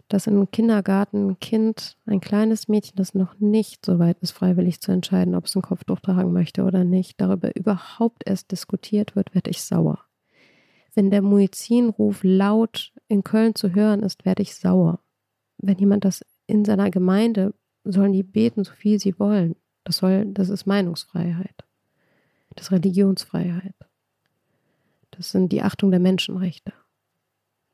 dass 0.07 0.27
im 0.27 0.49
Kindergarten 0.51 1.29
ein 1.29 1.39
Kind, 1.39 1.97
ein 2.05 2.21
kleines 2.21 2.67
Mädchen, 2.67 2.95
das 2.95 3.15
noch 3.15 3.39
nicht 3.39 3.85
so 3.85 3.97
weit 3.97 4.17
ist, 4.21 4.31
freiwillig 4.31 4.79
zu 4.79 4.91
entscheiden, 4.91 5.35
ob 5.35 5.45
es 5.45 5.55
ein 5.55 5.63
Kopftuch 5.63 5.99
tragen 5.99 6.31
möchte 6.31 6.63
oder 6.63 6.83
nicht, 6.83 7.19
darüber 7.19 7.55
überhaupt 7.55 8.23
erst 8.25 8.51
diskutiert 8.51 9.15
wird, 9.15 9.33
werde 9.33 9.49
ich 9.49 9.63
sauer. 9.63 9.99
Wenn 10.93 11.09
der 11.09 11.21
Muizzinruf 11.21 12.21
laut 12.23 12.93
in 13.07 13.23
Köln 13.23 13.55
zu 13.55 13.73
hören 13.73 14.01
ist, 14.01 14.25
werde 14.25 14.43
ich 14.43 14.55
sauer. 14.55 14.99
Wenn 15.57 15.77
jemand 15.77 16.05
das 16.05 16.23
in 16.47 16.63
seiner 16.63 16.91
Gemeinde, 16.91 17.53
sollen 17.83 18.13
die 18.13 18.23
beten, 18.23 18.63
so 18.63 18.71
viel 18.71 18.99
sie 18.99 19.19
wollen. 19.19 19.55
Das 19.83 19.97
soll, 19.97 20.25
das 20.27 20.49
ist 20.49 20.65
Meinungsfreiheit. 20.65 21.63
Das 22.55 22.67
ist 22.67 22.71
Religionsfreiheit. 22.71 23.75
Das 25.17 25.31
sind 25.31 25.51
die 25.51 25.61
Achtung 25.61 25.91
der 25.91 25.99
Menschenrechte. 25.99 26.73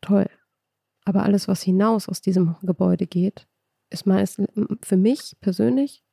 Toll. 0.02 0.30
Aber 1.06 1.24
alles, 1.24 1.48
was 1.48 1.62
hinaus 1.62 2.08
aus 2.08 2.22
diesem 2.22 2.56
Gebäude 2.62 3.08
geht, 3.08 3.48
ist 3.90 4.06
meist 4.06 4.42
für 4.82 4.98
mich 4.98 5.36
persönlich 5.42 6.04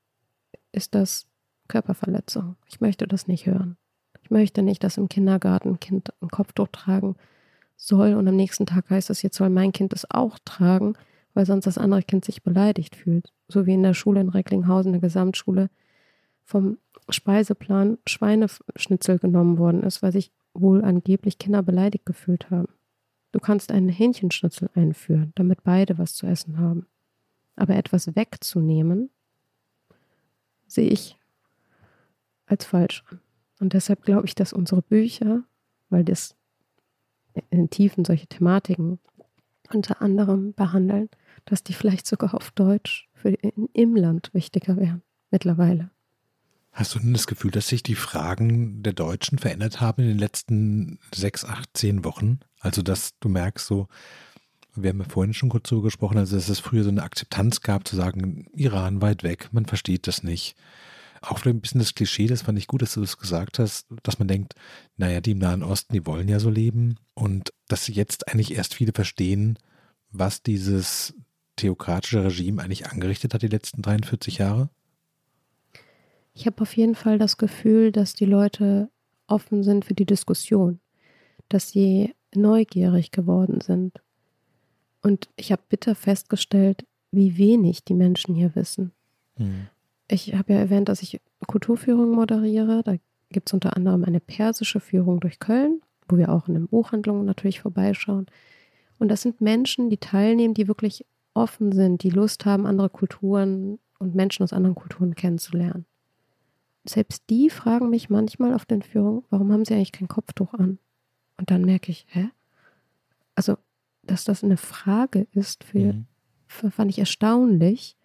ist 0.73 0.95
das 0.95 1.27
Körperverletzung. 1.69 2.57
Ich 2.67 2.81
möchte 2.81 3.07
das 3.07 3.29
nicht 3.29 3.47
hören. 3.47 3.77
Ich 4.23 4.31
möchte 4.31 4.63
nicht, 4.63 4.83
dass 4.85 4.97
im 4.97 5.09
Kindergarten 5.09 5.71
ein 5.71 5.81
Kind 5.81 6.13
ein 6.21 6.29
Kopftuch 6.29 6.69
tragen 6.69 7.17
soll 7.77 8.15
und 8.15 8.27
am 8.27 8.37
nächsten 8.37 8.67
Tag 8.67 8.91
heißt 8.91 9.11
es, 9.11 9.23
jetzt 9.23 9.37
soll 9.37 9.51
mein 9.51 9.73
Kind 9.73 9.93
es 9.93 10.11
auch 10.11 10.39
tragen, 10.45 10.95
weil 11.35 11.47
sonst 11.47 11.67
das 11.67 11.79
andere 11.79 12.03
Kind 12.03 12.25
sich 12.25 12.43
beleidigt 12.43 12.97
fühlt. 12.97 13.33
So 13.49 13.67
wie 13.67 13.75
in 13.75 13.83
der 13.83 13.95
Schule 13.95 14.21
in 14.21 14.29
Recklinghausen, 14.29 14.93
der 14.93 15.01
Gesamtschule, 15.01 15.71
vom 16.45 16.79
Speiseplan 17.09 17.99
Schweineschnitzel 18.07 19.19
genommen 19.19 19.59
worden 19.59 19.83
ist, 19.83 20.03
weil 20.03 20.13
sich 20.13 20.33
wohl 20.55 20.85
angeblich 20.85 21.39
Kinder 21.39 21.63
beleidigt 21.63 22.07
gefühlt 22.07 22.51
haben. 22.51 22.69
Du 23.33 23.41
kannst 23.41 23.71
einen 23.71 23.89
Hähnchenschnitzel 23.89 24.71
einführen, 24.75 25.33
damit 25.35 25.63
beide 25.63 25.99
was 25.99 26.15
zu 26.15 26.27
essen 26.27 26.59
haben. 26.59 26.87
Aber 27.57 27.75
etwas 27.77 28.15
wegzunehmen, 28.15 29.11
sehe 30.67 30.89
ich 30.89 31.19
als 32.47 32.65
falsch 32.65 33.05
an. 33.11 33.21
Und 33.61 33.73
deshalb 33.73 34.03
glaube 34.03 34.27
ich, 34.27 34.35
dass 34.35 34.53
unsere 34.53 34.83
Bücher, 34.83 35.43
weil 35.91 36.05
das 36.05 36.37
in 37.51 37.71
Tiefen 37.71 38.05
solche 38.05 38.27
Thematiken 38.27 38.99
unter 39.73 40.01
anderem 40.01 40.55
behandeln, 40.55 41.09
dass 41.45 41.63
die 41.63 41.75
vielleicht 41.75 42.07
sogar 42.07 42.35
auf 42.35 42.51
Deutsch 42.53 43.09
für 43.13 43.31
im 43.31 43.97
Land 43.97 44.33
wichtiger 44.33 44.77
wären 44.77 45.03
mittlerweile. 45.31 45.91
Hast 46.79 46.95
du 46.95 47.01
denn 47.01 47.13
das 47.13 47.27
Gefühl, 47.27 47.51
dass 47.51 47.67
sich 47.67 47.83
die 47.83 47.97
Fragen 47.97 48.85
der 48.85 48.93
Deutschen 48.93 49.39
verändert 49.39 49.81
haben 49.81 50.01
in 50.01 50.09
den 50.11 50.19
letzten 50.19 51.01
sechs, 51.13 51.45
acht, 51.45 51.69
zehn 51.77 52.05
Wochen? 52.05 52.39
Also, 52.61 52.83
dass 52.83 53.19
du 53.19 53.29
merkst, 53.29 53.67
so, 53.67 53.89
wir 54.77 54.91
haben 54.91 55.01
ja 55.01 55.09
vorhin 55.09 55.35
schon 55.35 55.49
kurz 55.49 55.69
darüber 55.69 55.89
gesprochen, 55.89 56.19
also 56.19 56.37
dass 56.37 56.49
es 56.49 56.61
früher 56.61 56.85
so 56.85 56.91
eine 56.91 57.03
Akzeptanz 57.03 57.63
gab, 57.63 57.89
zu 57.89 57.97
sagen, 57.97 58.47
Iran 58.55 59.03
weit 59.03 59.25
weg, 59.25 59.49
man 59.51 59.67
versteht 59.67 60.07
das 60.07 60.23
nicht. 60.23 60.55
Auch 61.21 61.45
ein 61.45 61.61
bisschen 61.61 61.81
das 61.81 61.97
Klischee, 61.97 62.29
das 62.29 62.43
fand 62.43 62.57
ich 62.59 62.69
gut, 62.69 62.83
dass 62.83 62.95
du 62.95 63.01
das 63.01 63.19
gesagt 63.19 63.59
hast, 63.59 63.89
dass 64.05 64.21
man 64.21 64.29
denkt, 64.29 64.55
naja, 64.97 65.21
die 65.21 65.33
im 65.33 65.39
Nahen 65.39 65.65
Osten, 65.65 65.95
die 65.95 66.07
wollen 66.07 66.29
ja 66.29 66.39
so 66.39 66.49
leben. 66.49 66.95
Und 67.15 67.53
dass 67.67 67.89
jetzt 67.89 68.29
eigentlich 68.29 68.55
erst 68.55 68.75
viele 68.75 68.93
verstehen, 68.93 69.59
was 70.13 70.45
dieses 70.45 71.13
theokratische 71.57 72.23
Regime 72.23 72.63
eigentlich 72.63 72.87
angerichtet 72.87 73.35
hat 73.35 73.43
die 73.43 73.49
letzten 73.49 73.83
43 73.83 74.39
Jahre? 74.39 74.71
Ich 76.39 76.47
habe 76.47 76.63
auf 76.63 76.77
jeden 76.77 76.95
Fall 76.95 77.19
das 77.19 77.37
Gefühl, 77.37 77.91
dass 77.91 78.15
die 78.15 78.25
Leute 78.25 78.91
offen 79.27 79.65
sind 79.65 79.85
für 79.85 79.95
die 79.95 80.07
Diskussion, 80.07 80.79
dass 81.49 81.71
sie 81.71 82.15
neugierig 82.33 83.11
geworden 83.11 83.61
sind. 83.61 84.01
Und 85.03 85.29
ich 85.35 85.51
habe 85.51 85.63
bitter 85.69 85.97
festgestellt, 85.97 86.87
wie 87.11 87.39
wenig 87.39 87.85
die 87.85 87.95
Menschen 87.95 88.37
hier 88.37 88.55
wissen. 88.55 88.93
Mhm. 89.37 89.67
Ich 90.07 90.33
habe 90.33 90.53
ja 90.53 90.61
erwähnt, 90.61 90.89
dass 90.89 91.03
ich 91.03 91.21
Kulturführung 91.49 92.13
moderiere. 92.13 92.85
Da 92.85 92.95
gibt 93.31 93.49
es 93.49 93.53
unter 93.53 93.77
anderem 93.77 94.05
eine 94.05 94.21
persische 94.21 94.79
Führung 94.79 95.19
durch 95.19 95.41
Köln, 95.41 95.81
wo 96.09 96.19
wir 96.19 96.29
auch 96.33 96.47
in 96.47 96.55
den 96.55 96.69
Buchhandlungen 96.69 97.27
natürlich 97.27 97.63
vorbeischauen. 97.63 98.27
Und 99.01 99.09
das 99.09 99.23
sind 99.23 99.41
Menschen, 99.41 99.91
die 99.91 99.99
teilnehmen, 99.99 100.55
die 100.55 100.69
wirklich 100.69 101.05
offen 101.35 101.73
sind, 101.73 102.05
die 102.05 102.11
Lust 102.11 102.47
haben, 102.47 102.65
andere 102.65 102.91
Kulturen 102.91 103.81
und 103.99 104.15
Menschen 104.15 104.45
aus 104.45 104.53
anderen 104.53 104.77
Kulturen 104.77 105.17
kennenzulernen 105.17 105.85
selbst 106.89 107.25
die 107.31 107.51
fragen 107.51 107.91
mich 107.91 108.11
manchmal 108.11 108.55
auf 108.55 108.65
den 108.65 108.83
Führungen, 108.83 109.25
warum 109.31 109.53
haben 109.53 109.65
sie 109.65 109.75
eigentlich 109.75 109.93
kein 109.93 110.09
Kopftuch 110.09 110.55
an? 110.55 110.79
Und 111.37 111.51
dann 111.51 111.65
merke 111.65 111.91
ich, 111.91 112.07
hä? 112.09 112.31
Also, 113.35 113.57
dass 114.03 114.25
das 114.25 114.43
eine 114.43 114.57
Frage 114.57 115.27
ist, 115.33 115.65
für, 115.65 115.93
mhm. 115.93 116.07
fand 116.49 116.91
ich 116.91 116.99
erstaunlich. 116.99 117.97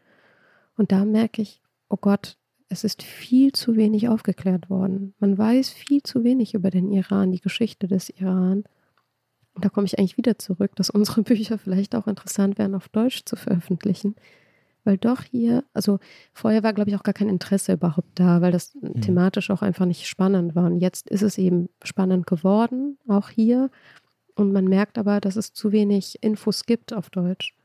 Und 0.75 0.91
da 0.91 1.05
merke 1.05 1.41
ich, 1.41 1.61
oh 1.89 1.97
Gott, 1.97 2.37
es 2.69 2.83
ist 2.83 3.03
viel 3.03 3.51
zu 3.51 3.75
wenig 3.75 4.09
aufgeklärt 4.09 4.69
worden. 4.69 5.13
Man 5.19 5.37
weiß 5.37 5.69
viel 5.69 6.03
zu 6.03 6.23
wenig 6.23 6.53
über 6.53 6.69
den 6.69 6.91
Iran, 6.91 7.31
die 7.31 7.41
Geschichte 7.41 7.87
des 7.87 8.09
Iran. 8.09 8.63
Und 9.53 9.63
da 9.65 9.69
komme 9.69 9.85
ich 9.85 9.97
eigentlich 9.97 10.17
wieder 10.17 10.37
zurück, 10.39 10.75
dass 10.75 10.89
unsere 10.89 11.21
Bücher 11.23 11.57
vielleicht 11.57 11.95
auch 11.95 12.07
interessant 12.07 12.57
wären, 12.57 12.75
auf 12.75 12.89
Deutsch 12.89 13.23
zu 13.25 13.35
veröffentlichen, 13.35 14.15
weil 14.83 14.97
doch 14.97 15.23
hier, 15.23 15.63
also 15.73 15.99
vorher 16.33 16.63
war, 16.63 16.73
glaube 16.73 16.89
ich, 16.89 16.95
auch 16.95 17.03
gar 17.03 17.13
kein 17.13 17.29
Interesse 17.29 17.73
überhaupt 17.73 18.09
da, 18.15 18.41
weil 18.41 18.51
das 18.51 18.75
mhm. 18.75 19.01
thematisch 19.01 19.49
auch 19.49 19.61
einfach 19.61 19.85
nicht 19.85 20.07
spannend 20.07 20.55
war. 20.55 20.65
Und 20.65 20.79
jetzt 20.79 21.09
ist 21.09 21.21
es 21.21 21.37
eben 21.37 21.69
spannend 21.83 22.27
geworden, 22.27 22.97
auch 23.07 23.29
hier. 23.29 23.69
Und 24.35 24.51
man 24.51 24.65
merkt 24.65 24.97
aber, 24.97 25.21
dass 25.21 25.35
es 25.35 25.53
zu 25.53 25.71
wenig 25.71 26.21
Infos 26.21 26.65
gibt 26.65 26.93
auf 26.93 27.09
Deutsch. 27.09 27.55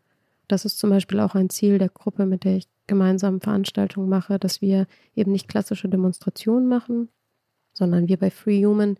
Das 0.48 0.64
ist 0.64 0.78
zum 0.78 0.90
Beispiel 0.90 1.20
auch 1.20 1.34
ein 1.34 1.50
Ziel 1.50 1.78
der 1.78 1.88
Gruppe, 1.88 2.26
mit 2.26 2.44
der 2.44 2.56
ich 2.56 2.68
gemeinsam 2.86 3.40
Veranstaltungen 3.40 4.08
mache, 4.08 4.38
dass 4.38 4.60
wir 4.60 4.86
eben 5.14 5.32
nicht 5.32 5.48
klassische 5.48 5.88
Demonstrationen 5.88 6.66
machen, 6.66 7.08
sondern 7.74 8.08
wir 8.08 8.16
bei 8.16 8.30
Free 8.30 8.64
Human, 8.64 8.96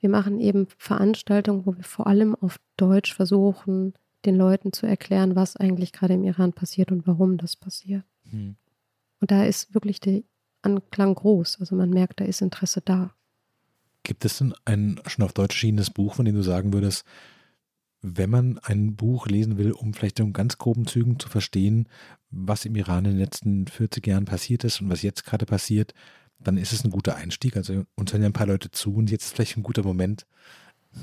wir 0.00 0.08
machen 0.08 0.40
eben 0.40 0.66
Veranstaltungen, 0.78 1.66
wo 1.66 1.76
wir 1.76 1.84
vor 1.84 2.06
allem 2.06 2.34
auf 2.34 2.58
Deutsch 2.78 3.14
versuchen, 3.14 3.92
den 4.24 4.36
Leuten 4.36 4.72
zu 4.72 4.86
erklären, 4.86 5.36
was 5.36 5.56
eigentlich 5.56 5.92
gerade 5.92 6.14
im 6.14 6.24
Iran 6.24 6.52
passiert 6.52 6.92
und 6.92 7.06
warum 7.06 7.38
das 7.38 7.56
passiert. 7.56 8.04
Hm. 8.30 8.56
Und 9.20 9.30
da 9.30 9.44
ist 9.44 9.74
wirklich 9.74 10.00
der 10.00 10.22
Anklang 10.62 11.14
groß. 11.14 11.58
Also 11.60 11.74
man 11.76 11.90
merkt, 11.90 12.20
da 12.20 12.24
ist 12.24 12.42
Interesse 12.42 12.80
da. 12.80 13.14
Gibt 14.02 14.24
es 14.24 14.38
denn 14.38 14.54
ein 14.64 15.00
schon 15.06 15.24
auf 15.24 15.32
Deutsch 15.32 15.54
erschienenes 15.54 15.90
Buch, 15.90 16.14
von 16.14 16.24
dem 16.24 16.34
du 16.34 16.42
sagen 16.42 16.72
würdest, 16.72 17.04
wenn 18.02 18.30
man 18.30 18.58
ein 18.58 18.96
Buch 18.96 19.26
lesen 19.26 19.58
will, 19.58 19.72
um 19.72 19.92
vielleicht 19.92 20.20
in 20.20 20.32
ganz 20.32 20.56
groben 20.56 20.86
Zügen 20.86 21.18
zu 21.18 21.28
verstehen, 21.28 21.86
was 22.30 22.64
im 22.64 22.76
Iran 22.76 23.04
in 23.04 23.12
den 23.12 23.20
letzten 23.20 23.66
40 23.66 24.06
Jahren 24.06 24.24
passiert 24.24 24.64
ist 24.64 24.80
und 24.80 24.88
was 24.88 25.02
jetzt 25.02 25.24
gerade 25.24 25.44
passiert, 25.44 25.92
dann 26.38 26.56
ist 26.56 26.72
es 26.72 26.82
ein 26.82 26.90
guter 26.90 27.16
Einstieg. 27.16 27.56
Also 27.56 27.84
uns 27.96 28.12
hören 28.12 28.22
ja 28.22 28.28
ein 28.28 28.34
paar 28.34 28.46
Leute 28.46 28.70
zu 28.70 28.94
und 28.94 29.10
jetzt 29.10 29.24
ist 29.24 29.34
vielleicht 29.34 29.58
ein 29.58 29.62
guter 29.62 29.82
Moment, 29.82 30.26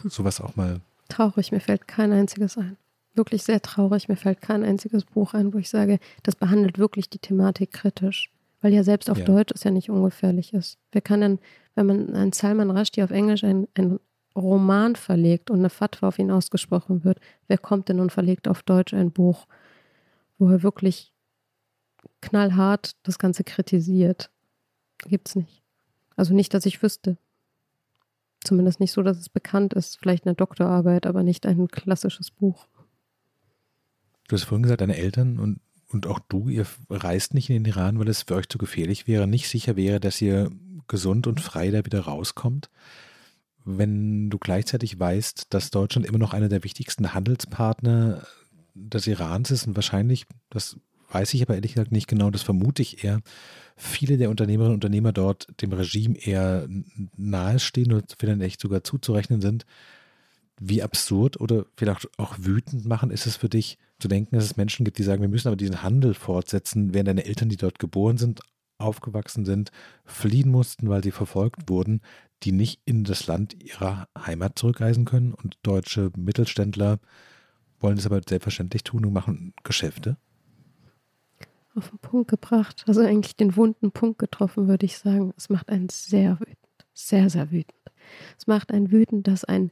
sowas 0.06 0.42
auch 0.42 0.56
mal. 0.56 0.82
Traurig, 1.08 1.52
mir 1.52 1.60
fällt 1.60 1.88
kein 1.88 2.12
einziges 2.12 2.58
ein 2.58 2.78
wirklich 3.18 3.44
sehr 3.44 3.62
traurig. 3.62 4.08
Mir 4.08 4.16
fällt 4.16 4.42
kein 4.42 4.64
einziges 4.64 5.06
Buch 5.06 5.34
ein, 5.34 5.54
wo 5.54 5.58
ich 5.58 5.70
sage, 5.70 6.00
das 6.24 6.36
behandelt 6.36 6.78
wirklich 6.78 7.10
die 7.10 7.20
Thematik 7.20 7.72
kritisch. 7.72 8.32
Weil 8.62 8.74
ja 8.74 8.84
selbst 8.84 9.10
auf 9.10 9.20
ja. 9.20 9.26
Deutsch 9.26 9.52
es 9.54 9.64
ja 9.64 9.72
nicht 9.72 9.90
ungefährlich 9.90 10.54
ist. 10.54 10.80
Wer 10.92 11.02
kann 11.02 11.22
denn, 11.22 11.40
wenn 11.76 11.86
man 11.86 12.16
einen 12.16 12.34
Salman 12.34 12.72
Rushdie 12.72 13.04
auf 13.04 13.12
Englisch 13.12 13.44
einen, 13.44 13.68
einen 13.76 14.00
Roman 14.36 14.96
verlegt 14.96 15.52
und 15.52 15.60
eine 15.60 15.70
Fatwa 15.70 16.08
auf 16.08 16.20
ihn 16.20 16.32
ausgesprochen 16.32 17.04
wird, 17.04 17.20
wer 17.48 17.58
kommt 17.58 17.90
denn 17.90 18.00
und 18.00 18.12
verlegt 18.12 18.48
auf 18.48 18.64
Deutsch 18.64 18.94
ein 18.94 19.12
Buch, 19.12 19.46
wo 20.38 20.50
er 20.50 20.64
wirklich 20.64 21.13
knallhart 22.22 22.96
das 23.04 23.20
Ganze 23.20 23.44
kritisiert? 23.44 24.32
Gibt's 25.00 25.36
nicht. 25.36 25.63
Also 26.15 26.34
nicht, 26.34 26.54
dass 26.54 26.65
ich 26.65 26.82
wüsste. 26.82 27.18
Zumindest 28.44 28.80
nicht 28.80 28.92
so, 28.92 29.04
dass 29.04 29.18
es 29.18 29.30
bekannt 29.30 29.74
ist. 29.74 29.98
Vielleicht 30.00 30.26
eine 30.26 30.36
Doktorarbeit, 30.36 31.06
aber 31.06 31.24
nicht 31.24 31.46
ein 31.46 31.68
klassisches 31.68 32.32
Buch. 32.32 32.68
Du 34.28 34.36
hast 34.36 34.44
vorhin 34.44 34.63
gesagt, 34.63 34.82
deine 34.82 34.98
Eltern 34.98 35.40
und, 35.40 35.60
und 35.90 36.08
auch 36.08 36.19
du, 36.19 36.50
ihr 36.50 36.65
reist 36.90 37.34
nicht 37.34 37.50
in 37.50 37.63
den 37.63 37.73
Iran, 37.73 38.00
weil 38.00 38.10
es 38.10 38.23
für 38.23 38.36
euch 38.36 38.50
zu 38.50 38.58
gefährlich 38.58 39.08
wäre, 39.08 39.28
nicht 39.28 39.48
sicher 39.48 39.75
wäre, 39.75 40.00
dass 40.00 40.21
ihr 40.21 40.52
gesund 40.88 41.28
und 41.28 41.42
frei 41.42 41.71
da 41.71 41.86
wieder 41.86 42.02
rauskommt. 42.02 42.69
Wenn 43.63 44.30
du 44.30 44.38
gleichzeitig 44.38 45.00
weißt, 45.00 45.48
dass 45.54 45.71
Deutschland 45.71 46.08
immer 46.08 46.17
noch 46.17 46.34
einer 46.34 46.50
der 46.50 46.63
wichtigsten 46.63 47.13
Handelspartner 47.13 48.25
des 48.73 49.08
Irans 49.08 49.52
ist 49.52 49.67
und 49.67 49.75
wahrscheinlich, 49.75 50.25
das 50.50 50.78
weiß 51.10 51.34
ich 51.34 51.42
aber 51.42 51.56
ehrlich 51.56 51.73
gesagt 51.73 51.92
nicht 51.92 52.08
genau, 52.08 52.30
das 52.30 52.44
vermute 52.44 52.82
ich 52.82 53.04
eher, 53.04 53.21
viele 53.75 54.17
der 54.17 54.30
Unternehmerinnen 54.30 54.73
und 54.73 54.84
Unternehmer 54.84 55.13
dort 55.13 55.48
dem 55.62 55.71
Regime 55.71 56.17
eher 56.17 56.67
nahestehen 57.15 57.94
oder 57.94 58.04
vielleicht 58.17 58.42
echt 58.42 58.62
sogar 58.62 58.84
zuzurechnen 58.84 59.42
sind, 59.42 59.65
wie 60.60 60.82
absurd 60.82 61.40
oder 61.40 61.66
vielleicht 61.76 62.08
auch 62.18 62.36
wütend 62.40 62.86
machen 62.86 63.12
ist 63.12 63.28
es 63.28 63.36
für 63.36 63.50
dich 63.50 63.78
zu 64.00 64.08
denken, 64.08 64.36
dass 64.36 64.46
es 64.46 64.58
Menschen 64.58 64.86
gibt, 64.86 64.98
die 64.98 65.04
sagen, 65.04 65.22
wir 65.22 65.30
müssen 65.30 65.48
aber 65.48 65.58
diesen 65.58 65.84
Handel 65.84 66.14
fortsetzen, 66.14 66.94
während 66.94 67.08
deine 67.08 67.26
Eltern, 67.26 67.50
die 67.50 67.58
dort 67.58 67.80
geboren 67.80 68.18
sind, 68.18 68.42
aufgewachsen 68.78 69.46
sind, 69.46 69.72
fliehen 70.06 70.52
mussten, 70.52 70.90
weil 70.90 71.04
sie 71.04 71.12
verfolgt 71.12 71.70
wurden, 71.70 72.02
die 72.44 72.52
nicht 72.52 72.82
in 72.86 73.04
das 73.04 73.28
Land 73.28 73.62
ihrer 73.64 74.08
Heimat 74.18 74.60
zurückreisen 74.60 75.06
können 75.06 75.34
und 75.34 75.58
deutsche 75.64 76.12
Mittelständler 76.16 77.00
wollen 77.80 77.98
es 77.98 78.06
aber 78.06 78.22
selbstverständlich 78.28 78.84
tun 78.84 79.06
und 79.06 79.14
machen 79.14 79.54
Geschäfte? 79.64 80.18
Auf 81.76 81.90
den 81.90 82.00
Punkt 82.00 82.30
gebracht, 82.30 82.86
also 82.88 83.02
eigentlich 83.02 83.36
den 83.36 83.56
wunden 83.56 83.92
Punkt 83.92 84.18
getroffen, 84.18 84.68
würde 84.68 84.86
ich 84.86 84.98
sagen. 84.98 85.34
Es 85.38 85.50
macht 85.50 85.70
einen 85.70 85.90
sehr 85.90 86.40
wütend, 86.40 86.58
sehr, 86.94 87.30
sehr 87.30 87.52
wütend. 87.52 87.78
Es 88.38 88.48
macht 88.48 88.72
einen 88.72 88.92
wütend, 88.92 89.28
dass 89.28 89.44
ein 89.44 89.72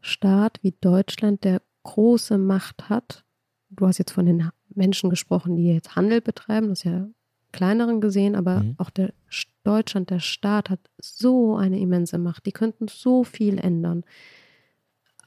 Staat 0.00 0.58
wie 0.62 0.74
Deutschland, 0.80 1.44
der 1.44 1.62
große 1.82 2.38
Macht 2.38 2.88
hat, 2.88 3.24
du 3.70 3.86
hast 3.86 3.98
jetzt 3.98 4.12
von 4.12 4.26
den 4.26 4.50
Menschen 4.74 5.10
gesprochen, 5.10 5.56
die 5.56 5.72
jetzt 5.72 5.96
Handel 5.96 6.20
betreiben, 6.20 6.68
das 6.68 6.80
ist 6.80 6.84
ja 6.84 7.08
kleineren 7.52 8.00
gesehen, 8.00 8.36
aber 8.36 8.60
mhm. 8.60 8.74
auch 8.78 8.90
der 8.90 9.12
Deutschland, 9.64 10.10
der 10.10 10.20
Staat 10.20 10.70
hat 10.70 10.80
so 11.00 11.56
eine 11.56 11.78
immense 11.78 12.18
Macht. 12.18 12.46
Die 12.46 12.52
könnten 12.52 12.88
so 12.88 13.24
viel 13.24 13.58
ändern. 13.58 14.04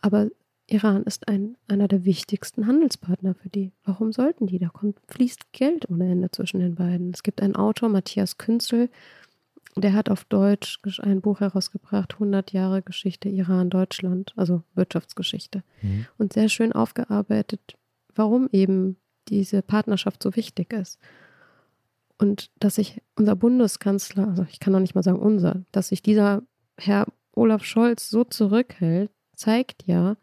Aber 0.01 0.29
Iran 0.67 1.03
ist 1.03 1.27
ein, 1.27 1.57
einer 1.67 1.87
der 1.87 2.05
wichtigsten 2.05 2.65
Handelspartner 2.65 3.35
für 3.35 3.49
die. 3.49 3.71
Warum 3.83 4.13
sollten 4.13 4.47
die? 4.47 4.57
Da 4.57 4.69
kommt, 4.69 4.99
fließt 5.07 5.51
Geld 5.51 5.89
ohne 5.89 6.11
Ende 6.11 6.31
zwischen 6.31 6.59
den 6.59 6.75
beiden. 6.75 7.11
Es 7.11 7.23
gibt 7.23 7.41
einen 7.41 7.55
Autor, 7.55 7.89
Matthias 7.89 8.37
Künzel, 8.37 8.89
der 9.75 9.93
hat 9.93 10.09
auf 10.09 10.25
Deutsch 10.25 10.79
ein 11.01 11.21
Buch 11.21 11.39
herausgebracht, 11.39 12.13
100 12.13 12.51
Jahre 12.51 12.81
Geschichte 12.81 13.29
Iran-Deutschland, 13.29 14.33
also 14.35 14.63
Wirtschaftsgeschichte. 14.75 15.63
Mhm. 15.81 16.05
Und 16.17 16.33
sehr 16.33 16.49
schön 16.49 16.73
aufgearbeitet, 16.73 17.77
warum 18.13 18.49
eben 18.51 18.97
diese 19.29 19.61
Partnerschaft 19.61 20.21
so 20.21 20.35
wichtig 20.35 20.73
ist. 20.73 20.99
Und 22.17 22.51
dass 22.59 22.75
sich 22.75 23.01
unser 23.15 23.35
Bundeskanzler, 23.35 24.27
also 24.27 24.45
ich 24.49 24.59
kann 24.59 24.73
noch 24.73 24.79
nicht 24.79 24.93
mal 24.93 25.03
sagen 25.03 25.19
unser, 25.19 25.63
dass 25.71 25.87
sich 25.87 26.01
dieser 26.01 26.43
Herr 26.77 27.07
Olaf 27.33 27.63
Scholz 27.63 28.09
so 28.09 28.23
zurückhält, 28.23 29.09
zeigt 29.35 29.87
ja, 29.87 30.17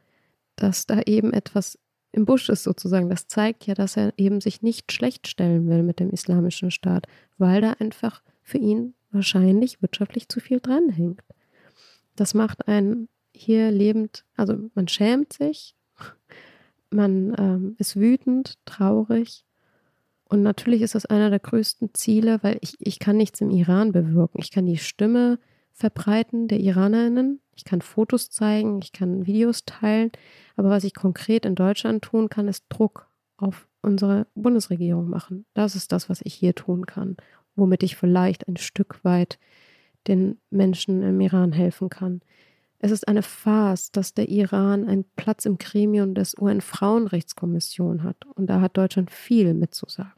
dass 0.56 0.86
da 0.86 1.00
eben 1.06 1.32
etwas 1.32 1.78
im 2.12 2.24
Busch 2.24 2.48
ist 2.48 2.62
sozusagen. 2.62 3.08
Das 3.08 3.26
zeigt 3.26 3.66
ja, 3.66 3.74
dass 3.74 3.96
er 3.96 4.12
eben 4.16 4.40
sich 4.40 4.62
nicht 4.62 4.92
schlecht 4.92 5.26
stellen 5.26 5.68
will 5.68 5.82
mit 5.82 6.00
dem 6.00 6.10
islamischen 6.10 6.70
Staat, 6.70 7.06
weil 7.36 7.60
da 7.60 7.72
einfach 7.72 8.22
für 8.42 8.58
ihn 8.58 8.94
wahrscheinlich 9.10 9.80
wirtschaftlich 9.82 10.28
zu 10.28 10.40
viel 10.40 10.60
dranhängt. 10.60 11.22
Das 12.16 12.34
macht 12.34 12.68
einen 12.68 13.08
hier 13.32 13.70
lebend, 13.70 14.24
also 14.36 14.70
man 14.74 14.88
schämt 14.88 15.32
sich, 15.32 15.74
man 16.90 17.34
ähm, 17.38 17.76
ist 17.78 17.96
wütend, 17.96 18.58
traurig. 18.64 19.44
Und 20.24 20.42
natürlich 20.42 20.82
ist 20.82 20.94
das 20.94 21.06
einer 21.06 21.30
der 21.30 21.38
größten 21.38 21.94
Ziele, 21.94 22.42
weil 22.42 22.58
ich, 22.60 22.76
ich 22.80 22.98
kann 22.98 23.16
nichts 23.16 23.40
im 23.40 23.50
Iran 23.50 23.92
bewirken. 23.92 24.40
Ich 24.40 24.50
kann 24.50 24.66
die 24.66 24.76
Stimme 24.76 25.38
verbreiten 25.72 26.48
der 26.48 26.58
Iranerinnen, 26.60 27.40
ich 27.54 27.64
kann 27.64 27.82
Fotos 27.82 28.30
zeigen, 28.30 28.80
ich 28.82 28.92
kann 28.92 29.26
Videos 29.26 29.64
teilen, 29.64 30.10
aber 30.56 30.70
was 30.70 30.84
ich 30.84 30.94
konkret 30.94 31.46
in 31.46 31.54
Deutschland 31.54 32.02
tun 32.02 32.28
kann, 32.28 32.48
ist 32.48 32.64
Druck 32.68 33.08
auf 33.36 33.68
unsere 33.80 34.26
Bundesregierung 34.34 35.08
machen. 35.08 35.46
Das 35.54 35.76
ist 35.76 35.92
das, 35.92 36.10
was 36.10 36.20
ich 36.24 36.34
hier 36.34 36.54
tun 36.56 36.84
kann 36.84 37.16
womit 37.58 37.82
ich 37.82 37.96
vielleicht 37.96 38.48
ein 38.48 38.56
Stück 38.56 39.04
weit 39.04 39.38
den 40.06 40.38
Menschen 40.50 41.02
im 41.02 41.20
Iran 41.20 41.52
helfen 41.52 41.88
kann. 41.88 42.22
Es 42.78 42.90
ist 42.92 43.08
eine 43.08 43.22
Farce, 43.22 43.90
dass 43.90 44.14
der 44.14 44.28
Iran 44.28 44.88
einen 44.88 45.04
Platz 45.16 45.44
im 45.44 45.58
Gremium 45.58 46.14
des 46.14 46.36
UN-Frauenrechtskommission 46.38 48.04
hat. 48.04 48.24
Und 48.34 48.46
da 48.46 48.60
hat 48.60 48.76
Deutschland 48.76 49.10
viel 49.10 49.52
mitzusagen. 49.52 50.12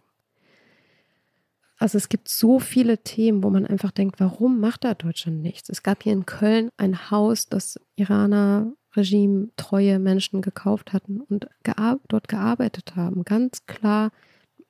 Also 1.79 1.97
es 1.97 2.11
gibt 2.11 2.29
so 2.29 2.61
viele 2.61 2.99
Themen, 2.99 3.43
wo 3.43 3.49
man 3.49 3.65
einfach 3.65 3.91
denkt, 3.91 4.21
warum 4.21 4.61
macht 4.61 4.85
da 4.85 4.93
Deutschland 4.93 5.41
nichts? 5.41 5.71
Es 5.71 5.83
gab 5.83 6.03
hier 6.03 6.13
in 6.13 6.27
Köln 6.27 6.69
ein 6.77 7.11
Haus, 7.11 7.49
das 7.49 7.81
Iraner 7.97 8.75
Regime 8.95 9.49
treue 9.57 9.99
Menschen 9.99 10.43
gekauft 10.43 10.93
hatten 10.93 11.23
und 11.23 11.49
gear 11.63 11.99
dort 12.09 12.29
gearbeitet 12.29 12.97
haben. 12.97 13.25
Ganz 13.25 13.65
klar 13.65 14.11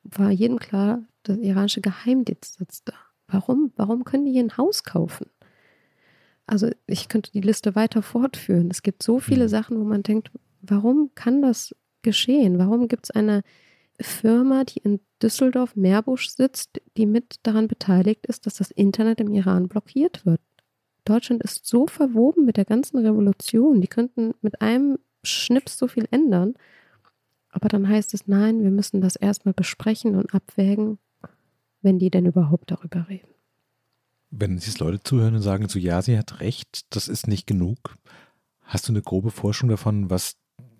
war 0.04 0.30
jedem 0.30 0.60
klar, 0.60 1.02
der 1.26 1.38
iranische 1.38 1.80
Geheimdienst 1.80 2.58
sitzt 2.58 2.88
da. 2.88 2.94
Warum? 3.28 3.72
Warum 3.76 4.04
können 4.04 4.24
die 4.24 4.32
hier 4.32 4.44
ein 4.44 4.56
Haus 4.56 4.84
kaufen? 4.84 5.26
Also 6.46 6.68
ich 6.86 7.08
könnte 7.08 7.30
die 7.30 7.40
Liste 7.40 7.76
weiter 7.76 8.02
fortführen. 8.02 8.70
Es 8.70 8.82
gibt 8.82 9.02
so 9.02 9.20
viele 9.20 9.44
mhm. 9.44 9.48
Sachen, 9.48 9.78
wo 9.78 9.84
man 9.84 10.02
denkt, 10.02 10.30
warum 10.62 11.10
kann 11.14 11.42
das 11.42 11.74
geschehen? 12.02 12.58
Warum 12.58 12.88
gibt 12.88 13.04
es 13.04 13.10
eine 13.12 13.42
Firma, 14.00 14.64
die 14.64 14.80
in 14.80 15.00
Düsseldorf 15.22 15.76
Meerbusch 15.76 16.28
sitzt, 16.28 16.80
die 16.96 17.06
mit 17.06 17.36
daran 17.44 17.68
beteiligt 17.68 18.26
ist, 18.26 18.46
dass 18.46 18.54
das 18.54 18.70
Internet 18.70 19.20
im 19.20 19.32
Iran 19.32 19.68
blockiert 19.68 20.26
wird? 20.26 20.40
Deutschland 21.04 21.42
ist 21.42 21.66
so 21.66 21.86
verwoben 21.86 22.44
mit 22.44 22.56
der 22.56 22.64
ganzen 22.64 22.98
Revolution. 22.98 23.80
Die 23.80 23.88
könnten 23.88 24.34
mit 24.42 24.60
einem 24.60 24.98
Schnips 25.22 25.78
so 25.78 25.86
viel 25.86 26.08
ändern. 26.10 26.54
Aber 27.50 27.68
dann 27.68 27.88
heißt 27.88 28.14
es, 28.14 28.26
nein, 28.26 28.62
wir 28.62 28.70
müssen 28.70 29.00
das 29.00 29.16
erstmal 29.16 29.54
besprechen 29.54 30.14
und 30.14 30.34
abwägen, 30.34 30.98
wenn 31.82 31.98
die 31.98 32.10
denn 32.10 32.26
überhaupt 32.26 32.70
darüber 32.70 33.08
reden. 33.08 33.28
Wenn 34.30 34.58
sich 34.58 34.78
Leute 34.78 35.02
zuhören 35.02 35.34
und 35.34 35.42
sagen, 35.42 35.68
so 35.68 35.78
ja, 35.78 36.02
sie 36.02 36.16
hat 36.16 36.40
recht, 36.40 36.94
das 36.94 37.08
ist 37.08 37.26
nicht 37.26 37.46
genug, 37.46 37.96
hast 38.62 38.88
du 38.88 38.92
eine 38.92 39.02
grobe 39.02 39.30
Forschung 39.30 39.68
davon, 39.68 40.08
was 40.08 40.36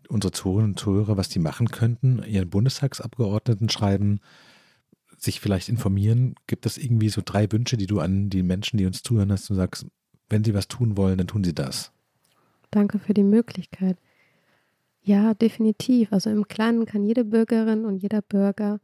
unsere 0.09 0.33
Zuhörerinnen 0.33 0.73
und 0.73 0.79
Zuhörer, 0.79 1.17
was 1.17 1.29
die 1.29 1.39
machen 1.39 1.69
könnten, 1.69 2.23
ihren 2.23 2.51
Bundestagsabgeordneten 2.51 3.69
schreiben, 3.69 4.21
sich 5.17 5.41
vielleicht 5.41 5.69
informieren? 5.69 6.35
Gibt 6.47 6.67
es 6.67 6.79
irgendwie 6.79 7.09
so 7.09 7.23
drei 7.25 7.51
Wünsche, 7.51 7.77
die 7.77 7.87
du 7.87 8.01
an 8.01 8.31
die 8.31 8.43
Menschen, 8.43 8.77
die 8.79 8.87
uns 8.87 9.03
zuhören 9.03 9.33
hast, 9.33 9.51
und 9.51 9.57
sagst, 9.57 9.87
wenn 10.29 10.45
sie 10.45 10.55
was 10.55 10.69
tun 10.69 10.97
wollen, 10.97 11.19
dann 11.19 11.27
tun 11.27 11.45
sie 11.45 11.55
das? 11.55 11.93
Danke 12.71 12.99
für 12.99 13.15
die 13.15 13.25
Möglichkeit. 13.25 13.99
Ja, 15.03 15.35
definitiv. 15.35 16.13
Also 16.13 16.31
im 16.31 16.47
Kleinen 16.47 16.87
kann 16.87 17.05
jede 17.05 17.25
Bürgerin 17.25 17.85
und 17.85 17.97
jeder 17.97 18.23
Bürger 18.23 18.81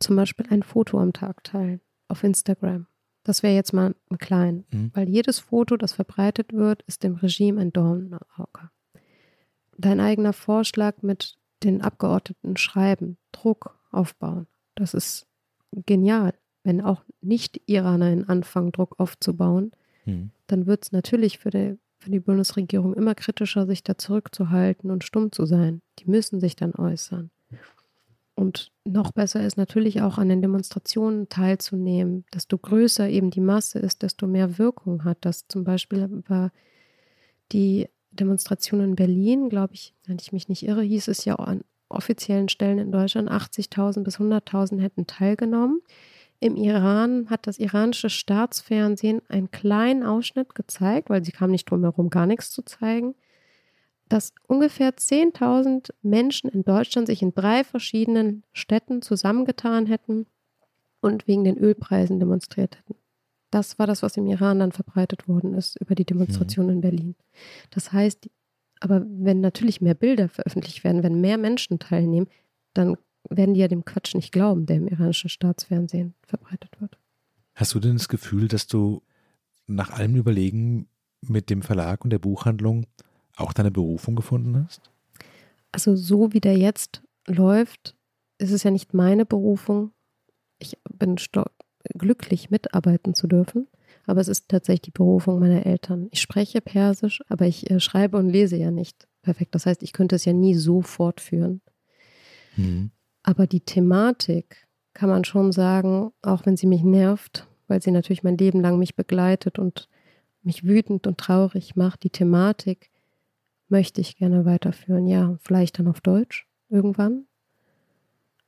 zum 0.00 0.16
Beispiel 0.16 0.46
ein 0.50 0.62
Foto 0.62 0.98
am 0.98 1.12
Tag 1.12 1.44
teilen 1.44 1.80
auf 2.08 2.24
Instagram. 2.24 2.86
Das 3.22 3.42
wäre 3.42 3.54
jetzt 3.54 3.72
mal 3.72 3.94
ein 4.10 4.18
klein, 4.18 4.64
mhm. 4.70 4.90
weil 4.94 5.08
jedes 5.08 5.38
Foto, 5.38 5.76
das 5.76 5.92
verbreitet 5.92 6.52
wird, 6.52 6.82
ist 6.82 7.04
dem 7.04 7.14
Regime 7.16 7.60
ein 7.60 7.72
Dorn 7.72 8.06
im 8.06 8.18
Auge. 8.36 8.70
Dein 9.76 10.00
eigener 10.00 10.32
Vorschlag 10.32 11.02
mit 11.02 11.38
den 11.62 11.82
Abgeordneten 11.82 12.56
schreiben, 12.56 13.18
Druck 13.32 13.78
aufbauen, 13.90 14.46
das 14.74 14.94
ist 14.94 15.26
genial. 15.72 16.34
Wenn 16.62 16.80
auch 16.80 17.04
Nicht-Iraner 17.20 18.28
anfangen, 18.28 18.72
Druck 18.72 18.98
aufzubauen, 18.98 19.72
mhm. 20.04 20.30
dann 20.46 20.66
wird 20.66 20.84
es 20.84 20.92
natürlich 20.92 21.38
für 21.38 21.50
die, 21.50 21.78
für 21.98 22.10
die 22.10 22.20
Bundesregierung 22.20 22.94
immer 22.94 23.14
kritischer, 23.14 23.66
sich 23.66 23.82
da 23.82 23.96
zurückzuhalten 23.96 24.90
und 24.90 25.04
stumm 25.04 25.32
zu 25.32 25.46
sein. 25.46 25.82
Die 25.98 26.10
müssen 26.10 26.40
sich 26.40 26.56
dann 26.56 26.74
äußern. 26.74 27.30
Und 28.40 28.72
noch 28.86 29.12
besser 29.12 29.44
ist 29.44 29.58
natürlich 29.58 30.00
auch 30.00 30.16
an 30.16 30.30
den 30.30 30.40
Demonstrationen 30.40 31.28
teilzunehmen. 31.28 32.24
Desto 32.32 32.56
größer 32.56 33.06
eben 33.06 33.30
die 33.30 33.42
Masse 33.42 33.78
ist, 33.78 34.00
desto 34.00 34.26
mehr 34.26 34.56
Wirkung 34.56 35.04
hat 35.04 35.18
das. 35.26 35.46
Zum 35.46 35.62
Beispiel 35.62 36.08
war 36.26 36.50
die 37.52 37.90
Demonstration 38.12 38.80
in 38.80 38.96
Berlin, 38.96 39.50
glaube 39.50 39.74
ich, 39.74 39.94
wenn 40.06 40.16
ich 40.18 40.32
mich 40.32 40.48
nicht 40.48 40.62
irre, 40.62 40.80
hieß 40.80 41.08
es 41.08 41.26
ja 41.26 41.34
an 41.34 41.64
offiziellen 41.90 42.48
Stellen 42.48 42.78
in 42.78 42.90
Deutschland 42.90 43.30
80.000 43.30 44.04
bis 44.04 44.18
100.000 44.18 44.80
hätten 44.80 45.06
teilgenommen. 45.06 45.82
Im 46.38 46.56
Iran 46.56 47.28
hat 47.28 47.46
das 47.46 47.58
iranische 47.58 48.08
Staatsfernsehen 48.08 49.20
einen 49.28 49.50
kleinen 49.50 50.02
Ausschnitt 50.02 50.54
gezeigt, 50.54 51.10
weil 51.10 51.22
sie 51.22 51.32
kam 51.32 51.50
nicht 51.50 51.70
drum 51.70 51.82
herum, 51.82 52.08
gar 52.08 52.24
nichts 52.24 52.50
zu 52.50 52.62
zeigen 52.62 53.14
dass 54.10 54.34
ungefähr 54.48 54.90
10.000 54.90 55.92
Menschen 56.02 56.50
in 56.50 56.64
Deutschland 56.64 57.06
sich 57.06 57.22
in 57.22 57.32
drei 57.32 57.62
verschiedenen 57.62 58.42
Städten 58.52 59.02
zusammengetan 59.02 59.86
hätten 59.86 60.26
und 61.00 61.28
wegen 61.28 61.44
den 61.44 61.56
Ölpreisen 61.56 62.18
demonstriert 62.18 62.76
hätten. 62.76 62.96
Das 63.50 63.78
war 63.78 63.86
das, 63.86 64.02
was 64.02 64.16
im 64.16 64.26
Iran 64.26 64.58
dann 64.58 64.72
verbreitet 64.72 65.28
worden 65.28 65.54
ist 65.54 65.80
über 65.80 65.94
die 65.94 66.04
Demonstration 66.04 66.66
mhm. 66.66 66.72
in 66.72 66.80
Berlin. 66.80 67.14
Das 67.70 67.92
heißt, 67.92 68.28
aber 68.80 69.06
wenn 69.06 69.40
natürlich 69.40 69.80
mehr 69.80 69.94
Bilder 69.94 70.28
veröffentlicht 70.28 70.82
werden, 70.82 71.04
wenn 71.04 71.20
mehr 71.20 71.38
Menschen 71.38 71.78
teilnehmen, 71.78 72.26
dann 72.74 72.96
werden 73.28 73.54
die 73.54 73.60
ja 73.60 73.68
dem 73.68 73.84
Quatsch 73.84 74.16
nicht 74.16 74.32
glauben, 74.32 74.66
der 74.66 74.76
im 74.76 74.88
iranischen 74.88 75.30
Staatsfernsehen 75.30 76.14
verbreitet 76.26 76.80
wird. 76.80 76.98
Hast 77.54 77.74
du 77.74 77.78
denn 77.78 77.96
das 77.96 78.08
Gefühl, 78.08 78.48
dass 78.48 78.66
du 78.66 79.02
nach 79.68 79.90
allem 79.90 80.16
Überlegen 80.16 80.88
mit 81.20 81.48
dem 81.48 81.62
Verlag 81.62 82.02
und 82.02 82.10
der 82.10 82.18
Buchhandlung 82.18 82.86
auch 83.36 83.52
deine 83.52 83.70
Berufung 83.70 84.16
gefunden 84.16 84.64
hast? 84.64 84.90
Also 85.72 85.96
so 85.96 86.32
wie 86.32 86.40
der 86.40 86.56
jetzt 86.56 87.02
läuft, 87.26 87.96
ist 88.38 88.52
es 88.52 88.62
ja 88.62 88.70
nicht 88.70 88.94
meine 88.94 89.24
Berufung. 89.24 89.92
Ich 90.58 90.78
bin 90.90 91.16
glücklich, 91.96 92.50
mitarbeiten 92.50 93.14
zu 93.14 93.26
dürfen. 93.26 93.68
Aber 94.06 94.20
es 94.20 94.28
ist 94.28 94.48
tatsächlich 94.48 94.82
die 94.82 94.90
Berufung 94.90 95.38
meiner 95.38 95.66
Eltern. 95.66 96.08
Ich 96.10 96.20
spreche 96.20 96.60
Persisch, 96.60 97.22
aber 97.28 97.46
ich 97.46 97.70
äh, 97.70 97.80
schreibe 97.80 98.16
und 98.16 98.28
lese 98.28 98.56
ja 98.56 98.70
nicht 98.70 99.06
perfekt. 99.22 99.54
Das 99.54 99.66
heißt, 99.66 99.82
ich 99.82 99.92
könnte 99.92 100.16
es 100.16 100.24
ja 100.24 100.32
nie 100.32 100.54
so 100.54 100.82
fortführen. 100.82 101.60
Mhm. 102.56 102.90
Aber 103.22 103.46
die 103.46 103.60
Thematik 103.60 104.66
kann 104.94 105.08
man 105.08 105.24
schon 105.24 105.52
sagen, 105.52 106.10
auch 106.22 106.46
wenn 106.46 106.56
sie 106.56 106.66
mich 106.66 106.82
nervt, 106.82 107.46
weil 107.68 107.82
sie 107.82 107.90
natürlich 107.90 108.22
mein 108.22 108.38
Leben 108.38 108.60
lang 108.60 108.78
mich 108.78 108.96
begleitet 108.96 109.58
und 109.58 109.88
mich 110.42 110.64
wütend 110.64 111.06
und 111.06 111.18
traurig 111.18 111.76
macht, 111.76 112.02
die 112.02 112.10
Thematik 112.10 112.89
möchte 113.70 114.00
ich 114.00 114.16
gerne 114.16 114.44
weiterführen. 114.44 115.06
Ja, 115.06 115.36
vielleicht 115.40 115.78
dann 115.78 115.88
auf 115.88 116.00
Deutsch 116.00 116.46
irgendwann. 116.68 117.26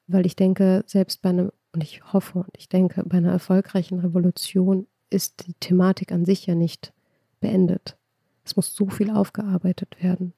Weil 0.07 0.27
ich 0.27 0.37
denke, 0.37 0.85
selbst 0.87 1.23
bei 1.23 1.31
einem, 1.31 1.53
und 1.73 1.83
ich 1.83 2.13
hoffe 2.13 2.41
und 2.41 2.57
ich 2.57 2.69
denke, 2.69 3.03
bei 3.07 3.19
einer 3.19 3.33
erfolgreichen 3.33 4.01
Revolution 4.01 4.87
ist 5.11 5.47
die 5.47 5.55
Thematik 5.55 6.13
an 6.13 6.25
sich 6.25 6.47
ja 6.47 6.55
nicht 6.55 6.93
beendet. 7.41 7.97
Es 8.45 8.57
muss 8.57 8.75
so 8.75 8.89
viel 8.89 9.11
aufgearbeitet 9.11 10.03
werden. 10.03 10.33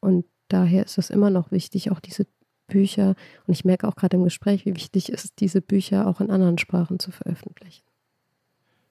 Und 0.00 0.26
daher 0.48 0.84
ist 0.84 0.98
es 0.98 1.10
immer 1.10 1.30
noch 1.30 1.50
wichtig, 1.50 1.90
auch 1.90 2.00
diese 2.00 2.26
Bücher, 2.66 3.14
und 3.46 3.52
ich 3.54 3.64
merke 3.64 3.88
auch 3.88 3.96
gerade 3.96 4.16
im 4.16 4.24
Gespräch, 4.24 4.66
wie 4.66 4.74
wichtig 4.74 5.10
es 5.10 5.24
ist, 5.24 5.40
diese 5.40 5.60
Bücher 5.60 6.06
auch 6.06 6.20
in 6.20 6.30
anderen 6.30 6.58
Sprachen 6.58 6.98
zu 6.98 7.10
veröffentlichen. 7.10 7.84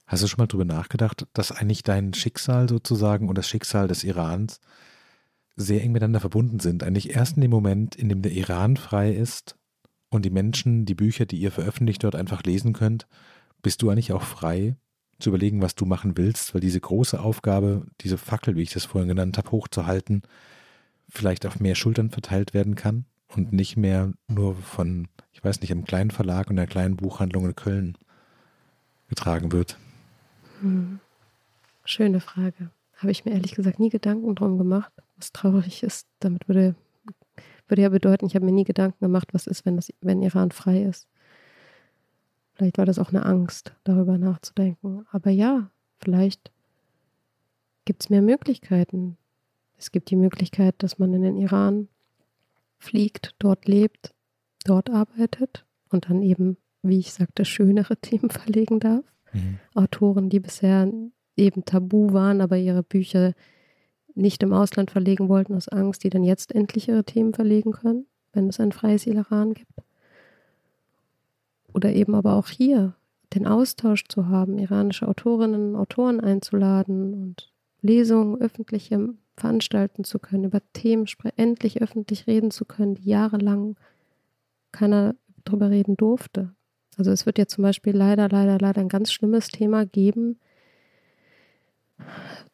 Hast 0.06 0.24
du 0.24 0.28
schon 0.28 0.38
mal 0.42 0.48
darüber 0.48 0.66
nachgedacht, 0.66 1.28
dass 1.34 1.52
eigentlich 1.52 1.84
dein 1.84 2.14
Schicksal 2.14 2.70
sozusagen 2.70 3.30
und 3.30 3.38
das 3.38 3.48
Schicksal 3.48 3.88
des 3.88 4.04
Irans 4.04 4.60
sehr 5.56 5.82
eng 5.82 5.92
miteinander 5.92 6.20
verbunden 6.20 6.60
sind? 6.60 6.84
Eigentlich 6.84 7.16
erst 7.16 7.36
in 7.36 7.42
dem 7.42 7.52
Moment, 7.52 7.96
in 7.96 8.10
dem 8.10 8.22
der 8.22 8.32
Iran 8.32 8.78
frei 8.78 9.12
ist 9.12 9.56
und 10.10 10.26
die 10.26 10.30
Menschen 10.30 10.86
die 10.86 10.96
Bücher, 10.96 11.26
die 11.26 11.38
ihr 11.38 11.52
veröffentlicht 11.52 12.04
dort 12.04 12.16
einfach 12.16 12.44
lesen 12.44 12.74
könnt, 12.74 13.08
bist 13.62 13.82
du 13.82 13.90
eigentlich 13.90 14.14
auch 14.14 14.24
frei 14.24 14.76
zu 15.20 15.30
überlegen, 15.30 15.62
was 15.62 15.76
du 15.76 15.86
machen 15.86 16.18
willst, 16.18 16.54
weil 16.54 16.62
diese 16.62 16.80
große 16.80 17.20
Aufgabe, 17.20 17.86
diese 18.02 18.18
Fackel, 18.18 18.56
wie 18.56 18.64
ich 18.64 18.74
das 18.74 18.86
vorhin 18.86 19.08
genannt 19.08 19.38
habe, 19.38 19.52
hochzuhalten, 19.52 20.24
vielleicht 21.10 21.46
auf 21.46 21.60
mehr 21.60 21.76
Schultern 21.76 22.10
verteilt 22.10 22.54
werden 22.54 22.76
kann 22.76 23.06
und 23.28 23.54
nicht 23.54 23.78
mehr 23.78 24.14
nur 24.28 24.56
von, 24.56 25.08
ich 25.32 25.44
weiß 25.44 25.62
nicht, 25.62 25.72
einem 25.72 25.86
kleinen 25.86 26.12
Verlag 26.12 26.50
und 26.50 26.60
einer 26.60 26.68
kleinen 26.68 26.98
Buchhandlung 26.98 27.46
in 27.46 27.56
Köln 27.56 27.98
getragen 29.08 29.52
wird. 29.52 29.78
Hm. 30.62 31.00
Schöne 31.86 32.20
Frage. 32.20 32.70
Habe 32.98 33.12
ich 33.12 33.26
mir 33.26 33.32
ehrlich 33.32 33.56
gesagt 33.56 33.80
nie 33.80 33.90
Gedanken 33.90 34.36
drum 34.36 34.58
gemacht, 34.58 34.92
was 35.18 35.32
traurig 35.32 35.84
ist. 35.84 36.08
Damit 36.20 36.48
würde, 36.48 36.76
würde 37.68 37.82
ja 37.82 37.90
bedeuten, 37.90 38.26
ich 38.26 38.36
habe 38.36 38.46
mir 38.46 38.52
nie 38.52 38.64
Gedanken 38.64 39.00
gemacht, 39.00 39.34
was 39.34 39.48
ist, 39.48 39.66
wenn, 39.66 39.76
das, 39.76 39.92
wenn 40.02 40.22
Iran 40.22 40.52
frei 40.52 40.84
ist. 40.84 41.08
Vielleicht 42.54 42.78
war 42.78 42.86
das 42.86 43.00
auch 43.00 43.10
eine 43.10 43.26
Angst, 43.26 43.74
darüber 43.84 44.18
nachzudenken. 44.18 45.06
Aber 45.12 45.32
ja, 45.32 45.70
vielleicht 46.00 46.52
gibt 47.86 48.04
es 48.04 48.10
mehr 48.10 48.22
Möglichkeiten. 48.22 49.18
Es 49.78 49.92
gibt 49.92 50.10
die 50.12 50.16
Möglichkeit, 50.16 50.76
dass 50.78 51.00
man 51.00 51.14
in 51.14 51.24
den 51.24 51.38
Iran 51.38 51.88
fliegt, 52.78 53.36
dort 53.40 53.68
lebt, 53.68 54.14
dort 54.66 54.90
arbeitet 54.90 55.66
und 55.90 56.10
dann 56.10 56.22
eben, 56.22 56.58
wie 56.82 57.00
ich 57.00 57.14
sagte, 57.14 57.46
schönere 57.46 57.98
Themen 58.02 58.30
verlegen 58.30 58.80
darf. 58.80 59.06
Mhm. 59.34 59.60
Autoren, 59.74 60.30
die 60.30 60.40
bisher 60.40 60.92
eben 61.36 61.66
tabu 61.66 62.14
waren, 62.14 62.42
aber 62.42 62.58
ihre 62.58 62.84
Bücher 62.84 63.34
nicht 64.16 64.44
im 64.44 64.54
Ausland 64.54 64.92
verlegen 64.92 65.30
wollten 65.30 65.56
aus 65.56 65.68
Angst, 65.70 66.04
die 66.04 66.10
dann 66.10 66.24
jetzt 66.24 66.54
endlich 66.54 66.88
ihre 66.88 67.04
Themen 67.04 67.34
verlegen 67.34 67.72
können, 67.72 68.06
wenn 68.34 68.48
es 68.48 68.60
ein 68.60 68.72
freies 68.72 69.08
Iran 69.08 69.54
gibt. 69.54 69.72
Oder 71.74 71.94
eben 71.94 72.14
aber 72.16 72.36
auch 72.36 72.50
hier 72.50 72.94
den 73.34 73.48
Austausch 73.48 74.06
zu 74.08 74.28
haben, 74.28 74.60
iranische 74.60 75.08
Autorinnen 75.08 75.70
und 75.70 75.76
Autoren 75.76 76.20
einzuladen 76.20 77.14
und 77.14 77.52
Lesungen, 77.82 78.40
öffentliche 78.40 79.10
veranstalten 79.36 80.04
zu 80.04 80.20
können, 80.20 80.44
über 80.44 80.62
Themen 80.74 81.08
endlich 81.36 81.82
öffentlich 81.82 82.28
reden 82.28 82.52
zu 82.52 82.66
können, 82.66 82.96
die 82.96 83.10
jahrelang 83.10 83.76
keiner 84.72 85.16
drüber 85.44 85.72
reden 85.72 85.98
durfte. 85.98 86.54
Also 86.98 87.12
es 87.12 87.26
wird 87.26 87.40
ja 87.40 87.48
zum 87.48 87.64
Beispiel 87.64 87.96
leider, 87.96 88.30
leider, 88.30 88.60
leider 88.60 88.82
ein 88.82 88.90
ganz 88.90 89.12
schlimmes 89.12 89.48
Thema 89.48 89.86
geben, 89.86 90.40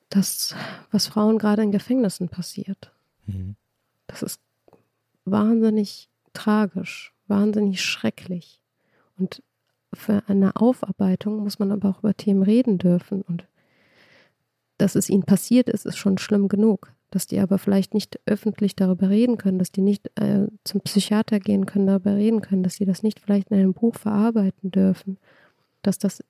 das, 0.10 0.56
was 0.92 1.08
Frauen 1.08 1.38
gerade 1.38 1.62
in 1.64 1.72
Gefängnissen 1.72 2.30
passiert. 2.30 2.92
Mhm. 3.26 3.56
Das 4.08 4.24
ist 4.24 4.42
wahnsinnig 5.26 6.10
tragisch, 6.34 7.14
wahnsinnig 7.28 7.84
schrecklich. 7.84 8.62
Und 9.18 9.44
für 9.94 10.24
eine 10.28 10.56
Aufarbeitung 10.56 11.38
muss 11.38 11.60
man 11.60 11.72
aber 11.72 11.90
auch 11.90 12.00
über 12.00 12.16
Themen 12.16 12.44
reden 12.44 12.78
dürfen. 12.78 13.22
Und 13.22 13.46
dass 14.78 14.96
es 14.96 15.10
ihnen 15.10 15.24
passiert 15.24 15.70
ist, 15.70 15.86
ist 15.86 15.98
schon 15.98 16.18
schlimm 16.18 16.48
genug. 16.48 16.94
Dass 17.12 17.26
die 17.26 17.40
aber 17.40 17.58
vielleicht 17.58 17.96
nicht 17.96 18.20
öffentlich 18.28 18.76
darüber 18.76 19.10
reden 19.10 19.38
können, 19.38 19.58
dass 19.58 19.72
die 19.72 19.82
nicht 19.82 20.12
äh, 20.20 20.48
zum 20.64 20.82
Psychiater 20.82 21.40
gehen 21.40 21.66
können, 21.66 21.88
darüber 21.88 22.16
reden 22.16 22.42
können, 22.42 22.62
dass 22.62 22.76
sie 22.76 22.86
das 22.86 23.02
nicht 23.02 23.20
vielleicht 23.20 23.50
in 23.50 23.58
einem 23.58 23.74
Buch 23.74 23.96
verarbeiten 23.96 24.70
dürfen, 24.70 25.18
dass 25.82 25.98
das 25.98 26.24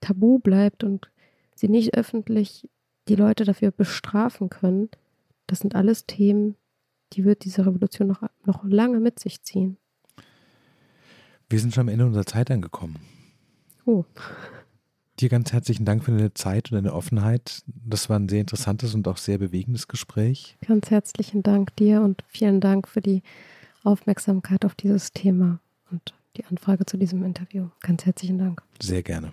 tabu 0.00 0.40
bleibt 0.40 0.82
und 0.82 1.10
sie 1.54 1.68
nicht 1.68 1.96
öffentlich 1.96 2.68
die 3.08 3.14
Leute 3.14 3.44
dafür 3.44 3.70
bestrafen 3.70 4.50
können. 4.50 4.90
Das 5.46 5.60
sind 5.60 5.74
alles 5.74 6.06
Themen, 6.06 6.56
die 7.12 7.24
wird 7.24 7.44
diese 7.44 7.66
Revolution 7.66 8.08
noch, 8.08 8.22
noch 8.44 8.64
lange 8.64 9.00
mit 9.00 9.18
sich 9.18 9.42
ziehen. 9.42 9.76
Wir 11.48 11.60
sind 11.60 11.72
schon 11.72 11.82
am 11.82 11.88
Ende 11.88 12.06
unserer 12.06 12.26
Zeit 12.26 12.50
angekommen. 12.50 12.96
Oh. 13.84 14.04
Dir 15.20 15.28
ganz 15.28 15.52
herzlichen 15.52 15.84
Dank 15.84 16.04
für 16.04 16.10
deine 16.10 16.34
Zeit 16.34 16.70
und 16.70 16.76
deine 16.76 16.92
Offenheit. 16.92 17.62
Das 17.66 18.10
war 18.10 18.18
ein 18.18 18.28
sehr 18.28 18.40
interessantes 18.40 18.94
und 18.94 19.06
auch 19.08 19.16
sehr 19.16 19.38
bewegendes 19.38 19.88
Gespräch. 19.88 20.58
Ganz 20.66 20.90
herzlichen 20.90 21.42
Dank 21.42 21.74
dir 21.76 22.02
und 22.02 22.24
vielen 22.28 22.60
Dank 22.60 22.88
für 22.88 23.00
die 23.00 23.22
Aufmerksamkeit 23.84 24.64
auf 24.64 24.74
dieses 24.74 25.12
Thema 25.12 25.60
und 25.90 26.14
die 26.36 26.44
Anfrage 26.44 26.84
zu 26.84 26.96
diesem 26.98 27.24
Interview. 27.24 27.68
Ganz 27.80 28.04
herzlichen 28.04 28.38
Dank. 28.38 28.62
Sehr 28.82 29.02
gerne. 29.02 29.32